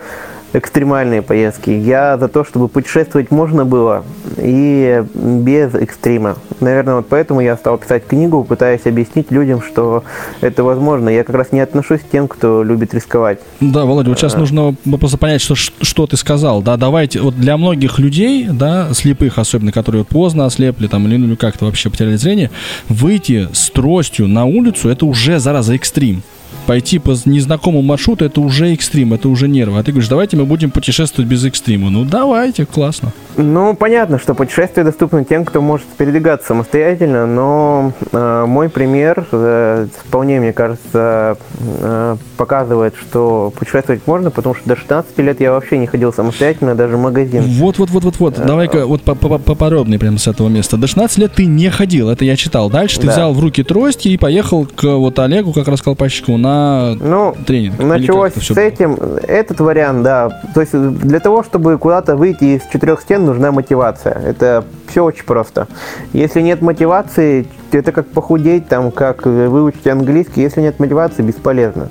экстремальные 0.53 1.22
поездки. 1.22 1.70
Я 1.70 2.16
за 2.18 2.28
то, 2.28 2.44
чтобы 2.44 2.68
путешествовать 2.68 3.30
можно 3.30 3.64
было 3.64 4.05
и 4.36 5.05
без 5.14 5.74
экстрима. 5.74 6.36
Наверное, 6.61 6.96
вот 6.96 7.09
поэтому 7.09 7.40
я 7.40 7.57
стал 7.57 7.78
писать 7.78 8.07
книгу, 8.07 8.44
пытаясь 8.44 8.86
объяснить 8.86 9.30
людям, 9.30 9.62
что 9.62 10.05
это 10.40 10.64
возможно. 10.64 11.09
Я 11.09 11.24
как 11.24 11.36
раз 11.36 11.53
не 11.53 11.61
отношусь 11.61 12.01
к 12.01 12.11
тем, 12.11 12.28
кто 12.28 12.62
любит 12.62 12.94
рисковать. 12.94 13.40
Да, 13.61 13.84
Володя, 13.84 14.11
вот 14.11 14.18
сейчас 14.18 14.36
нужно 14.36 14.74
просто 14.99 15.18
понять, 15.18 15.40
что, 15.40 15.55
что 15.55 16.07
ты 16.07 16.16
сказал. 16.16 16.62
Да, 16.62 16.76
давайте, 16.76 17.20
вот 17.20 17.36
для 17.36 17.57
многих 17.57 17.99
людей, 17.99 18.49
да, 18.51 18.92
слепых 18.94 19.38
особенно, 19.38 19.72
которые 19.72 20.05
поздно 20.05 20.46
ослепли 20.46 20.86
там 20.86 21.07
или 21.07 21.16
ну, 21.16 21.36
как-то 21.36 21.66
вообще 21.66 21.90
потеряли 21.90 22.16
зрение, 22.16 22.51
выйти 22.88 23.49
с 23.53 23.70
тростью 23.70 24.28
на 24.28 24.44
улицу, 24.44 24.88
это 24.88 25.07
уже, 25.07 25.38
зараза, 25.38 25.74
экстрим. 25.74 26.22
Пойти 26.69 26.99
по 26.99 27.14
незнакомому 27.25 27.81
маршруту 27.81 28.27
это 28.27 28.43
уже 28.43 28.75
экстрим, 28.75 29.14
это 29.14 29.31
уже 29.31 29.49
нервы. 29.49 29.79
А 29.79 29.83
ты 29.83 29.91
говоришь, 29.91 30.11
давайте 30.11 30.37
мы 30.37 30.45
будем 30.45 30.71
путешествовать 30.71 31.27
без 31.27 31.43
экстрима. 31.47 31.89
Ну 31.89 32.05
давайте, 32.05 32.66
классно. 32.66 33.11
Ну, 33.39 33.75
понятно, 33.75 34.19
что 34.19 34.35
путешествия 34.35 34.85
доступны 34.85 35.25
тем, 35.25 35.47
кто 35.47 35.62
может 35.62 35.87
передвигаться 35.87 36.49
самостоятельно, 36.49 37.25
но 37.27 37.93
э, 38.12 38.45
мой 38.47 38.69
пример 38.69 39.27
э, 39.33 39.87
вполне, 40.07 40.41
мне 40.41 40.53
кажется, 40.53 41.39
э, 41.81 42.16
показывает, 42.37 42.95
что 43.01 43.51
путешествовать 43.57 44.03
можно, 44.07 44.31
потому 44.31 44.55
что 44.55 44.69
до 44.69 44.77
16 44.77 45.16
лет 45.21 45.41
я 45.41 45.53
вообще 45.53 45.79
не 45.79 45.87
ходил 45.87 46.12
самостоятельно, 46.12 46.75
даже 46.75 46.97
в 46.99 47.01
магазин. 47.01 47.45
Вот, 47.45 47.79
вот, 47.79 47.89
вот, 47.91 48.05
вот, 48.05 48.19
вот. 48.19 48.45
Давай-ка 48.45 48.85
вот 48.87 49.03
по- 49.03 49.14
по- 49.14 49.39
поподробнее 49.39 49.99
прямо 49.99 50.19
с 50.19 50.27
этого 50.27 50.49
места. 50.49 50.77
До 50.77 50.87
16 50.87 51.16
лет 51.16 51.33
ты 51.33 51.47
не 51.47 51.71
ходил, 51.71 52.11
это 52.11 52.27
я 52.27 52.37
читал. 52.37 52.69
Дальше 52.69 53.01
ты 53.01 53.07
Да. 53.07 53.12
взял 53.14 53.33
в 53.33 53.41
руки 53.41 53.62
трость 53.62 54.05
и 54.05 54.19
поехал 54.19 54.66
к 54.66 54.83
вот 54.85 55.19
Олегу, 55.21 55.55
как 55.55 55.69
раз 55.69 55.81
Колпачикову, 55.81 56.37
на 56.37 56.57
Ну, 57.00 57.34
тренинг. 57.46 57.78
Началось 57.78 58.34
с 58.34 58.50
было? 58.50 58.61
этим. 58.61 58.94
Этот 59.26 59.61
вариант, 59.61 60.02
да. 60.02 60.42
То 60.54 60.61
есть 60.61 60.72
для 60.72 61.20
того, 61.20 61.42
чтобы 61.42 61.78
куда-то 61.78 62.16
выйти 62.16 62.44
из 62.56 62.62
четырех 62.72 63.00
стен, 63.00 63.24
нужна 63.24 63.52
мотивация. 63.52 64.14
Это 64.14 64.64
все 64.88 65.04
очень 65.04 65.24
просто. 65.24 65.68
Если 66.12 66.40
нет 66.40 66.62
мотивации, 66.62 67.46
это 67.72 67.92
как 67.92 68.06
похудеть, 68.09 68.68
там, 68.68 68.90
как 68.90 69.26
выучить 69.26 69.86
английский. 69.86 70.42
Если 70.42 70.61
нет 70.61 70.78
мотивации, 70.78 71.22
бесполезно. 71.22 71.90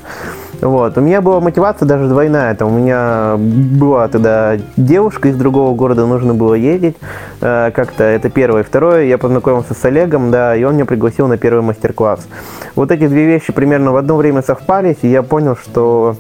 Вот. 0.62 0.98
У 0.98 1.02
меня 1.02 1.22
была 1.22 1.40
мотивация 1.40 1.86
даже 1.86 2.08
двойная. 2.08 2.56
Там, 2.56 2.74
у 2.74 2.78
меня 2.78 3.36
была 3.38 4.08
тогда 4.08 4.58
девушка 4.76 5.30
из 5.30 5.36
другого 5.36 5.76
города, 5.76 6.06
нужно 6.06 6.34
было 6.34 6.54
ездить. 6.54 6.96
Э, 7.42 7.72
как-то 7.74 8.04
это 8.04 8.30
первое. 8.30 8.64
Второе, 8.64 9.06
я 9.06 9.18
познакомился 9.18 9.74
с 9.74 9.86
Олегом, 9.86 10.32
да, 10.32 10.56
и 10.56 10.64
он 10.64 10.76
меня 10.76 10.86
пригласил 10.86 11.28
на 11.28 11.38
первый 11.38 11.62
мастер-класс. 11.62 12.28
Вот 12.76 12.92
эти 12.92 13.08
две 13.08 13.26
вещи 13.26 13.54
примерно 13.54 13.92
в 13.92 13.98
одно 13.98 14.16
время 14.16 14.42
совпались, 14.42 14.98
и 15.02 15.08
я 15.08 15.24
понял, 15.24 15.56
что 15.56 16.16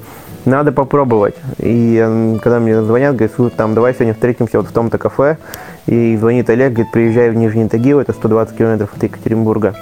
надо 0.45 0.71
попробовать. 0.71 1.35
И 1.57 2.37
когда 2.41 2.59
мне 2.59 2.81
звонят, 2.81 3.15
говорят, 3.15 3.33
«Слушай, 3.35 3.53
там, 3.57 3.75
давай 3.75 3.93
сегодня 3.93 4.13
встретимся 4.13 4.57
вот 4.59 4.69
в 4.69 4.71
том-то 4.71 4.97
кафе. 4.97 5.37
И 5.87 6.17
звонит 6.17 6.49
Олег, 6.49 6.73
говорит, 6.73 6.91
приезжай 6.91 7.29
в 7.29 7.35
Нижний 7.35 7.69
Тагил, 7.69 7.99
это 7.99 8.13
120 8.13 8.57
километров 8.57 8.89
от 8.95 9.03
Екатеринбурга. 9.03 9.73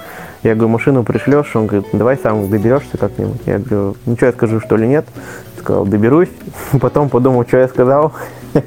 Я 0.45 0.53
говорю, 0.53 0.69
машину 0.69 1.03
пришлешь? 1.03 1.55
Он 1.55 1.65
говорит, 1.65 1.87
давай 1.91 2.17
сам 2.17 2.47
доберешься 2.47 2.99
как-нибудь. 2.99 3.41
Я 3.47 3.57
говорю, 3.57 3.95
ну 4.05 4.15
что, 4.15 4.27
я 4.27 4.31
скажу, 4.31 4.59
что 4.59 4.77
ли, 4.77 4.87
нет? 4.87 5.07
Сказал, 5.59 5.87
доберусь. 5.87 6.29
Потом 6.79 7.09
подумал, 7.09 7.45
что 7.47 7.57
я 7.57 7.67
сказал. 7.67 8.13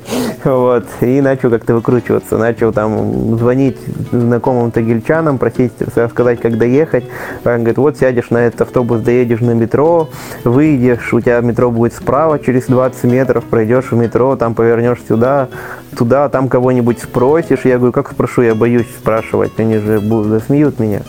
Вот. 0.45 0.85
И 1.01 1.21
начал 1.21 1.51
как-то 1.51 1.75
выкручиваться. 1.75 2.37
Начал 2.37 2.73
там 2.73 3.39
звонить 3.39 3.79
знакомым 4.13 4.71
тагильчанам, 4.71 5.39
просить 5.39 5.73
рассказать, 5.97 6.41
как 6.41 6.59
доехать. 6.59 7.05
Он 7.45 7.59
говорит, 7.59 7.79
вот 7.79 7.97
сядешь 7.97 8.31
на 8.31 8.39
этот 8.39 8.63
автобус, 8.63 9.01
доедешь 9.01 9.41
на 9.41 9.53
метро, 9.53 10.09
выйдешь, 10.45 11.13
у 11.13 11.21
тебя 11.21 11.41
метро 11.41 11.71
будет 11.71 11.95
справа 11.95 12.39
через 12.39 12.67
20 12.67 13.05
метров, 13.05 13.45
пройдешь 13.45 13.91
в 13.91 13.97
метро, 13.97 14.37
там 14.37 14.55
повернешь 14.55 14.99
сюда, 15.09 15.49
туда, 15.97 16.29
там 16.29 16.49
кого-нибудь 16.49 17.01
спросишь. 17.01 17.65
Я 17.65 17.79
говорю, 17.79 17.93
как 17.93 18.11
спрошу, 18.11 18.43
я 18.43 18.55
боюсь 18.55 18.89
спрашивать, 19.01 19.53
они 19.59 19.79
же 19.79 20.01
будут, 20.01 20.29
засмеют 20.29 20.79
меня. 20.79 21.03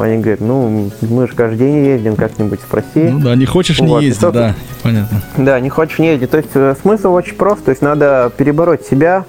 Они 0.00 0.18
говорят, 0.18 0.40
ну, 0.40 0.90
мы 1.02 1.28
же 1.28 1.34
каждый 1.34 1.58
день 1.58 1.84
ездим, 1.84 2.16
как-нибудь 2.16 2.60
спроси. 2.60 3.02
Ну 3.02 3.20
да, 3.20 3.34
не 3.34 3.46
хочешь, 3.46 3.80
не 3.80 3.88
Вот, 3.88 4.02
ездить, 4.02 4.30
да, 4.32 4.54
понятно. 4.82 5.22
Да, 5.36 5.60
не 5.60 5.68
хочешь 5.68 5.98
не 5.98 6.08
ездить. 6.08 6.30
То 6.30 6.38
есть 6.38 6.50
э, 6.54 6.74
смысл 6.80 7.12
очень 7.12 7.34
прост. 7.34 7.64
То 7.64 7.70
есть 7.70 7.82
надо 7.82 8.32
перебороть 8.36 8.86
себя. 8.86 9.24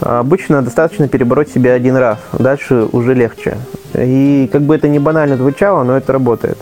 Обычно 0.00 0.62
достаточно 0.62 1.08
перебороть 1.08 1.50
себя 1.50 1.72
один 1.72 1.96
раз. 1.96 2.18
Дальше 2.32 2.86
уже 2.92 3.14
легче. 3.14 3.56
И 3.94 4.48
как 4.52 4.62
бы 4.62 4.74
это 4.74 4.88
не 4.88 4.98
банально 4.98 5.36
звучало, 5.36 5.84
но 5.84 5.96
это 5.96 6.12
работает. 6.12 6.58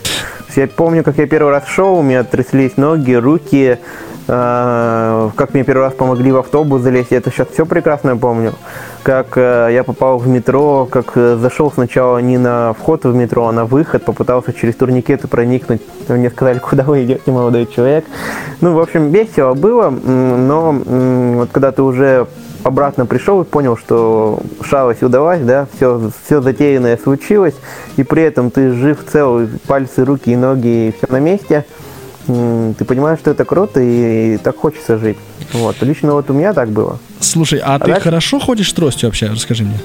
Я 0.56 0.68
помню, 0.68 1.02
как 1.02 1.18
я 1.18 1.26
первый 1.26 1.50
раз 1.50 1.66
шел, 1.66 1.98
у 1.98 2.02
меня 2.02 2.22
тряслись 2.22 2.76
ноги, 2.76 3.12
руки, 3.12 3.78
как 4.26 5.52
мне 5.52 5.64
первый 5.64 5.82
раз 5.82 5.94
помогли 5.94 6.32
в 6.32 6.38
автобус 6.38 6.80
залезть, 6.80 7.10
я 7.10 7.18
это 7.18 7.30
сейчас 7.30 7.48
все 7.48 7.66
прекрасно 7.66 8.16
помню. 8.16 8.54
Как 9.02 9.36
э, 9.36 9.68
я 9.72 9.84
попал 9.84 10.16
в 10.16 10.26
метро, 10.26 10.88
как 10.90 11.12
э, 11.16 11.36
зашел 11.36 11.70
сначала 11.70 12.18
не 12.18 12.38
на 12.38 12.72
вход 12.72 13.04
в 13.04 13.14
метро, 13.14 13.48
а 13.48 13.52
на 13.52 13.66
выход, 13.66 14.04
попытался 14.04 14.54
через 14.54 14.76
турникеты 14.76 15.28
проникнуть. 15.28 15.82
Мне 16.08 16.30
сказали, 16.30 16.58
куда 16.70 16.84
вы 16.84 17.04
идете, 17.04 17.30
молодой 17.30 17.66
человек. 17.66 18.06
Ну, 18.62 18.74
в 18.74 18.80
общем, 18.80 19.10
весело 19.10 19.52
было, 19.52 19.90
но 19.90 20.72
вот 20.72 21.50
когда 21.52 21.70
ты 21.70 21.82
уже 21.82 22.26
обратно 22.64 23.04
пришел 23.06 23.42
и 23.42 23.44
понял, 23.44 23.76
что 23.76 24.40
шалость 24.62 25.02
удалась, 25.02 25.42
да, 25.42 25.66
все, 25.76 26.10
все 26.24 26.40
затеянное 26.40 26.96
случилось, 26.96 27.54
и 27.96 28.02
при 28.02 28.22
этом 28.22 28.50
ты 28.50 28.72
жив, 28.72 29.04
цел, 29.06 29.46
пальцы, 29.66 30.04
руки 30.04 30.32
и 30.32 30.36
ноги, 30.36 30.94
все 30.96 31.12
на 31.12 31.20
месте, 31.20 31.66
ты 32.26 32.84
понимаешь, 32.84 33.18
что 33.18 33.30
это 33.30 33.44
круто 33.44 33.80
и, 33.80 34.38
так 34.38 34.56
хочется 34.56 34.98
жить. 34.98 35.18
Вот. 35.52 35.76
Лично 35.82 36.12
вот 36.12 36.30
у 36.30 36.32
меня 36.32 36.52
так 36.52 36.70
было. 36.70 36.98
Слушай, 37.20 37.60
а, 37.62 37.78
ты 37.78 37.86
дальше? 37.86 38.02
хорошо 38.02 38.38
ходишь 38.38 38.70
с 38.70 38.72
тростью 38.72 39.08
вообще? 39.08 39.26
Расскажи 39.26 39.64
мне. 39.64 39.78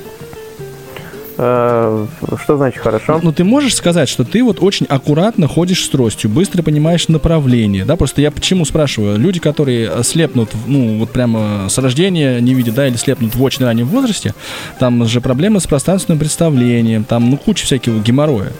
Э, 1.41 2.05
Что 2.43 2.57
значит 2.57 2.81
хорошо? 2.81 3.19
Ну, 3.23 3.31
ты 3.31 3.45
можешь 3.45 3.73
сказать, 3.75 4.09
что 4.09 4.25
ты 4.25 4.43
вот 4.43 4.57
очень 4.61 4.85
аккуратно 4.87 5.47
ходишь 5.47 5.85
с 5.85 5.89
тростью, 5.89 6.29
быстро 6.29 6.63
понимаешь 6.63 7.07
направление, 7.07 7.85
да? 7.85 7.95
Просто 7.95 8.21
я 8.21 8.29
почему 8.29 8.65
спрашиваю? 8.65 9.17
Люди, 9.17 9.39
которые 9.39 9.89
э, 9.89 10.03
слепнут, 10.03 10.49
ну, 10.67 10.99
вот 10.99 11.11
прямо 11.11 11.69
с 11.69 11.77
рождения 11.77 12.41
не 12.41 12.53
видят, 12.53 12.75
да, 12.75 12.87
или 12.87 12.97
слепнут 12.97 13.35
в 13.35 13.41
очень 13.41 13.63
раннем 13.63 13.87
возрасте, 13.87 14.33
там 14.79 15.05
же 15.05 15.21
проблемы 15.21 15.61
с 15.61 15.67
пространственным 15.67 16.19
представлением, 16.19 17.05
там, 17.05 17.29
ну, 17.29 17.37
куча 17.37 17.65
всякого 17.65 17.99
геморроя. 17.99 18.51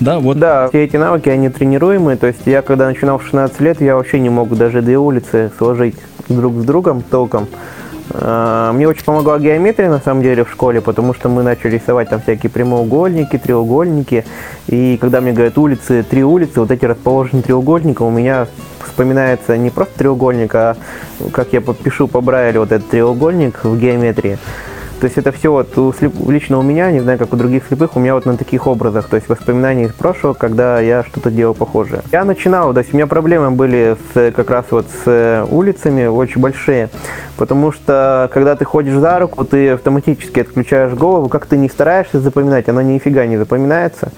Да, 0.00 0.18
вот 0.18 0.38
Да, 0.38 0.68
все 0.68 0.84
эти 0.84 0.96
навыки, 0.96 1.28
они 1.28 1.50
тренируемые. 1.50 2.16
То 2.16 2.28
есть 2.28 2.40
я, 2.46 2.62
когда 2.62 2.86
начинал 2.86 3.18
в 3.18 3.24
16 3.24 3.60
лет, 3.60 3.82
я 3.82 3.96
вообще 3.96 4.18
не 4.18 4.30
мог 4.30 4.56
даже 4.56 4.80
две 4.80 4.96
улицы 4.96 5.52
сложить 5.58 5.96
друг 6.28 6.54
с 6.62 6.64
другом 6.64 7.02
толком. 7.02 7.48
А, 8.16 8.72
Мне 8.72 8.86
очень 8.86 9.04
помогла 9.04 9.38
геометрия, 9.38 9.90
на 9.90 9.98
самом 9.98 10.22
деле, 10.22 10.44
в 10.44 10.50
школе, 10.50 10.80
потому 10.80 11.14
что 11.14 11.28
мы 11.28 11.42
начали 11.42 11.72
рисовать 11.72 12.08
там 12.08 12.20
всякие 12.22 12.50
прямоугольники, 12.50 13.38
треугольники. 13.38 14.24
И 14.68 14.96
когда 15.00 15.20
мне 15.20 15.32
говорят 15.32 15.58
улицы, 15.58 16.04
три 16.08 16.22
улицы, 16.22 16.60
вот 16.60 16.70
эти 16.70 16.84
расположены 16.84 17.42
треугольником, 17.42 18.06
у 18.06 18.10
меня 18.10 18.46
вспоминается 18.86 19.56
не 19.56 19.70
просто 19.70 19.98
треугольник, 19.98 20.54
а 20.54 20.76
как 21.32 21.52
я 21.52 21.60
пишу 21.60 22.06
по 22.06 22.20
Брайлю 22.20 22.60
вот 22.60 22.70
этот 22.70 22.88
треугольник 22.88 23.64
в 23.64 23.76
геометрии. 23.76 24.38
То 25.04 25.08
есть 25.08 25.18
это 25.18 25.32
все 25.32 25.52
вот 25.52 25.76
у 25.76 25.90
слеп- 25.90 26.30
лично 26.30 26.58
у 26.58 26.62
меня, 26.62 26.90
не 26.90 27.00
знаю, 27.00 27.18
как 27.18 27.34
у 27.34 27.36
других 27.36 27.66
слепых, 27.68 27.94
у 27.94 28.00
меня 28.00 28.14
вот 28.14 28.24
на 28.24 28.38
таких 28.38 28.66
образах, 28.66 29.10
то 29.10 29.16
есть 29.16 29.28
воспоминания 29.28 29.84
из 29.84 29.92
прошлого, 29.92 30.32
когда 30.32 30.80
я 30.80 31.04
что-то 31.04 31.30
делал 31.30 31.52
похожее. 31.52 32.00
Я 32.10 32.24
начинал, 32.24 32.72
то 32.72 32.78
есть 32.80 32.94
у 32.94 32.96
меня 32.96 33.06
проблемы 33.06 33.50
были 33.50 33.98
с, 34.14 34.32
как 34.32 34.48
раз 34.48 34.64
вот 34.70 34.86
с 34.86 35.02
э, 35.04 35.46
улицами 35.50 36.06
очень 36.06 36.40
большие, 36.40 36.88
потому 37.36 37.70
что 37.70 38.30
когда 38.32 38.56
ты 38.56 38.64
ходишь 38.64 38.94
за 38.94 39.18
руку, 39.18 39.44
ты 39.44 39.72
автоматически 39.72 40.40
отключаешь 40.40 40.94
голову, 40.94 41.28
как 41.28 41.44
ты 41.44 41.58
не 41.58 41.68
стараешься 41.68 42.18
запоминать, 42.18 42.70
она 42.70 42.82
нифига 42.82 43.26
не 43.26 43.36
запоминается. 43.36 44.10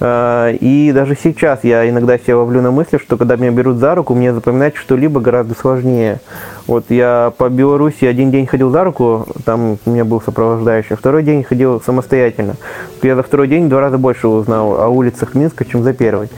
Э, 0.00 0.54
И 0.60 0.92
даже 0.92 1.16
сейчас 1.20 1.64
я 1.64 1.88
иногда 1.88 2.18
себя 2.18 2.38
ловлю 2.38 2.62
на 2.62 2.70
мысли, 2.70 2.98
что 2.98 3.16
когда 3.16 3.36
меня 3.36 3.50
берут 3.50 3.78
за 3.78 3.94
руку, 3.94 4.14
мне 4.14 4.32
запоминать 4.32 4.76
что-либо 4.76 5.20
гораздо 5.20 5.54
сложнее. 5.54 6.20
Вот 6.66 6.86
я 6.88 7.32
по 7.36 7.48
Беларуси 7.48 8.04
один 8.04 8.30
день 8.30 8.46
ходил 8.46 8.70
за 8.70 8.84
руку, 8.84 9.26
там 9.44 9.78
у 9.86 9.90
меня 9.90 10.04
был 10.04 10.20
сопровождающий, 10.20 10.96
второй 10.96 11.22
день 11.22 11.44
ходил 11.44 11.80
самостоятельно. 11.80 12.56
Я 13.02 13.14
за 13.14 13.22
второй 13.22 13.48
день 13.48 13.68
два 13.68 13.80
раза 13.80 13.98
больше 13.98 14.28
узнал 14.28 14.80
о 14.80 14.88
улицах 14.88 15.34
Минска, 15.34 15.64
чем 15.64 15.82
за 15.82 15.92
первый. 15.92 16.28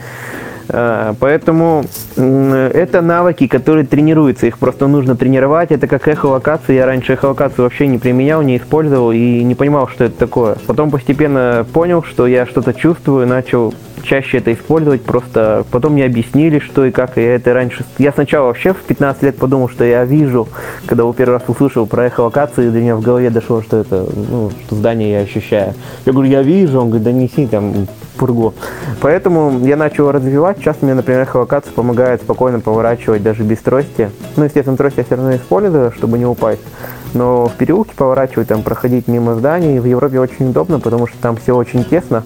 Э, 0.69 1.13
Поэтому 1.19 1.83
это 2.15 3.01
навыки, 3.01 3.47
которые 3.47 3.85
тренируются, 3.85 4.47
их 4.47 4.57
просто 4.57 4.87
нужно 4.87 5.15
тренировать. 5.15 5.71
Это 5.71 5.87
как 5.87 6.07
эхолокация. 6.07 6.75
Я 6.75 6.85
раньше 6.85 7.13
эхолокацию 7.13 7.63
вообще 7.63 7.87
не 7.87 7.97
применял, 7.97 8.41
не 8.41 8.57
использовал 8.57 9.11
и 9.11 9.43
не 9.43 9.55
понимал, 9.55 9.87
что 9.87 10.05
это 10.05 10.17
такое. 10.17 10.55
Потом 10.67 10.91
постепенно 10.91 11.65
понял, 11.73 12.03
что 12.03 12.27
я 12.27 12.45
что-то 12.45 12.73
чувствую, 12.73 13.27
начал 13.27 13.73
чаще 14.03 14.37
это 14.37 14.53
использовать, 14.53 15.03
просто 15.03 15.65
потом 15.71 15.93
мне 15.93 16.05
объяснили, 16.05 16.59
что 16.59 16.85
и 16.85 16.91
как, 16.91 17.17
и 17.17 17.21
я 17.21 17.35
это 17.35 17.53
раньше... 17.53 17.85
Я 17.97 18.11
сначала 18.11 18.47
вообще 18.47 18.73
в 18.73 18.77
15 18.77 19.23
лет 19.23 19.37
подумал, 19.37 19.69
что 19.69 19.83
я 19.83 20.05
вижу, 20.05 20.47
когда 20.85 21.03
его 21.03 21.13
первый 21.13 21.33
раз 21.33 21.43
услышал 21.47 21.85
про 21.85 22.07
эхолокацию, 22.07 22.71
до 22.71 22.79
меня 22.79 22.95
в 22.95 23.01
голове 23.01 23.29
дошло, 23.29 23.61
что 23.61 23.77
это, 23.77 24.05
ну, 24.15 24.51
что 24.65 24.75
здание 24.75 25.11
я 25.11 25.19
ощущаю. 25.19 25.73
Я 26.05 26.13
говорю, 26.13 26.29
я 26.29 26.41
вижу, 26.41 26.79
он 26.79 26.87
говорит, 26.89 27.03
да 27.03 27.11
неси 27.11 27.47
там 27.47 27.87
пургу. 28.19 28.53
Поэтому 29.01 29.65
я 29.65 29.75
начал 29.77 30.11
развивать. 30.11 30.57
Сейчас 30.57 30.77
мне, 30.81 30.93
например, 30.93 31.21
эхолокация 31.21 31.71
помогает 31.73 32.21
спокойно 32.21 32.59
поворачивать 32.59 33.23
даже 33.23 33.43
без 33.43 33.59
трости. 33.59 34.11
Ну, 34.35 34.43
естественно, 34.43 34.77
трость 34.77 34.97
я 34.97 35.03
все 35.03 35.15
равно 35.15 35.35
использую, 35.35 35.91
чтобы 35.91 36.19
не 36.19 36.25
упасть. 36.25 36.61
Но 37.13 37.47
в 37.47 37.53
переулке 37.53 37.91
поворачивать, 37.95 38.49
там, 38.49 38.61
проходить 38.61 39.07
мимо 39.07 39.35
зданий 39.35 39.79
в 39.79 39.85
Европе 39.85 40.19
очень 40.19 40.49
удобно, 40.49 40.79
потому 40.79 41.07
что 41.07 41.17
там 41.19 41.37
все 41.37 41.55
очень 41.55 41.83
тесно. 41.83 42.23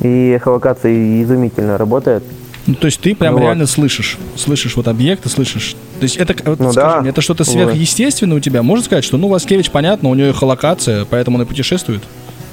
И 0.00 0.30
эхолокация 0.36 1.22
изумительно 1.22 1.78
работает. 1.78 2.22
Ну, 2.66 2.74
то 2.74 2.86
есть 2.86 3.00
ты 3.00 3.14
прям 3.16 3.34
Ну 3.34 3.40
вот. 3.40 3.46
реально 3.46 3.66
слышишь, 3.66 4.18
слышишь 4.36 4.76
вот 4.76 4.86
объекты, 4.86 5.28
слышишь. 5.28 5.74
То 5.98 6.04
есть 6.04 6.16
это, 6.16 6.34
вот 6.48 6.60
Ну 6.60 6.72
скажи 6.72 6.94
да. 6.94 7.00
мне, 7.00 7.10
это 7.10 7.20
что-то 7.20 7.42
Вот. 7.42 7.52
сверхъестественное 7.52 8.36
у 8.36 8.40
тебя? 8.40 8.62
Можно 8.62 8.84
сказать, 8.84 9.04
что 9.04 9.16
ну 9.16 9.28
Васкевич, 9.28 9.70
понятно, 9.72 10.10
у 10.10 10.14
него 10.14 10.28
эхолокация, 10.28 11.04
поэтому 11.04 11.38
он 11.38 11.42
и 11.42 11.46
путешествует? 11.46 12.02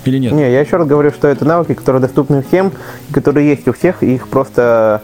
Или 0.06 0.18
нет? 0.18 0.32
Не, 0.32 0.52
я 0.52 0.62
еще 0.62 0.78
раз 0.78 0.88
говорю, 0.88 1.12
что 1.12 1.28
это 1.28 1.46
навыки, 1.46 1.74
которые 1.74 2.02
доступны 2.02 2.44
всем, 2.44 2.72
которые 3.12 3.50
есть 3.50 3.68
у 3.68 3.74
всех, 3.74 4.04
их 4.04 4.28
просто 4.28 5.02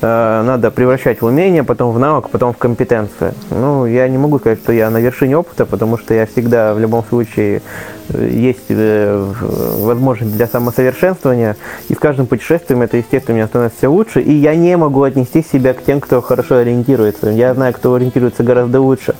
надо 0.00 0.70
превращать 0.70 1.20
в 1.20 1.26
умение, 1.26 1.64
потом 1.64 1.92
в 1.92 1.98
навык, 1.98 2.30
потом 2.30 2.52
в 2.52 2.58
компетенцию. 2.58 3.34
Ну, 3.50 3.86
я 3.86 4.08
не 4.08 4.18
могу 4.18 4.38
сказать, 4.38 4.60
что 4.60 4.72
я 4.72 4.90
на 4.90 4.98
вершине 4.98 5.36
опыта, 5.36 5.66
потому 5.66 5.98
что 5.98 6.14
я 6.14 6.26
всегда 6.26 6.74
в 6.74 6.78
любом 6.78 7.04
случае 7.04 7.62
э, 8.10 8.28
есть 8.30 8.66
э, 8.68 9.32
возможность 9.40 10.36
для 10.36 10.46
самосовершенствования, 10.46 11.56
и 11.88 11.94
с 11.94 11.98
каждым 11.98 12.26
путешествием 12.26 12.82
это, 12.82 12.96
естественно, 12.96 13.36
меня 13.36 13.46
становится 13.46 13.78
все 13.78 13.88
лучше, 13.88 14.20
и 14.20 14.32
я 14.32 14.54
не 14.54 14.76
могу 14.76 15.02
отнести 15.02 15.42
себя 15.42 15.74
к 15.74 15.82
тем, 15.82 16.00
кто 16.00 16.20
хорошо 16.20 16.56
ориентируется. 16.56 17.30
Я 17.30 17.54
знаю, 17.54 17.74
кто 17.74 17.94
ориентируется 17.94 18.42
гораздо 18.42 18.80
лучше. 18.80 19.14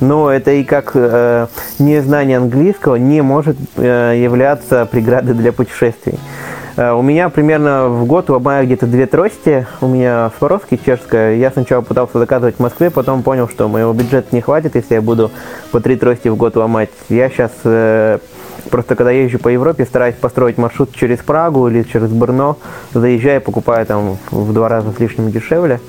Но 0.00 0.30
это 0.30 0.52
и 0.52 0.64
как 0.64 0.92
э, 0.94 1.46
незнание 1.78 2.38
английского 2.38 2.96
не 2.96 3.22
может 3.22 3.56
э, 3.76 4.14
являться 4.16 4.86
преградой 4.86 5.34
для 5.34 5.52
путешествий. 5.52 6.18
Э, 6.76 6.92
у 6.92 7.02
меня 7.02 7.28
примерно 7.28 7.88
в 7.88 8.06
год 8.06 8.30
ломаю 8.30 8.66
где-то 8.66 8.86
две 8.86 9.06
трости. 9.06 9.66
У 9.80 9.88
меня 9.88 10.30
Сваровский, 10.38 10.80
чешская. 10.84 11.36
Я 11.36 11.50
сначала 11.50 11.82
пытался 11.82 12.18
заказывать 12.18 12.56
в 12.56 12.60
Москве, 12.60 12.90
потом 12.90 13.22
понял, 13.22 13.48
что 13.48 13.68
моего 13.68 13.92
бюджета 13.92 14.28
не 14.32 14.40
хватит, 14.40 14.74
если 14.74 14.94
я 14.94 15.02
буду 15.02 15.30
по 15.70 15.80
три 15.80 15.96
трости 15.96 16.28
в 16.28 16.36
год 16.36 16.56
ломать. 16.56 16.90
Я 17.08 17.28
сейчас 17.28 17.52
э, 17.64 18.18
просто 18.70 18.96
когда 18.96 19.10
езжу 19.10 19.38
по 19.38 19.48
Европе, 19.48 19.84
стараюсь 19.84 20.16
построить 20.16 20.58
маршрут 20.58 20.94
через 20.94 21.18
Прагу 21.18 21.68
или 21.68 21.82
через 21.82 22.08
Брно. 22.08 22.56
Заезжаю, 22.94 23.40
покупаю 23.40 23.84
там 23.86 24.18
в 24.30 24.52
два 24.52 24.68
раза 24.68 24.92
с 24.92 24.98
лишним 24.98 25.30
дешевле 25.30 25.80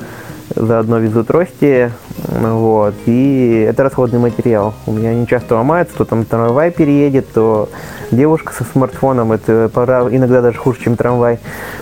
заодно 0.55 0.99
везу 0.99 1.23
трости, 1.23 1.91
вот, 2.17 2.93
и 3.05 3.65
это 3.67 3.83
расходный 3.83 4.19
материал. 4.19 4.73
У 4.85 4.91
меня 4.91 5.13
не 5.13 5.27
часто 5.27 5.55
ломается, 5.55 5.95
то 5.97 6.05
там 6.05 6.25
трамвай 6.25 6.71
переедет, 6.71 7.31
то 7.33 7.69
девушка 8.11 8.53
со 8.53 8.63
смартфоном, 8.63 9.31
это 9.31 9.69
пора, 9.73 10.01
иногда 10.09 10.41
даже 10.41 10.57
хуже, 10.57 10.79
чем 10.81 10.95
трамвай, 10.95 11.39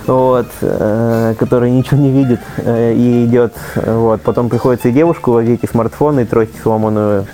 вот, 0.07 0.47
э, 0.62 1.36
который 1.38 1.72
ничего 1.72 1.99
не 1.99 2.12
видит 2.12 2.39
э, 2.57 2.93
и 2.93 3.26
идет, 3.26 3.53
вот, 3.76 4.22
потом 4.22 4.49
приходится 4.49 4.89
и 4.89 4.91
девушку 4.91 5.32
возить, 5.32 5.64
и 5.64 5.68
смартфон, 5.68 6.20
и 6.20 6.26
трость 6.26 6.62
сломанную 6.62 7.26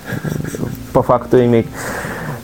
по 0.92 1.02
факту 1.02 1.42
иметь. 1.44 1.66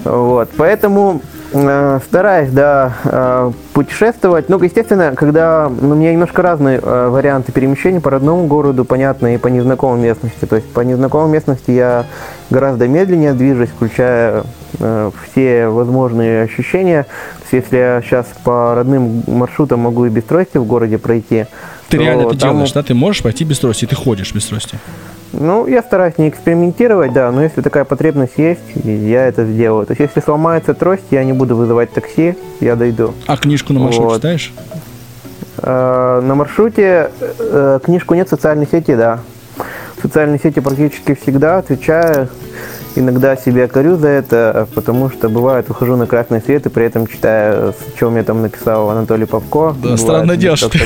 Вот, 0.05 0.51
поэтому 0.57 1.23
Э, 1.23 1.34
стараюсь, 1.55 2.51
да, 2.51 2.95
э, 3.05 3.53
путешествовать. 3.73 4.49
Ну, 4.49 4.61
естественно, 4.61 5.15
когда 5.15 5.71
ну, 5.81 5.91
у 5.91 5.95
меня 5.95 6.13
немножко 6.13 6.43
разные 6.43 6.81
э, 6.83 7.09
варианты 7.09 7.53
перемещений 7.53 8.01
по 8.01 8.11
родному 8.11 8.47
городу, 8.47 8.85
понятно, 8.85 9.35
и 9.35 9.39
по 9.39 9.47
незнакомой 9.47 10.01
местности. 10.01 10.47
То 10.47 10.57
есть 10.57 10.73
по 10.73 10.81
незнакомой 10.81 11.31
местности 11.31 11.71
я 11.71 12.07
гораздо 12.51 12.89
медленнее 12.89 13.35
движусь, 13.35 13.69
включая 13.69 14.43
все 14.77 15.69
возможные 15.69 16.43
ощущения. 16.43 17.05
То 17.05 17.57
есть, 17.57 17.65
если 17.67 17.77
я 17.77 18.03
сейчас 18.05 18.27
по 18.43 18.75
родным 18.75 19.23
маршрутам 19.29 19.81
могу 19.81 20.07
и 20.07 20.09
без 20.09 20.25
трости 20.25 20.59
в 20.59 20.65
городе 20.65 20.99
пройти. 20.99 21.47
Ты 21.89 21.99
реально 21.99 22.23
это 22.23 22.37
делаешь, 22.37 22.73
да? 22.73 22.83
Ты 22.83 22.95
можешь 22.95 23.23
пойти 23.23 23.45
без 23.45 23.61
трости, 23.61 23.87
ты 23.87 23.95
ходишь 23.95 24.35
без 24.35 24.47
трости. 24.47 24.79
Ну, 25.39 25.67
я 25.67 25.83
стараюсь 25.83 26.17
не 26.19 26.29
экспериментировать, 26.29 27.13
да, 27.13 27.31
но 27.33 27.43
если 27.43 27.61
такая 27.61 27.85
потребность 27.85 28.35
есть, 28.37 28.61
я 28.85 29.27
это 29.27 29.45
сделаю. 29.45 29.87
То 29.87 29.93
есть, 29.93 30.01
если 30.01 30.21
сломается 30.21 30.75
трость, 30.75 31.05
я 31.11 31.25
не 31.25 31.33
буду 31.33 31.57
вызывать 31.57 31.93
такси, 31.93 32.37
я 32.61 32.77
дойду. 32.77 33.15
А 33.27 33.37
книжку 33.37 33.73
на 33.73 33.81
маршруте 33.81 34.09
вот. 34.09 34.17
читаешь? 34.17 34.53
Э, 35.59 36.21
на 36.23 36.35
маршруте 36.35 37.11
э, 37.39 37.81
книжку 37.83 38.15
нет, 38.15 38.29
в 38.29 38.31
социальной 38.31 38.67
сети, 38.67 38.95
да. 38.95 39.21
В 39.97 40.03
социальной 40.03 40.39
сети 40.39 40.61
практически 40.61 41.15
всегда 41.15 41.59
отвечаю 41.59 42.29
иногда 42.97 43.37
себя 43.37 43.69
корю 43.69 43.97
за 43.97 44.09
это, 44.09 44.69
потому 44.75 45.11
что 45.11 45.29
бывает, 45.29 45.69
выхожу 45.69 45.97
на 45.97 46.07
красный 46.07 46.41
свет 46.41 46.67
и 46.67 46.69
при 46.69 46.87
этом 46.87 47.07
читаю, 47.07 47.75
что 47.97 48.11
мне 48.11 48.23
там 48.23 48.43
написал 48.43 48.91
Анатолий 48.91 49.27
Попко. 49.27 49.71
Да, 49.71 49.81
бывает, 49.81 50.01
странно 50.01 50.37
дело, 50.37 50.57
что 50.57 50.69
ты 50.69 50.81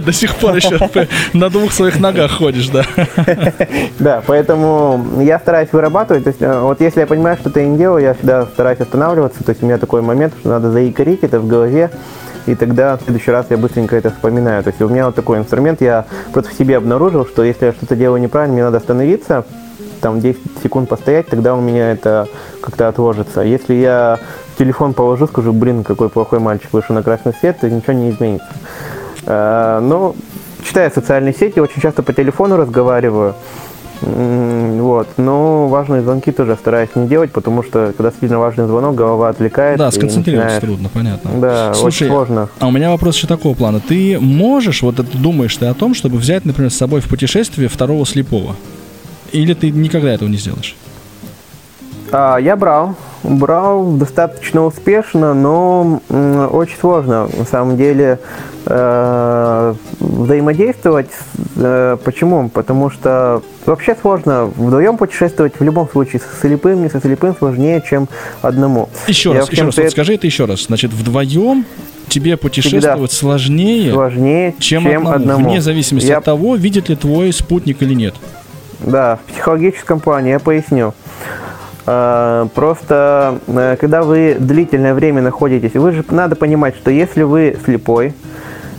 до 0.00 0.12
сих 0.12 0.34
пор 0.36 0.56
еще 0.56 0.78
на 1.32 1.50
двух 1.50 1.72
своих 1.72 2.00
ногах 2.00 2.32
ходишь, 2.32 2.68
да. 2.68 2.84
Да, 3.98 4.22
поэтому 4.26 5.04
я 5.20 5.38
стараюсь 5.38 5.72
вырабатывать, 5.72 6.24
то 6.24 6.28
есть 6.28 6.42
э, 6.42 6.60
вот 6.60 6.80
если 6.80 7.00
я 7.00 7.06
понимаю, 7.06 7.36
что 7.36 7.50
ты 7.50 7.64
не 7.64 7.78
делаю, 7.78 8.02
я 8.02 8.14
всегда 8.14 8.46
стараюсь 8.46 8.80
останавливаться, 8.80 9.42
то 9.44 9.50
есть 9.50 9.62
у 9.62 9.66
меня 9.66 9.78
такой 9.78 10.02
момент, 10.02 10.34
что 10.40 10.48
надо 10.48 10.70
заикарить 10.70 11.22
это 11.22 11.40
в 11.40 11.46
голове, 11.46 11.90
и 12.46 12.54
тогда 12.54 12.96
в 12.96 13.02
следующий 13.02 13.30
раз 13.30 13.46
я 13.50 13.56
быстренько 13.56 13.96
это 13.96 14.10
вспоминаю. 14.10 14.62
То 14.62 14.70
есть 14.70 14.80
у 14.82 14.88
меня 14.88 15.06
вот 15.06 15.14
такой 15.14 15.38
инструмент, 15.38 15.80
я 15.80 16.04
просто 16.32 16.52
в 16.52 16.54
себе 16.54 16.76
обнаружил, 16.76 17.26
что 17.26 17.42
если 17.42 17.66
я 17.66 17.72
что-то 17.72 17.96
делаю 17.96 18.20
неправильно, 18.20 18.54
мне 18.54 18.64
надо 18.64 18.78
остановиться, 18.78 19.44
там 20.04 20.20
10 20.20 20.38
секунд 20.62 20.90
постоять, 20.90 21.28
тогда 21.28 21.54
у 21.54 21.62
меня 21.62 21.90
это 21.90 22.28
как-то 22.60 22.88
отложится. 22.88 23.40
Если 23.40 23.72
я 23.72 24.18
телефон 24.58 24.92
положу, 24.92 25.26
скажу, 25.26 25.54
блин, 25.54 25.82
какой 25.82 26.10
плохой 26.10 26.40
мальчик 26.40 26.74
вышел 26.74 26.94
на 26.94 27.02
красный 27.02 27.32
свет, 27.32 27.60
то 27.60 27.70
ничего 27.70 27.94
не 27.94 28.10
изменится. 28.10 28.52
А, 29.24 29.80
но 29.80 30.14
читая 30.62 30.90
социальные 30.90 31.32
сети, 31.32 31.58
очень 31.58 31.80
часто 31.80 32.02
по 32.02 32.12
телефону 32.12 32.58
разговариваю. 32.58 33.34
Вот. 34.02 35.08
Но 35.16 35.68
важные 35.68 36.02
звонки 36.02 36.32
тоже 36.32 36.54
стараюсь 36.56 36.90
не 36.96 37.08
делать, 37.08 37.32
потому 37.32 37.62
что 37.62 37.94
когда 37.96 38.12
сильно 38.20 38.38
важный 38.38 38.66
звонок, 38.66 38.94
голова 38.94 39.30
отвлекается. 39.30 39.86
Да, 39.86 39.90
сконцентрироваться 39.90 40.60
трудно, 40.60 40.90
понятно. 40.92 41.30
Да, 41.40 41.72
Слушай, 41.72 41.86
очень 41.86 42.06
сложно. 42.08 42.48
А 42.58 42.66
у 42.66 42.70
меня 42.70 42.90
вопрос 42.90 43.16
еще 43.16 43.26
такого 43.26 43.54
плана. 43.54 43.80
Ты 43.80 44.18
можешь, 44.20 44.82
вот 44.82 45.00
это 45.00 45.16
думаешь 45.16 45.56
ты 45.56 45.64
о 45.64 45.72
том, 45.72 45.94
чтобы 45.94 46.18
взять, 46.18 46.44
например, 46.44 46.70
с 46.70 46.76
собой 46.76 47.00
в 47.00 47.08
путешествие 47.08 47.70
второго 47.70 48.04
слепого? 48.04 48.54
Или 49.34 49.52
ты 49.54 49.70
никогда 49.70 50.12
этого 50.12 50.28
не 50.28 50.36
сделаешь? 50.36 50.76
А, 52.12 52.38
я 52.38 52.54
брал. 52.54 52.94
Брал 53.24 53.92
достаточно 53.92 54.64
успешно, 54.64 55.34
но 55.34 56.00
очень 56.52 56.76
сложно 56.78 57.28
на 57.36 57.44
самом 57.44 57.76
деле 57.76 58.20
э, 58.66 59.74
взаимодействовать. 59.98 61.10
Э, 61.56 61.96
почему? 62.04 62.48
Потому 62.50 62.90
что 62.90 63.42
вообще 63.66 63.96
сложно 64.00 64.44
вдвоем 64.44 64.98
путешествовать 64.98 65.58
в 65.58 65.64
любом 65.64 65.88
случае 65.88 66.20
со 66.20 66.40
слепым, 66.40 66.82
не 66.82 66.88
со 66.90 67.00
слепым 67.00 67.34
сложнее, 67.34 67.82
чем 67.88 68.08
одному. 68.42 68.90
Еще 69.08 69.30
Я 69.30 69.40
раз, 69.40 69.50
еще 69.50 69.64
раз, 69.64 69.76
вот 69.76 69.90
скажи 69.90 70.14
это 70.14 70.26
еще 70.26 70.44
раз. 70.44 70.66
Значит, 70.66 70.92
вдвоем 70.92 71.64
тебе 72.08 72.36
путешествовать 72.36 73.10
сложнее, 73.10 73.92
сложнее, 73.92 74.54
чем, 74.60 74.84
чем 74.84 75.08
одному, 75.08 75.16
одному, 75.16 75.48
вне 75.48 75.60
зависимости 75.60 76.08
Я... 76.08 76.18
от 76.18 76.24
того, 76.24 76.54
видит 76.54 76.88
ли 76.88 76.94
твой 76.94 77.32
спутник 77.32 77.82
или 77.82 77.94
нет. 77.94 78.14
Да, 78.86 79.16
в 79.16 79.32
психологическом 79.32 80.00
плане, 80.00 80.32
я 80.32 80.38
поясню. 80.38 80.94
А, 81.86 82.46
просто, 82.54 83.38
э, 83.46 83.76
когда 83.80 84.02
вы 84.02 84.36
длительное 84.38 84.94
время 84.94 85.22
находитесь, 85.22 85.74
вы 85.74 85.92
же 85.92 86.04
надо 86.10 86.36
понимать, 86.36 86.76
что 86.76 86.90
если 86.90 87.22
вы 87.22 87.56
слепой, 87.64 88.14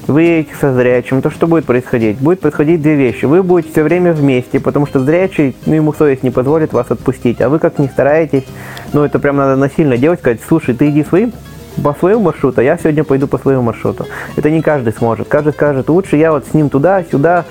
вы 0.08 0.22
едете 0.22 0.56
со 0.62 0.74
зрячим, 0.74 1.24
то 1.24 1.32
что 1.32 1.48
будет 1.48 1.66
происходить? 1.66 2.20
Будет 2.20 2.40
происходить 2.40 2.82
две 2.82 2.96
вещи. 2.96 3.26
Вы 3.26 3.42
будете 3.42 3.72
все 3.72 3.82
время 3.82 4.14
вместе, 4.14 4.60
потому 4.60 4.86
что 4.86 5.00
зрячий, 5.00 5.56
ну, 5.66 5.74
ему 5.74 5.94
совесть 5.94 6.22
не 6.22 6.30
позволит 6.30 6.74
вас 6.74 6.92
отпустить. 6.92 7.42
А 7.42 7.50
вы 7.50 7.58
как 7.58 7.80
не 7.80 7.88
стараетесь, 7.88 8.46
ну, 8.94 9.04
это 9.04 9.18
прям 9.18 9.38
надо 9.38 9.56
насильно 9.56 9.98
делать, 9.98 10.20
сказать, 10.20 10.40
слушай, 10.48 10.76
ты 10.76 10.90
иди 10.90 11.04
своим 11.04 11.34
по 11.84 11.94
своему 11.94 12.22
маршруту, 12.22 12.62
а 12.62 12.64
я 12.64 12.78
сегодня 12.78 13.04
пойду 13.04 13.28
по 13.28 13.38
своему 13.38 13.64
маршруту. 13.64 14.06
Это 14.36 14.50
не 14.50 14.62
каждый 14.62 14.94
сможет. 14.94 15.28
Каждый 15.28 15.54
скажет, 15.54 15.90
лучше 15.90 16.16
я 16.18 16.32
вот 16.32 16.46
с 16.48 16.54
ним 16.54 16.70
туда, 16.70 17.04
сюда, 17.12 17.46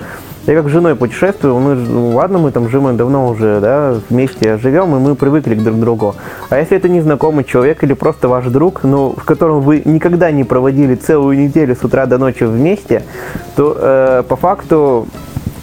я 0.47 0.55
как 0.55 0.67
с 0.67 0.71
женой 0.71 0.95
путешествую, 0.95 1.59
мы, 1.59 1.75
ну, 1.75 2.15
ладно, 2.15 2.37
мы 2.37 2.51
там 2.51 2.69
живем 2.69 2.97
давно 2.97 3.29
уже, 3.29 3.59
да, 3.59 3.95
вместе 4.09 4.57
живем, 4.57 4.95
и 4.95 4.99
мы 4.99 5.15
привыкли 5.15 5.55
к 5.55 5.63
друг 5.63 5.79
другу. 5.79 6.15
А 6.49 6.59
если 6.59 6.77
это 6.77 6.87
незнакомый 6.87 7.43
человек 7.43 7.83
или 7.83 7.93
просто 7.93 8.27
ваш 8.27 8.45
друг, 8.45 8.83
ну, 8.83 9.15
с 9.19 9.23
которым 9.23 9.61
вы 9.61 9.81
никогда 9.85 10.31
не 10.31 10.43
проводили 10.43 10.95
целую 10.95 11.37
неделю 11.37 11.75
с 11.75 11.83
утра 11.83 12.05
до 12.05 12.17
ночи 12.17 12.43
вместе, 12.43 13.03
то 13.55 13.75
э, 13.77 14.23
по 14.27 14.35
факту 14.35 15.07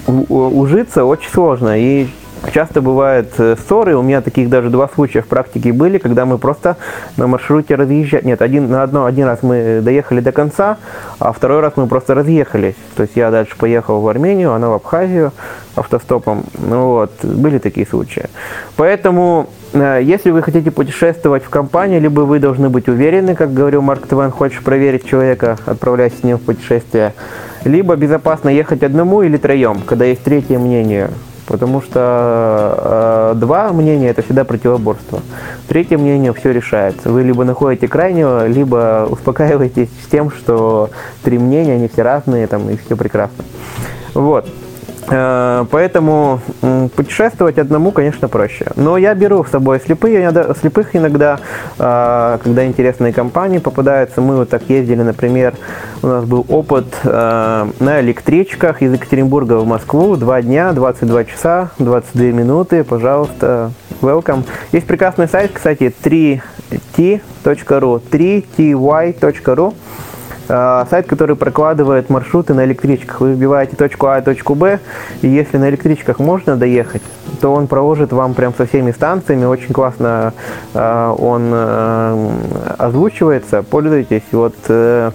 ужиться 0.07 1.05
очень 1.05 1.30
сложно. 1.30 1.78
И 1.78 2.09
Часто 2.51 2.82
бывают 2.82 3.28
э, 3.38 3.57
ссоры, 3.57 3.95
у 3.97 4.03
меня 4.03 4.20
таких 4.20 4.49
даже 4.49 4.68
два 4.68 4.88
случая 4.88 5.22
в 5.22 5.26
практике 5.26 5.72
были, 5.72 5.99
когда 5.99 6.26
мы 6.26 6.38
просто 6.38 6.76
на 7.16 7.26
маршруте 7.26 7.76
разъезжали. 7.76 8.26
Нет, 8.26 8.43
один, 8.43 8.68
на 8.68 8.82
одно, 8.82 9.05
один 9.05 9.26
раз 9.26 9.43
мы 9.43 9.80
доехали 9.80 10.20
до 10.20 10.32
конца, 10.32 10.78
а 11.18 11.32
второй 11.32 11.61
раз 11.61 11.74
мы 11.76 11.86
просто 11.86 12.14
разъехались. 12.14 12.74
То 12.97 13.05
есть 13.05 13.14
я 13.14 13.30
дальше 13.30 13.57
поехал 13.57 14.01
в 14.01 14.09
Армению, 14.09 14.53
она 14.53 14.70
в 14.70 14.72
Абхазию 14.72 15.32
автостопом. 15.76 16.45
Ну 16.59 16.88
вот, 16.88 17.12
были 17.22 17.59
такие 17.59 17.86
случаи. 17.86 18.24
Поэтому, 18.76 19.49
э, 19.72 20.01
если 20.03 20.30
вы 20.30 20.43
хотите 20.43 20.72
путешествовать 20.72 21.45
в 21.45 21.49
компании, 21.49 22.01
либо 22.01 22.22
вы 22.22 22.40
должны 22.40 22.68
быть 22.68 22.88
уверены, 22.88 23.36
как 23.36 23.55
говорил 23.55 23.82
Марк 23.82 24.09
Твен, 24.09 24.32
хочешь 24.32 24.62
проверить 24.62 25.07
человека, 25.07 25.59
отправляйся 25.64 26.16
с 26.18 26.22
ним 26.24 26.38
в 26.38 26.43
путешествие, 26.43 27.14
либо 27.64 27.95
безопасно 27.95 28.49
ехать 28.49 28.82
одному 28.82 29.22
или 29.22 29.36
троем, 29.36 29.80
когда 29.86 30.05
есть 30.07 30.24
третье 30.24 30.59
мнение. 30.59 31.09
Потому 31.47 31.82
что 31.82 33.32
э, 33.34 33.38
два 33.38 33.72
мнения 33.72 34.09
это 34.11 34.22
всегда 34.22 34.45
противоборство. 34.45 35.20
Третье 35.68 35.99
мнение 35.99 36.32
все 36.32 36.53
решается. 36.53 37.11
Вы 37.11 37.24
либо 37.24 37.45
находите 37.45 37.88
крайнего, 37.88 38.47
либо 38.47 39.07
успокаиваетесь 39.11 39.88
с 40.05 40.11
тем, 40.11 40.30
что 40.30 40.90
три 41.22 41.38
мнения, 41.38 41.74
они 41.74 41.88
все 41.88 42.03
разные, 42.03 42.47
там, 42.47 42.70
и 42.70 42.76
все 42.76 42.97
прекрасно. 42.97 43.45
Вот. 44.14 44.47
Э, 45.09 45.65
Поэтому 45.71 46.41
путешествовать 46.97 47.59
одному, 47.59 47.93
конечно, 47.93 48.29
проще. 48.29 48.67
Но 48.77 48.97
я 48.97 49.15
беру 49.15 49.45
с 49.45 49.51
собой 49.51 49.81
слепые, 49.81 50.23
иногда- 50.23 50.55
слепых 50.55 50.95
иногда, 50.97 51.39
э, 51.79 52.39
когда 52.43 52.67
интересные 52.67 53.13
компании 53.13 53.59
попадаются. 53.59 54.21
Мы 54.21 54.37
вот 54.37 54.49
так 54.51 54.63
ездили, 54.69 55.03
например, 55.03 55.55
у 56.03 56.07
нас 56.07 56.25
был 56.25 56.45
опыт 56.49 56.87
э, 57.05 57.67
на 57.81 58.01
электричках 58.01 58.83
из 58.83 58.93
Екатеринбурга 58.93 59.55
в 59.59 59.67
Москву. 59.67 60.17
Два 60.17 60.43
дня, 60.43 60.73
22 60.73 61.25
часа, 61.25 61.71
22 61.79 62.27
минуты, 62.33 62.85
пожалуйста, 62.85 63.71
welcome. 64.01 64.45
Есть 64.73 64.87
прекрасный 64.87 65.29
сайт, 65.29 65.53
кстати, 65.55 65.93
3t.ru, 66.03 68.01
3ty.ru. 68.11 69.75
А, 70.49 70.86
сайт, 70.90 71.07
который 71.07 71.36
прокладывает 71.36 72.11
маршруты 72.11 72.55
на 72.55 72.64
электричках. 72.64 73.20
Вы 73.20 73.32
вбиваете 73.32 73.76
точку 73.76 74.07
А 74.07 74.18
и 74.18 74.22
точку 74.22 74.55
Б, 74.55 74.80
и 75.22 75.28
если 75.28 75.57
на 75.57 75.68
электричках 75.68 76.18
можно 76.18 76.57
доехать, 76.57 77.03
то 77.40 77.53
он 77.53 77.66
проложит 77.66 78.12
вам 78.12 78.34
прям 78.34 78.53
со 78.55 78.66
всеми 78.66 78.90
станциями. 78.90 79.45
Очень 79.45 79.72
классно 79.72 80.32
а, 80.74 81.12
он 81.14 81.51
э, 81.53 82.30
озвучивается. 82.78 83.62
Пользуйтесь. 83.62 84.22
Вот 84.32 84.55
э, 84.68 85.11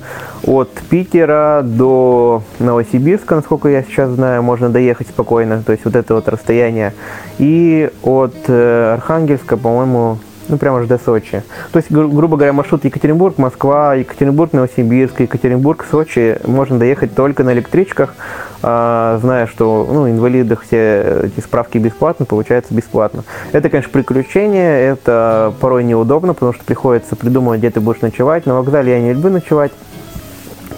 от 0.46 0.70
Питера 0.90 1.62
до 1.64 2.44
Новосибирска, 2.60 3.36
насколько 3.36 3.70
я 3.70 3.84
сейчас 3.84 4.12
знаю, 4.12 4.44
можно 4.44 4.70
доехать 4.70 5.08
спокойно. 5.08 5.62
То 5.64 5.74
есть 5.74 5.86
вот 5.86 5.96
это 5.96 6.16
вот 6.16 6.28
расстояние. 6.30 6.94
И 7.38 7.90
от 8.04 8.36
э, 8.48 8.94
Архангельска, 8.94 9.58
по-моему, 9.58 10.20
ну, 10.50 10.58
прямо 10.58 10.80
аж 10.80 10.88
до 10.88 10.98
Сочи. 10.98 11.44
То 11.72 11.78
есть, 11.78 11.92
гру- 11.92 12.10
грубо 12.10 12.38
говоря, 12.38 12.54
маршрут 12.54 12.86
Екатеринбург, 12.86 13.38
Москва, 13.38 13.96
Екатеринбург, 13.96 14.54
Новосибирск, 14.54 15.20
Екатеринбург, 15.20 15.86
Сочи 15.90 16.40
можно 16.46 16.80
доехать 16.80 17.16
только 17.16 17.44
на 17.44 17.54
электричках, 17.54 18.16
а, 18.62 19.20
зная, 19.22 19.48
что 19.48 19.88
ну, 19.92 20.10
инвалидах 20.10 20.64
все 20.64 21.22
эти 21.24 21.44
справки 21.44 21.78
бесплатно, 21.78 22.26
получается 22.26 22.74
бесплатно. 22.74 23.24
Это, 23.52 23.70
конечно, 23.70 23.92
приключение, 23.92 24.82
это 24.82 25.54
порой 25.60 25.84
неудобно, 25.84 26.34
потому 26.34 26.54
что 26.54 26.64
приходится 26.64 27.16
придумывать, 27.16 27.60
где 27.60 27.70
ты 27.70 27.80
будешь 27.80 28.02
ночевать. 28.02 28.46
На 28.46 28.56
вокзале 28.56 28.94
я 28.94 29.00
не 29.00 29.14
люблю 29.14 29.32
ночевать, 29.32 29.72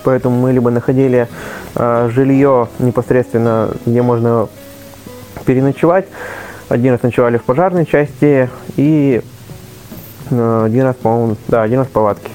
поэтому 0.04 0.40
мы 0.40 0.52
либо 0.52 0.70
находили 0.72 1.28
а, 1.76 2.10
жилье 2.10 2.68
непосредственно, 2.80 3.70
где 3.86 4.02
можно 4.02 4.48
переночевать. 5.46 6.06
Один 6.70 6.94
раз 6.94 7.02
ночевали 7.02 7.38
в 7.38 7.44
пожарной 7.44 7.86
части 7.86 8.48
и 8.76 9.22
э, 9.24 9.39
один 10.32 10.84
раз, 10.84 10.96
по-моему, 10.96 11.36
да, 11.48 11.64
один 11.64 11.80
раз 11.80 11.88
в 11.88 11.92
палатке. 11.92 12.30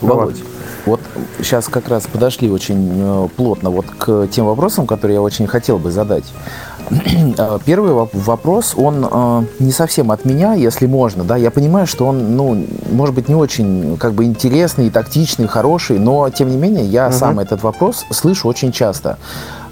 Володь, 0.00 0.42
вот 0.86 1.00
сейчас 1.38 1.68
как 1.68 1.88
раз 1.88 2.06
подошли 2.06 2.50
очень 2.50 2.90
э, 2.94 3.28
плотно 3.36 3.70
вот 3.70 3.86
к 3.98 4.26
тем 4.28 4.46
вопросам, 4.46 4.86
которые 4.86 5.14
я 5.16 5.22
очень 5.22 5.46
хотел 5.46 5.78
бы 5.78 5.90
задать. 5.90 6.24
Э, 7.38 7.58
Первый 7.64 7.92
воп- 7.92 8.10
вопрос, 8.12 8.74
он 8.76 9.06
э, 9.10 9.42
не 9.60 9.70
совсем 9.70 10.10
от 10.10 10.24
меня, 10.24 10.54
если 10.54 10.86
можно, 10.86 11.22
да, 11.22 11.36
я 11.36 11.50
понимаю, 11.52 11.86
что 11.86 12.06
он, 12.06 12.36
ну, 12.36 12.66
может 12.90 13.14
быть, 13.14 13.28
не 13.28 13.36
очень, 13.36 13.96
как 13.96 14.12
бы, 14.14 14.24
интересный, 14.24 14.90
тактичный, 14.90 15.46
хороший, 15.46 15.98
но, 16.00 16.28
тем 16.30 16.50
не 16.50 16.56
менее, 16.56 16.84
я 16.84 17.12
сам 17.12 17.38
этот 17.38 17.62
вопрос 17.62 18.04
слышу 18.10 18.48
очень 18.48 18.72
часто. 18.72 19.18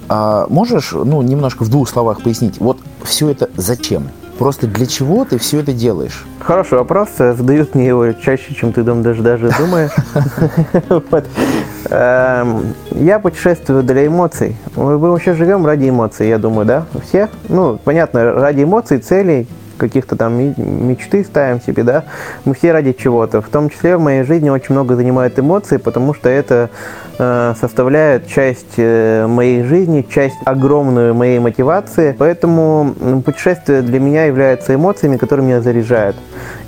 А 0.08 0.46
можешь, 0.48 0.92
ну, 0.92 1.20
немножко 1.22 1.64
в 1.64 1.68
двух 1.68 1.88
словах 1.88 2.22
пояснить, 2.22 2.58
вот 2.60 2.78
все 3.02 3.28
это 3.30 3.50
зачем? 3.56 4.08
Просто 4.40 4.66
для 4.66 4.86
чего 4.86 5.26
ты 5.26 5.36
все 5.38 5.60
это 5.60 5.74
делаешь? 5.74 6.24
Хороший 6.38 6.78
вопрос. 6.78 7.10
э, 7.18 7.34
Задают 7.34 7.74
мне 7.74 7.88
его 7.88 8.10
чаще, 8.12 8.54
чем 8.54 8.72
ты 8.72 8.82
даже, 8.82 9.20
даже 9.22 9.50
думаешь. 9.58 9.90
Эм, 11.90 12.74
Я 12.92 13.18
путешествую 13.18 13.82
для 13.82 14.06
эмоций. 14.06 14.56
Мы 14.76 14.96
вообще 14.96 15.34
живем 15.34 15.66
ради 15.66 15.90
эмоций, 15.90 16.26
я 16.28 16.38
думаю, 16.38 16.64
да? 16.64 16.86
Все? 17.06 17.28
Ну, 17.50 17.78
понятно, 17.84 18.32
ради 18.32 18.62
эмоций, 18.62 18.96
целей, 18.96 19.46
каких-то 19.80 20.14
там 20.14 20.38
мечты 20.38 21.24
ставим 21.24 21.60
себе, 21.60 21.82
да? 21.82 22.04
Мы 22.44 22.54
все 22.54 22.72
ради 22.72 22.92
чего-то. 22.92 23.40
В 23.40 23.48
том 23.48 23.70
числе 23.70 23.96
в 23.96 24.00
моей 24.00 24.22
жизни 24.22 24.50
очень 24.50 24.74
много 24.74 24.94
занимает 24.94 25.38
эмоции, 25.38 25.78
потому 25.78 26.14
что 26.14 26.28
это 26.28 26.70
э, 27.18 27.54
составляет 27.60 28.26
часть 28.28 28.74
э, 28.76 29.26
моей 29.26 29.62
жизни, 29.64 30.06
часть 30.08 30.36
огромную 30.44 31.14
моей 31.14 31.38
мотивации. 31.38 32.14
Поэтому 32.18 32.94
путешествие 33.24 33.82
для 33.82 33.98
меня 33.98 34.26
является 34.26 34.74
эмоциями, 34.74 35.16
которые 35.16 35.46
меня 35.46 35.60
заряжают. 35.62 36.16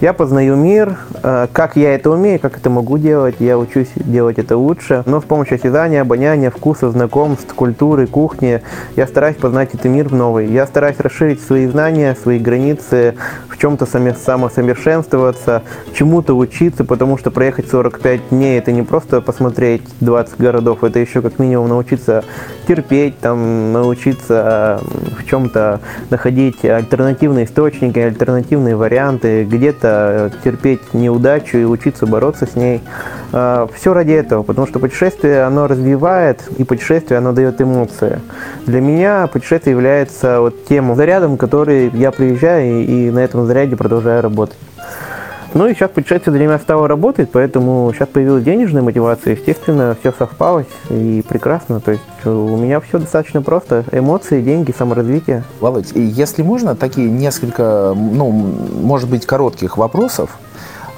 Я 0.01 0.13
познаю 0.13 0.57
мир, 0.57 0.97
э, 1.23 1.47
как 1.53 1.77
я 1.77 1.95
это 1.95 2.11
умею, 2.11 2.41
как 2.41 2.57
это 2.57 2.71
могу 2.71 2.99
делать, 2.99 3.37
я 3.39 3.59
учусь 3.59 3.91
делать 3.95 4.39
это 4.39 4.57
лучше. 4.57 5.03
Но 5.07 5.21
с 5.21 5.25
помощью 5.25 5.57
осязания, 5.57 6.01
обоняния, 6.01 6.51
вкуса, 6.51 6.91
знакомств, 6.91 7.53
культуры, 7.55 8.07
кухни 8.07 8.63
я 8.97 9.07
стараюсь 9.07 9.37
познать 9.37 9.75
этот 9.75 9.85
мир 9.85 10.09
в 10.09 10.15
новый. 10.15 10.47
Я 10.47 10.67
стараюсь 10.67 10.99
расширить 10.99 11.43
свои 11.43 11.67
знания, 11.67 12.17
свои 12.21 12.39
границы, 12.39 13.02
в 13.49 13.59
чем-то 13.59 13.87
самосовершенствоваться, 13.87 15.63
чему-то 15.95 16.37
учиться, 16.37 16.85
потому 16.85 17.19
что 17.19 17.31
проехать 17.31 17.69
45 17.71 18.29
дней 18.31 18.59
это 18.59 18.73
не 18.73 18.83
просто 18.83 19.21
посмотреть 19.21 19.83
20 20.01 20.39
городов, 20.39 20.85
это 20.85 20.99
еще 20.99 21.23
как 21.23 21.39
минимум 21.39 21.69
научиться 21.69 22.25
терпеть, 22.67 23.19
там, 23.21 23.73
научиться 23.73 24.81
э, 24.83 25.21
в 25.21 25.27
чем-то 25.27 25.81
находить 26.11 26.65
альтернативные 26.65 27.45
источники, 27.47 27.99
альтернативные 27.99 28.77
варианты, 28.77 29.45
где-то 29.45 30.31
э, 30.35 30.43
терпеть 30.45 30.95
неудачу 30.95 31.59
и 31.59 31.65
учиться 31.65 32.07
бороться 32.07 32.47
с 32.47 32.57
ней. 32.57 32.83
Все 33.31 33.95
ради 33.95 34.13
этого, 34.13 34.43
потому 34.43 34.67
что 34.67 34.79
путешествие, 34.79 35.45
оно 35.45 35.67
развивает, 35.67 36.43
и 36.59 36.65
путешествие, 36.65 37.17
оно 37.17 37.33
дает 37.33 37.63
эмоции. 37.63 38.21
Для 38.67 38.83
меня 38.83 39.27
путешествие 39.27 39.73
является 39.73 40.41
вот 40.41 40.67
тем 40.67 40.95
зарядом, 40.95 41.39
который 41.39 41.91
я 41.95 42.11
приезжаю 42.11 42.85
и, 42.85 42.85
и 42.93 43.11
на 43.11 43.21
этом 43.21 43.47
заряде 43.47 43.75
продолжаю 43.77 44.23
работать. 44.23 44.57
Ну 45.55 45.67
и 45.67 45.75
сейчас 45.75 45.91
путешествие 45.91 46.35
для 46.35 46.47
меня 46.47 46.59
стало 46.59 46.89
работать, 46.89 47.31
поэтому 47.31 47.93
сейчас 47.95 48.09
появилась 48.09 48.43
денежная 48.43 48.81
мотивация, 48.83 49.35
естественно, 49.35 49.95
все 50.01 50.13
совпалось 50.19 50.67
и 50.89 51.23
прекрасно. 51.29 51.81
То 51.81 51.93
есть 51.93 52.03
у 52.25 52.57
меня 52.57 52.81
все 52.81 52.99
достаточно 52.99 53.43
просто. 53.43 53.85
Эмоции, 53.93 54.41
деньги, 54.41 54.75
саморазвитие. 54.77 55.45
Володь, 55.61 55.93
и 55.95 56.01
если 56.01 56.43
можно, 56.43 56.75
такие 56.75 57.11
несколько, 57.11 57.93
ну, 57.95 58.31
может 58.31 59.11
быть, 59.11 59.27
коротких 59.27 59.77
вопросов. 59.77 60.31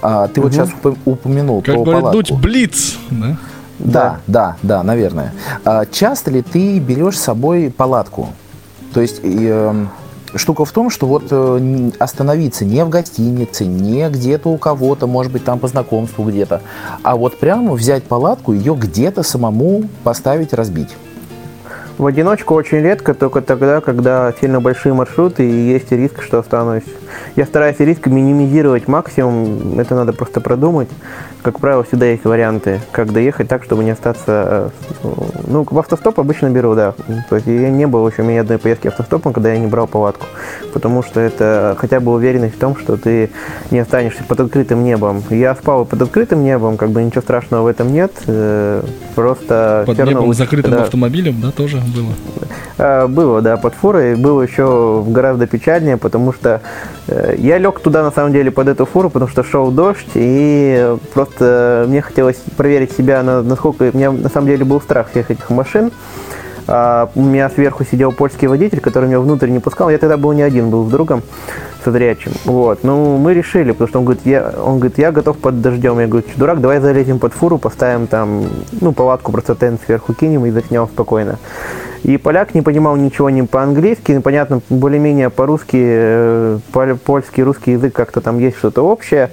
А, 0.02 0.28
ты 0.28 0.40
вот 0.40 0.52
сейчас 0.52 0.68
уп- 0.82 0.98
упомянул 1.04 1.60
Как 1.62 1.74
про 1.74 1.82
говорят, 1.82 2.02
палатку. 2.02 2.22
дуть 2.22 2.32
блиц. 2.40 2.96
Да? 3.10 3.36
Да, 3.80 4.18
да, 4.28 4.56
да, 4.62 4.82
наверное. 4.84 5.32
А 5.64 5.84
часто 5.86 6.30
ли 6.30 6.42
ты 6.42 6.78
берешь 6.78 7.18
с 7.18 7.22
собой 7.22 7.74
палатку? 7.76 8.28
То 8.92 9.00
есть 9.00 9.18
и, 9.24 9.46
эм, 9.48 9.88
штука 10.36 10.64
в 10.64 10.72
том, 10.72 10.90
что 10.90 11.06
вот 11.06 11.24
э, 11.30 11.90
остановиться 11.98 12.64
не 12.64 12.84
в 12.84 12.88
гостинице, 12.88 13.64
не 13.64 14.08
где-то 14.08 14.48
у 14.48 14.58
кого-то, 14.58 15.06
может 15.06 15.32
быть, 15.32 15.44
там 15.44 15.58
по 15.58 15.68
знакомству 15.68 16.24
где-то, 16.24 16.62
а 17.02 17.16
вот 17.16 17.38
прямо 17.38 17.72
взять 17.72 18.04
палатку, 18.04 18.52
ее 18.52 18.74
где-то 18.74 19.22
самому 19.22 19.84
поставить, 20.02 20.52
разбить. 20.52 20.90
В 21.96 22.06
одиночку 22.06 22.54
очень 22.54 22.78
редко, 22.78 23.14
только 23.14 23.40
тогда, 23.40 23.80
когда 23.80 24.32
сильно 24.40 24.60
большие 24.60 24.92
маршруты 24.94 25.48
и 25.48 25.68
есть 25.68 25.92
риск, 25.92 26.22
что 26.22 26.40
останусь. 26.40 26.82
Я 27.36 27.44
стараюсь 27.46 27.78
риск 27.78 28.08
минимизировать 28.08 28.88
максимум, 28.88 29.78
это 29.78 29.94
надо 29.94 30.12
просто 30.12 30.40
продумать. 30.40 30.88
Как 31.44 31.60
правило, 31.60 31.84
всегда 31.84 32.06
есть 32.06 32.24
варианты, 32.24 32.80
как 32.90 33.12
доехать 33.12 33.48
так, 33.48 33.64
чтобы 33.64 33.84
не 33.84 33.90
остаться... 33.90 34.72
э, 35.02 35.08
Ну, 35.46 35.66
в 35.70 35.78
автостоп 35.78 36.18
обычно 36.18 36.48
беру, 36.48 36.74
да. 36.74 36.94
То 37.28 37.36
есть 37.36 37.46
я 37.46 37.68
не 37.68 37.86
было 37.86 38.08
еще 38.08 38.22
у 38.22 38.24
меня 38.24 38.40
одной 38.40 38.56
поездки 38.56 38.86
автостопом, 38.88 39.34
когда 39.34 39.52
я 39.52 39.58
не 39.58 39.66
брал 39.66 39.86
палатку. 39.86 40.24
Потому 40.72 41.02
что 41.02 41.20
это 41.20 41.76
хотя 41.78 42.00
бы 42.00 42.12
уверенность 42.14 42.54
в 42.56 42.58
том, 42.58 42.74
что 42.78 42.96
ты 42.96 43.28
не 43.70 43.78
останешься 43.78 44.24
под 44.24 44.40
открытым 44.40 44.82
небом. 44.84 45.22
Я 45.28 45.54
спал 45.54 45.84
под 45.84 46.00
открытым 46.00 46.42
небом, 46.42 46.78
как 46.78 46.88
бы 46.92 47.02
ничего 47.02 47.20
страшного 47.20 47.64
в 47.64 47.66
этом 47.66 47.92
нет. 47.92 48.12
э, 48.26 48.82
Просто 49.14 49.84
Под 49.86 49.98
равно 49.98 50.12
небом 50.12 50.24
лучше, 50.28 50.38
закрытым 50.38 50.70
когда- 50.70 50.84
автомобилем, 50.84 51.42
да, 51.42 51.50
тоже 51.50 51.76
было. 51.76 52.14
А, 52.78 53.06
Было, 53.08 53.40
да, 53.42 53.56
под 53.56 53.74
фурой. 53.74 54.16
Было 54.16 54.42
еще 54.42 55.04
гораздо 55.06 55.46
печальнее, 55.46 55.96
потому 55.96 56.32
что 56.32 56.60
э, 57.08 57.34
я 57.38 57.58
лег 57.58 57.80
туда, 57.80 58.02
на 58.02 58.10
самом 58.10 58.32
деле, 58.32 58.50
под 58.50 58.68
эту 58.68 58.84
фуру, 58.86 59.10
потому 59.10 59.30
что 59.30 59.42
шел 59.44 59.70
дождь, 59.70 60.08
и 60.14 60.96
просто 61.12 61.84
мне 61.88 62.02
хотелось 62.02 62.36
проверить 62.56 62.92
себя, 62.92 63.22
на- 63.22 63.42
насколько... 63.42 63.90
У 63.92 63.96
меня, 63.96 64.10
на 64.12 64.28
самом 64.28 64.46
деле, 64.48 64.64
был 64.64 64.80
страх 64.80 65.10
всех 65.10 65.30
этих 65.30 65.50
машин. 65.50 65.90
А, 66.66 67.10
у 67.14 67.22
меня 67.22 67.50
сверху 67.50 67.84
сидел 67.84 68.10
польский 68.12 68.48
водитель, 68.48 68.80
который 68.80 69.06
меня 69.06 69.20
внутрь 69.20 69.50
не 69.50 69.58
пускал. 69.58 69.90
Я 69.90 69.98
тогда 69.98 70.16
был 70.16 70.32
не 70.32 70.42
один, 70.42 70.70
был 70.70 70.86
с 70.86 70.90
другом 70.90 71.22
со 71.84 71.92
зрячим. 71.92 72.32
Вот. 72.46 72.78
Ну, 72.82 73.18
мы 73.18 73.34
решили, 73.34 73.72
потому 73.72 73.88
что 73.88 73.98
он 73.98 74.06
говорит, 74.06 74.24
я, 74.24 74.50
он 74.64 74.78
говорит, 74.78 74.96
я 74.96 75.12
готов 75.12 75.36
под 75.36 75.60
дождем. 75.60 76.00
Я 76.00 76.06
говорю, 76.06 76.26
«Чё, 76.26 76.32
дурак, 76.36 76.62
давай 76.62 76.80
залезем 76.80 77.18
под 77.18 77.34
фуру, 77.34 77.58
поставим 77.58 78.06
там, 78.06 78.44
ну, 78.80 78.92
палатку 78.92 79.30
просто 79.30 79.54
тент 79.54 79.80
сверху 79.84 80.14
кинем 80.14 80.46
и 80.46 80.50
заснял 80.50 80.86
спокойно. 80.88 81.38
И 82.04 82.18
поляк 82.18 82.54
не 82.54 82.60
понимал 82.60 82.96
ничего 82.96 83.30
не 83.30 83.42
по-английски, 83.44 84.12
непонятно, 84.12 84.60
более-менее 84.68 85.30
по-русски, 85.30 85.78
э, 85.80 86.58
поль- 86.70 86.96
польский, 86.96 87.42
русский 87.42 87.72
язык 87.72 87.94
как-то 87.94 88.20
там 88.20 88.38
есть 88.38 88.58
что-то 88.58 88.82
общее. 88.82 89.30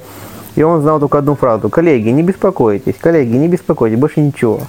И 0.55 0.63
он 0.63 0.81
знал 0.81 0.99
только 0.99 1.17
одну 1.17 1.35
фразу. 1.35 1.69
Коллеги, 1.69 2.09
не 2.09 2.23
беспокойтесь, 2.23 2.95
коллеги, 2.99 3.35
не 3.35 3.47
беспокойтесь, 3.47 3.97
больше 3.97 4.19
ничего. 4.19 4.61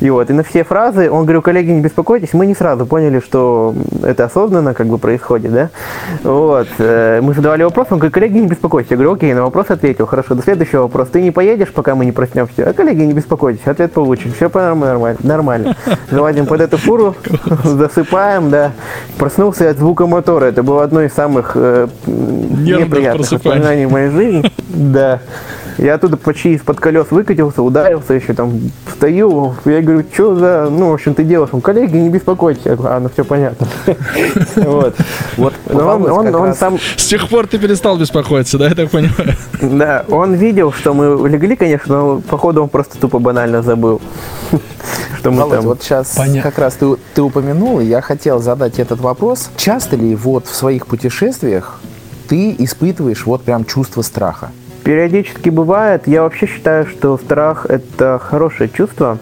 И 0.00 0.10
вот, 0.10 0.30
и 0.30 0.32
на 0.32 0.42
все 0.42 0.64
фразы 0.64 1.10
он 1.10 1.22
говорил, 1.24 1.42
коллеги, 1.42 1.70
не 1.70 1.80
беспокойтесь, 1.80 2.32
мы 2.32 2.46
не 2.46 2.54
сразу 2.54 2.86
поняли, 2.86 3.20
что 3.20 3.74
это 4.02 4.24
осознанно 4.24 4.74
как 4.74 4.86
бы 4.86 4.98
происходит, 4.98 5.52
да. 5.52 5.70
Вот, 6.22 6.68
э, 6.78 7.20
мы 7.22 7.34
задавали 7.34 7.64
вопрос, 7.64 7.88
он 7.90 7.98
говорит, 7.98 8.14
коллеги, 8.14 8.38
не 8.38 8.46
беспокойтесь. 8.46 8.90
Я 8.90 8.96
говорю, 8.96 9.14
окей, 9.14 9.34
на 9.34 9.42
вопрос 9.42 9.66
ответил, 9.70 10.06
хорошо, 10.06 10.34
до 10.34 10.42
следующего 10.42 10.82
вопроса. 10.82 11.12
Ты 11.12 11.22
не 11.22 11.30
поедешь, 11.30 11.72
пока 11.72 11.94
мы 11.94 12.04
не 12.04 12.12
проснемся? 12.12 12.68
А 12.68 12.72
коллеги, 12.72 13.02
не 13.02 13.12
беспокойтесь, 13.12 13.66
ответ 13.66 13.92
получим, 13.92 14.32
все 14.32 14.50
нормально, 14.52 15.16
нормально. 15.22 15.76
Залазим 16.10 16.46
под 16.46 16.60
эту 16.60 16.76
фуру, 16.76 17.14
засыпаем, 17.64 18.50
да. 18.50 18.72
Проснулся 19.18 19.70
от 19.70 19.78
звука 19.78 20.06
мотора, 20.06 20.46
это 20.46 20.62
было 20.62 20.84
одно 20.84 21.02
из 21.02 21.12
самых 21.12 21.52
э, 21.54 21.88
неприятных 22.06 23.30
воспоминаний 23.30 23.86
в 23.86 23.92
моей 23.92 24.10
жизни. 24.10 24.52
Да. 24.68 25.20
Я 25.78 25.94
оттуда 25.94 26.16
почти 26.16 26.52
из-под 26.54 26.78
колес 26.78 27.10
выкатился, 27.10 27.62
ударился 27.62 28.14
еще 28.14 28.32
там, 28.32 28.60
стою, 28.92 29.54
я 29.64 29.80
говорю, 29.80 30.04
что 30.12 30.36
за, 30.36 30.68
ну, 30.70 30.90
в 30.90 30.94
общем, 30.94 31.14
ты 31.14 31.24
делаешь? 31.24 31.50
Он, 31.52 31.60
коллеги, 31.60 31.96
не 31.96 32.08
беспокойтесь. 32.08 32.62
Я 32.64 32.76
говорю, 32.76 32.94
а, 32.94 33.00
ну 33.00 33.08
все 33.08 33.24
понятно. 33.24 33.66
Вот. 34.56 34.94
Вот. 35.36 35.54
Он 35.70 36.54
сам... 36.54 36.78
С 36.96 37.06
тех 37.06 37.28
пор 37.28 37.46
ты 37.46 37.58
перестал 37.58 37.98
беспокоиться, 37.98 38.58
да, 38.58 38.68
я 38.68 38.74
так 38.74 38.90
понимаю? 38.90 39.34
Да, 39.60 40.04
он 40.08 40.34
видел, 40.34 40.72
что 40.72 40.94
мы 40.94 41.28
легли, 41.28 41.56
конечно, 41.56 41.96
но 41.96 42.20
походу 42.20 42.62
он 42.62 42.68
просто 42.68 42.98
тупо 42.98 43.18
банально 43.18 43.62
забыл. 43.62 44.00
Что 45.18 45.30
мы 45.30 45.48
там... 45.48 45.64
вот 45.64 45.82
сейчас 45.82 46.18
как 46.42 46.58
раз 46.58 46.74
ты, 46.74 46.96
ты 47.14 47.22
упомянул, 47.22 47.80
я 47.80 48.00
хотел 48.00 48.40
задать 48.40 48.78
этот 48.78 49.00
вопрос. 49.00 49.50
Часто 49.56 49.96
ли 49.96 50.14
вот 50.14 50.46
в 50.46 50.54
своих 50.54 50.86
путешествиях 50.86 51.80
ты 52.28 52.54
испытываешь 52.58 53.24
вот 53.26 53.42
прям 53.42 53.64
чувство 53.64 54.02
страха? 54.02 54.50
Периодически 54.84 55.48
бывает. 55.48 56.06
Я 56.06 56.22
вообще 56.22 56.46
считаю, 56.46 56.86
что 56.86 57.16
страх– 57.16 57.64
это 57.68 58.20
хорошее 58.22 58.68
чувство. 58.68 59.18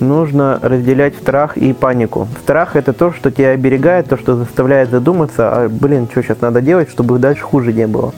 Нужно 0.00 0.58
разделять 0.60 1.16
страх 1.16 1.56
и 1.56 1.72
панику. 1.72 2.28
Страх– 2.42 2.76
это 2.76 2.92
то, 2.92 3.10
что 3.10 3.30
тебя 3.30 3.50
оберегает, 3.50 4.08
то, 4.08 4.18
что 4.18 4.36
заставляет 4.36 4.90
задуматься, 4.90 5.50
а, 5.50 5.68
блин, 5.70 6.08
что 6.10 6.22
сейчас 6.22 6.42
надо 6.42 6.60
делать, 6.60 6.90
чтобы 6.90 7.18
дальше 7.18 7.42
хуже 7.42 7.72
не 7.72 7.86
было. 7.86 8.12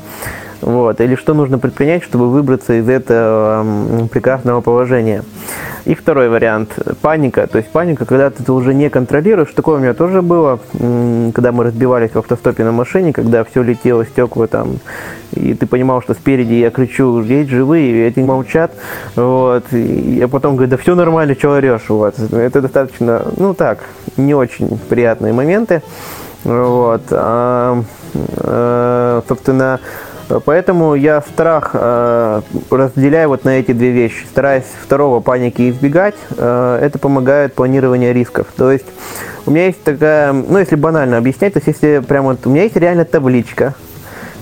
Вот. 0.64 1.00
Или 1.02 1.14
что 1.14 1.34
нужно 1.34 1.58
предпринять, 1.58 2.02
чтобы 2.02 2.30
выбраться 2.30 2.72
из 2.72 2.88
этого 2.88 4.08
прекрасного 4.10 4.62
положения. 4.62 5.22
И 5.84 5.94
второй 5.94 6.30
вариант– 6.30 6.70
паника. 7.02 7.46
То 7.46 7.58
есть 7.58 7.70
паника, 7.70 8.06
когда 8.06 8.30
ты 8.30 8.50
уже 8.50 8.72
не 8.72 8.88
контролируешь. 8.88 9.52
Такое 9.54 9.76
у 9.76 9.80
меня 9.80 9.92
тоже 9.92 10.22
было, 10.22 10.58
когда 10.72 11.52
мы 11.52 11.64
разбивались 11.64 12.12
в 12.12 12.16
автостопе 12.18 12.64
на 12.64 12.72
машине, 12.72 13.12
когда 13.12 13.44
все 13.44 13.62
летело, 13.62 14.06
стекла 14.06 14.46
там, 14.46 14.78
и 15.32 15.52
ты 15.52 15.66
понимал, 15.66 16.00
что 16.00 16.14
спереди 16.14 16.54
я 16.54 16.70
кричу, 16.70 17.20
есть 17.20 17.50
живые, 17.50 17.90
и 17.90 18.00
эти 18.06 18.20
молчат. 18.20 18.72
Вот. 19.16 19.64
И 19.72 20.16
я 20.18 20.28
потом 20.28 20.56
говорю, 20.56 20.70
да 20.70 20.78
все 20.78 20.94
нормально, 20.94 21.34
что 21.34 21.52
орешь? 21.52 21.90
Вот. 21.90 22.18
Это 22.18 22.62
достаточно, 22.62 23.26
ну 23.36 23.52
так, 23.52 23.80
не 24.16 24.34
очень 24.34 24.78
приятные 24.88 25.34
моменты. 25.34 25.82
Вот. 26.44 27.02
А, 27.10 27.82
а, 28.38 29.22
собственно, 29.28 29.80
Поэтому 30.44 30.94
я 30.94 31.20
страх 31.20 31.70
э, 31.74 32.40
разделяю 32.70 33.28
вот 33.28 33.44
на 33.44 33.58
эти 33.58 33.72
две 33.72 33.90
вещи. 33.90 34.24
Стараюсь 34.30 34.64
второго 34.82 35.20
паники 35.20 35.70
избегать. 35.70 36.14
Э, 36.36 36.78
это 36.80 36.98
помогает 36.98 37.54
планирование 37.54 38.12
рисков. 38.12 38.46
То 38.56 38.72
есть 38.72 38.86
у 39.46 39.50
меня 39.50 39.66
есть 39.66 39.82
такая, 39.84 40.32
ну 40.32 40.58
если 40.58 40.76
банально 40.76 41.18
объяснять, 41.18 41.52
то 41.52 41.58
есть 41.58 41.68
если 41.68 42.02
прямо 42.06 42.28
вот, 42.28 42.46
у 42.46 42.50
меня 42.50 42.62
есть 42.62 42.76
реально 42.76 43.04
табличка. 43.04 43.74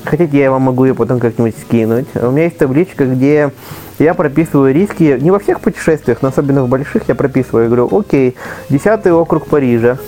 Хотите, 0.04 0.38
я 0.38 0.50
вам 0.50 0.62
могу 0.62 0.84
ее 0.84 0.94
потом 0.94 1.20
как-нибудь 1.20 1.56
скинуть. 1.60 2.08
У 2.14 2.30
меня 2.30 2.44
есть 2.44 2.58
табличка, 2.58 3.04
где 3.04 3.50
я 4.02 4.14
прописываю 4.14 4.74
риски, 4.74 5.18
не 5.20 5.30
во 5.30 5.38
всех 5.38 5.60
путешествиях, 5.60 6.18
но 6.22 6.28
особенно 6.28 6.62
в 6.64 6.68
больших 6.68 7.04
я 7.08 7.14
прописываю. 7.14 7.64
Я 7.64 7.68
говорю, 7.68 7.98
окей, 7.98 8.36
10 8.68 9.06
округ 9.06 9.46
Парижа. 9.46 9.98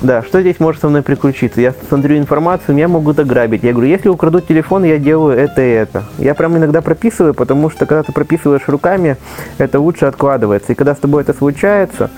Да, 0.00 0.22
что 0.22 0.40
здесь 0.40 0.60
может 0.60 0.80
со 0.80 0.88
мной 0.88 1.02
приключиться? 1.02 1.60
Я 1.60 1.74
смотрю 1.88 2.18
информацию, 2.18 2.74
меня 2.76 2.86
могут 2.86 3.18
ограбить. 3.18 3.64
Я 3.64 3.72
говорю, 3.72 3.88
если 3.88 4.08
украдут 4.08 4.46
телефон, 4.46 4.84
я 4.84 4.98
делаю 4.98 5.36
это 5.36 5.60
и 5.60 5.70
это. 5.70 6.04
Я 6.18 6.34
прям 6.34 6.56
иногда 6.56 6.82
прописываю, 6.82 7.34
потому 7.34 7.68
что 7.68 7.84
когда 7.84 8.04
ты 8.04 8.12
прописываешь 8.12 8.68
руками, 8.68 9.16
это 9.58 9.80
лучше 9.80 10.06
откладывается. 10.06 10.72
И 10.72 10.74
когда 10.76 10.94
с 10.94 10.98
тобой 10.98 11.22
это 11.22 11.34
случается, 11.34 12.10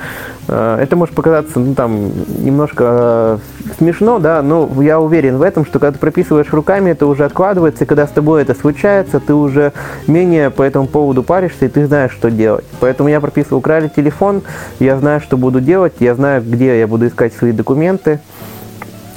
это 0.53 0.97
может 0.97 1.15
показаться, 1.15 1.61
ну, 1.61 1.75
там, 1.75 2.11
немножко 2.39 2.85
э, 2.85 3.75
смешно, 3.79 4.19
да, 4.19 4.43
но 4.43 4.69
я 4.83 4.99
уверен 4.99 5.37
в 5.39 5.43
этом, 5.43 5.65
что 5.65 5.79
когда 5.79 5.93
ты 5.93 5.99
прописываешь 5.99 6.53
руками, 6.53 6.91
это 6.91 7.07
уже 7.07 7.25
откладывается, 7.25 7.85
и 7.85 7.87
когда 7.87 8.07
с 8.07 8.11
тобой 8.11 8.43
это 8.43 8.55
случается, 8.55 9.21
ты 9.21 9.35
уже 9.35 9.73
менее 10.07 10.51
по 10.51 10.63
этому 10.63 10.87
поводу 10.87 11.23
паришься, 11.23 11.67
и 11.67 11.69
ты 11.69 11.87
знаешь, 11.87 12.13
что 12.13 12.31
делать. 12.31 12.65
Поэтому 12.81 13.09
я 13.09 13.21
прописываю, 13.21 13.59
украли 13.59 13.89
телефон, 13.95 14.43
я 14.79 14.99
знаю, 14.99 15.21
что 15.21 15.37
буду 15.37 15.61
делать, 15.61 15.95
я 16.01 16.15
знаю, 16.15 16.43
где 16.43 16.79
я 16.79 16.87
буду 16.87 17.07
искать 17.07 17.33
свои 17.35 17.53
документы 17.53 18.21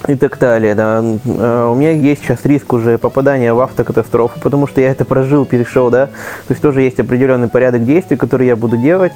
и 0.08 0.16
так 0.16 0.38
далее. 0.40 0.76
Да. 0.76 1.04
А, 1.26 1.70
у 1.70 1.76
меня 1.76 1.92
есть 1.92 2.24
сейчас 2.24 2.46
риск 2.46 2.74
уже 2.74 2.98
попадания 2.98 3.54
в 3.54 3.60
автокатастрофу, 3.60 4.40
потому 4.40 4.68
что 4.68 4.82
я 4.82 4.92
это 4.92 5.06
прожил, 5.06 5.46
перешел, 5.46 5.90
да. 5.90 6.08
То 6.08 6.52
есть 6.52 6.62
тоже 6.62 6.82
есть 6.82 7.00
определенный 7.00 7.48
порядок 7.48 7.86
действий, 7.86 8.18
который 8.18 8.48
я 8.48 8.56
буду 8.56 8.78
делать, 8.78 9.14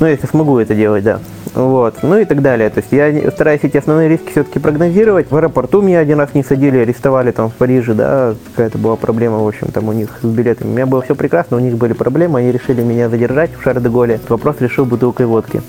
ну, 0.00 0.06
если 0.06 0.26
смогу 0.26 0.58
это 0.58 0.74
делать, 0.74 1.04
да. 1.04 1.20
Вот, 1.54 2.02
ну 2.02 2.18
и 2.18 2.24
так 2.24 2.42
далее. 2.42 2.68
То 2.70 2.80
есть 2.80 2.92
я 2.92 3.30
стараюсь 3.30 3.60
эти 3.62 3.76
основные 3.76 4.08
риски 4.08 4.30
все-таки 4.30 4.58
прогнозировать. 4.58 5.30
В 5.30 5.36
аэропорту 5.36 5.82
меня 5.82 6.00
один 6.00 6.18
раз 6.18 6.34
не 6.34 6.42
садили, 6.42 6.78
арестовали 6.78 7.30
там 7.30 7.50
в 7.50 7.54
Париже, 7.54 7.94
да, 7.94 8.34
какая-то 8.50 8.78
была 8.78 8.96
проблема, 8.96 9.38
в 9.38 9.46
общем, 9.46 9.68
там 9.68 9.88
у 9.88 9.92
них 9.92 10.08
с 10.20 10.26
билетами. 10.26 10.70
У 10.70 10.72
меня 10.72 10.86
было 10.86 11.02
все 11.02 11.14
прекрасно, 11.14 11.56
у 11.56 11.60
них 11.60 11.76
были 11.76 11.92
проблемы, 11.92 12.40
они 12.40 12.50
решили 12.50 12.82
меня 12.82 13.08
задержать 13.08 13.50
в 13.56 13.62
Шар-де-Голе. 13.62 14.20
Вопрос 14.28 14.56
решил 14.60 14.84
бутылкой 14.84 15.26
водки. 15.26 15.62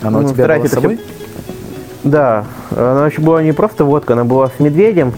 Она 0.00 0.20
ну, 0.20 0.26
у 0.26 0.32
тебя 0.32 0.46
была 0.46 0.66
с 0.66 0.70
собой? 0.70 0.96
Все... 0.96 1.27
Да, 2.04 2.44
она 2.70 3.06
еще 3.06 3.20
была 3.20 3.42
не 3.42 3.52
просто 3.52 3.84
водка, 3.84 4.12
она 4.12 4.24
была 4.24 4.48
с 4.48 4.60
медведем. 4.60 5.12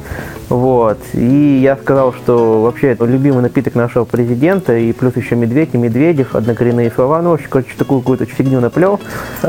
Вот. 0.50 0.98
И 1.14 1.60
я 1.62 1.76
сказал, 1.76 2.12
что 2.12 2.62
вообще 2.62 2.88
это 2.88 3.04
любимый 3.04 3.40
напиток 3.40 3.76
нашего 3.76 4.04
президента, 4.04 4.76
и 4.76 4.92
плюс 4.92 5.16
еще 5.16 5.36
медведь 5.36 5.70
и 5.74 5.78
Медведев, 5.78 6.34
однокоренные 6.34 6.90
слова. 6.90 7.22
Ну, 7.22 7.30
в 7.30 7.34
общем, 7.34 7.46
короче, 7.48 7.70
такую 7.78 8.00
какую-то 8.00 8.26
фигню 8.26 8.60
наплел. 8.60 8.98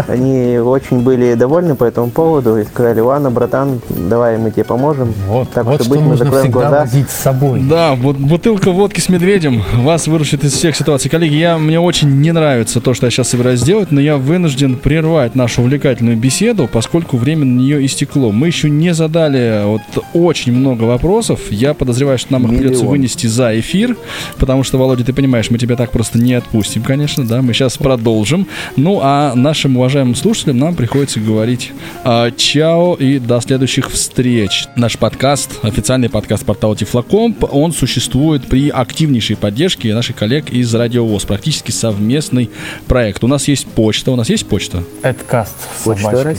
Они 0.07 0.59
очень 0.59 1.01
были 1.01 1.33
довольны 1.33 1.73
по 1.75 1.85
этому 1.85 2.11
поводу 2.11 2.57
и 2.57 2.65
сказали, 2.65 2.99
ладно, 2.99 3.31
братан, 3.31 3.81
давай 3.89 4.37
мы 4.37 4.51
тебе 4.51 4.63
поможем. 4.63 5.11
Вот, 5.27 5.49
так 5.49 5.65
вот 5.65 5.81
что, 5.81 5.89
быть, 5.89 6.01
нужно 6.01 6.31
всегда 6.31 6.49
глаза. 6.49 6.81
возить 6.81 7.09
с 7.09 7.15
собой. 7.15 7.61
Да, 7.67 7.95
вот 7.95 8.17
бутылка 8.17 8.71
водки 8.71 8.99
с 8.99 9.09
медведем 9.09 9.63
вас 9.77 10.05
выручит 10.05 10.43
из 10.43 10.53
всех 10.53 10.75
ситуаций. 10.75 11.09
Коллеги, 11.09 11.33
я, 11.33 11.57
мне 11.57 11.79
очень 11.79 12.09
не 12.21 12.31
нравится 12.31 12.79
то, 12.79 12.93
что 12.93 13.07
я 13.07 13.11
сейчас 13.11 13.29
собираюсь 13.29 13.59
сделать, 13.59 13.91
но 13.91 13.99
я 13.99 14.17
вынужден 14.17 14.75
прервать 14.75 15.33
нашу 15.33 15.63
увлекательную 15.63 16.15
беседу, 16.15 16.69
поскольку 16.71 17.17
время 17.17 17.30
на 17.35 17.43
нее 17.59 17.85
истекло. 17.85 18.31
Мы 18.31 18.47
еще 18.47 18.69
не 18.69 18.93
задали 18.93 19.63
вот 19.65 19.81
очень 20.13 20.53
много 20.53 20.83
вопросов. 20.83 21.51
Я 21.51 21.73
подозреваю, 21.73 22.17
что 22.17 22.33
нам 22.33 22.45
их 22.45 22.57
придется 22.57 22.85
вынести 22.85 23.27
за 23.27 23.59
эфир, 23.59 23.97
потому 24.37 24.63
что, 24.63 24.77
Володя, 24.77 25.03
ты 25.03 25.13
понимаешь, 25.13 25.49
мы 25.49 25.57
тебя 25.57 25.75
так 25.75 25.91
просто 25.91 26.19
не 26.19 26.33
отпустим, 26.33 26.83
конечно, 26.83 27.25
да, 27.25 27.41
мы 27.41 27.53
сейчас 27.53 27.77
продолжим. 27.77 28.47
Ну, 28.75 28.99
а 29.01 29.33
нашим 29.35 29.77
уважаемым 29.77 30.15
слушателям 30.15 30.57
нам 30.57 30.75
приходится 30.75 31.19
говорить 31.19 31.71
а, 32.03 32.31
чао 32.31 32.95
и 32.95 33.19
до 33.19 33.39
следующих 33.41 33.91
встреч. 33.91 34.65
Наш 34.75 34.97
подкаст, 34.97 35.59
официальный 35.63 36.09
подкаст 36.09 36.45
портала 36.45 36.75
Тифлокомп, 36.75 37.43
он 37.51 37.71
существует 37.73 38.47
при 38.47 38.69
активнейшей 38.69 39.35
поддержке 39.35 39.93
наших 39.93 40.15
коллег 40.15 40.49
из 40.49 40.73
Радио 40.73 41.05
ВОЗ, 41.05 41.25
практически 41.25 41.71
совместный 41.71 42.49
проект. 42.87 43.23
У 43.23 43.27
нас 43.27 43.47
есть 43.47 43.67
почта, 43.67 44.11
у 44.11 44.15
нас 44.15 44.29
есть 44.29 44.47
почта? 44.47 44.83
Эдкаст, 45.03 45.55
собачка, 45.83 46.35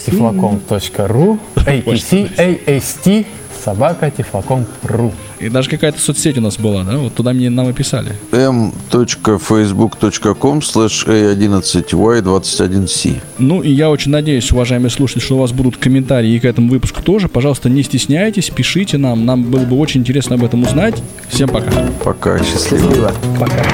тифлокомп.ру, 0.80 1.38
ATC, 1.56 2.30
AST, 2.36 3.26
собака 3.64 4.10
тифлоком.ру. 4.10 5.12
И 5.40 5.48
даже 5.48 5.70
какая-то 5.70 6.00
соцсеть 6.00 6.36
у 6.38 6.40
нас 6.40 6.56
была, 6.56 6.82
да? 6.84 6.98
Вот 6.98 7.14
туда 7.14 7.32
мне 7.32 7.50
нам 7.50 7.68
и 7.70 7.72
писали. 7.72 8.12
m.facebook.com 8.32 10.58
slash 10.60 11.06
a11y21c 11.06 13.20
Ну 13.38 13.62
и 13.62 13.72
я 13.72 13.90
очень 13.90 14.12
надеюсь, 14.12 14.50
уважаемые 14.52 14.90
слушатели, 14.90 15.22
что 15.22 15.36
у 15.36 15.40
вас 15.40 15.52
будут 15.52 15.76
комментарии 15.76 16.38
к 16.38 16.44
этому 16.44 16.70
выпуску 16.70 17.02
тоже. 17.02 17.28
Пожалуйста, 17.28 17.68
не 17.68 17.82
стесняйтесь, 17.82 18.50
пишите 18.50 18.98
нам. 18.98 19.26
Нам 19.26 19.42
было 19.44 19.64
бы 19.64 19.78
очень 19.78 20.00
интересно 20.00 20.36
об 20.36 20.44
этом 20.44 20.62
узнать. 20.62 21.02
Всем 21.28 21.48
пока. 21.48 21.70
Пока, 22.04 22.38
счастливо. 22.38 22.82
счастливо. 22.82 23.12
Пока. 23.38 23.64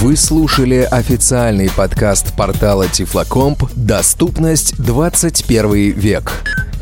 Вы 0.00 0.16
слушали 0.16 0.88
официальный 0.90 1.70
подкаст 1.70 2.34
портала 2.34 2.88
Тифлокомп 2.88 3.64
«Доступность 3.76 4.82
21 4.82 5.92
век» 5.92 6.32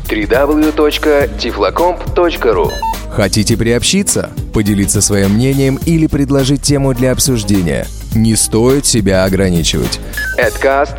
www.tiflocomp.ru 0.05 2.71
Хотите 3.11 3.57
приобщиться, 3.57 4.29
поделиться 4.53 5.01
своим 5.01 5.31
мнением 5.31 5.77
или 5.85 6.07
предложить 6.07 6.61
тему 6.61 6.93
для 6.93 7.11
обсуждения? 7.11 7.85
Не 8.15 8.37
стоит 8.37 8.85
себя 8.85 9.25
ограничивать. 9.25 9.99
Adcast 10.39 10.95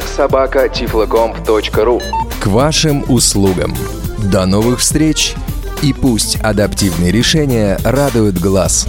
К 2.42 2.46
вашим 2.46 3.10
услугам. 3.10 3.74
До 4.30 4.44
новых 4.44 4.80
встреч! 4.80 5.32
И 5.80 5.94
пусть 5.94 6.36
адаптивные 6.42 7.12
решения 7.12 7.78
радуют 7.82 8.38
глаз. 8.38 8.86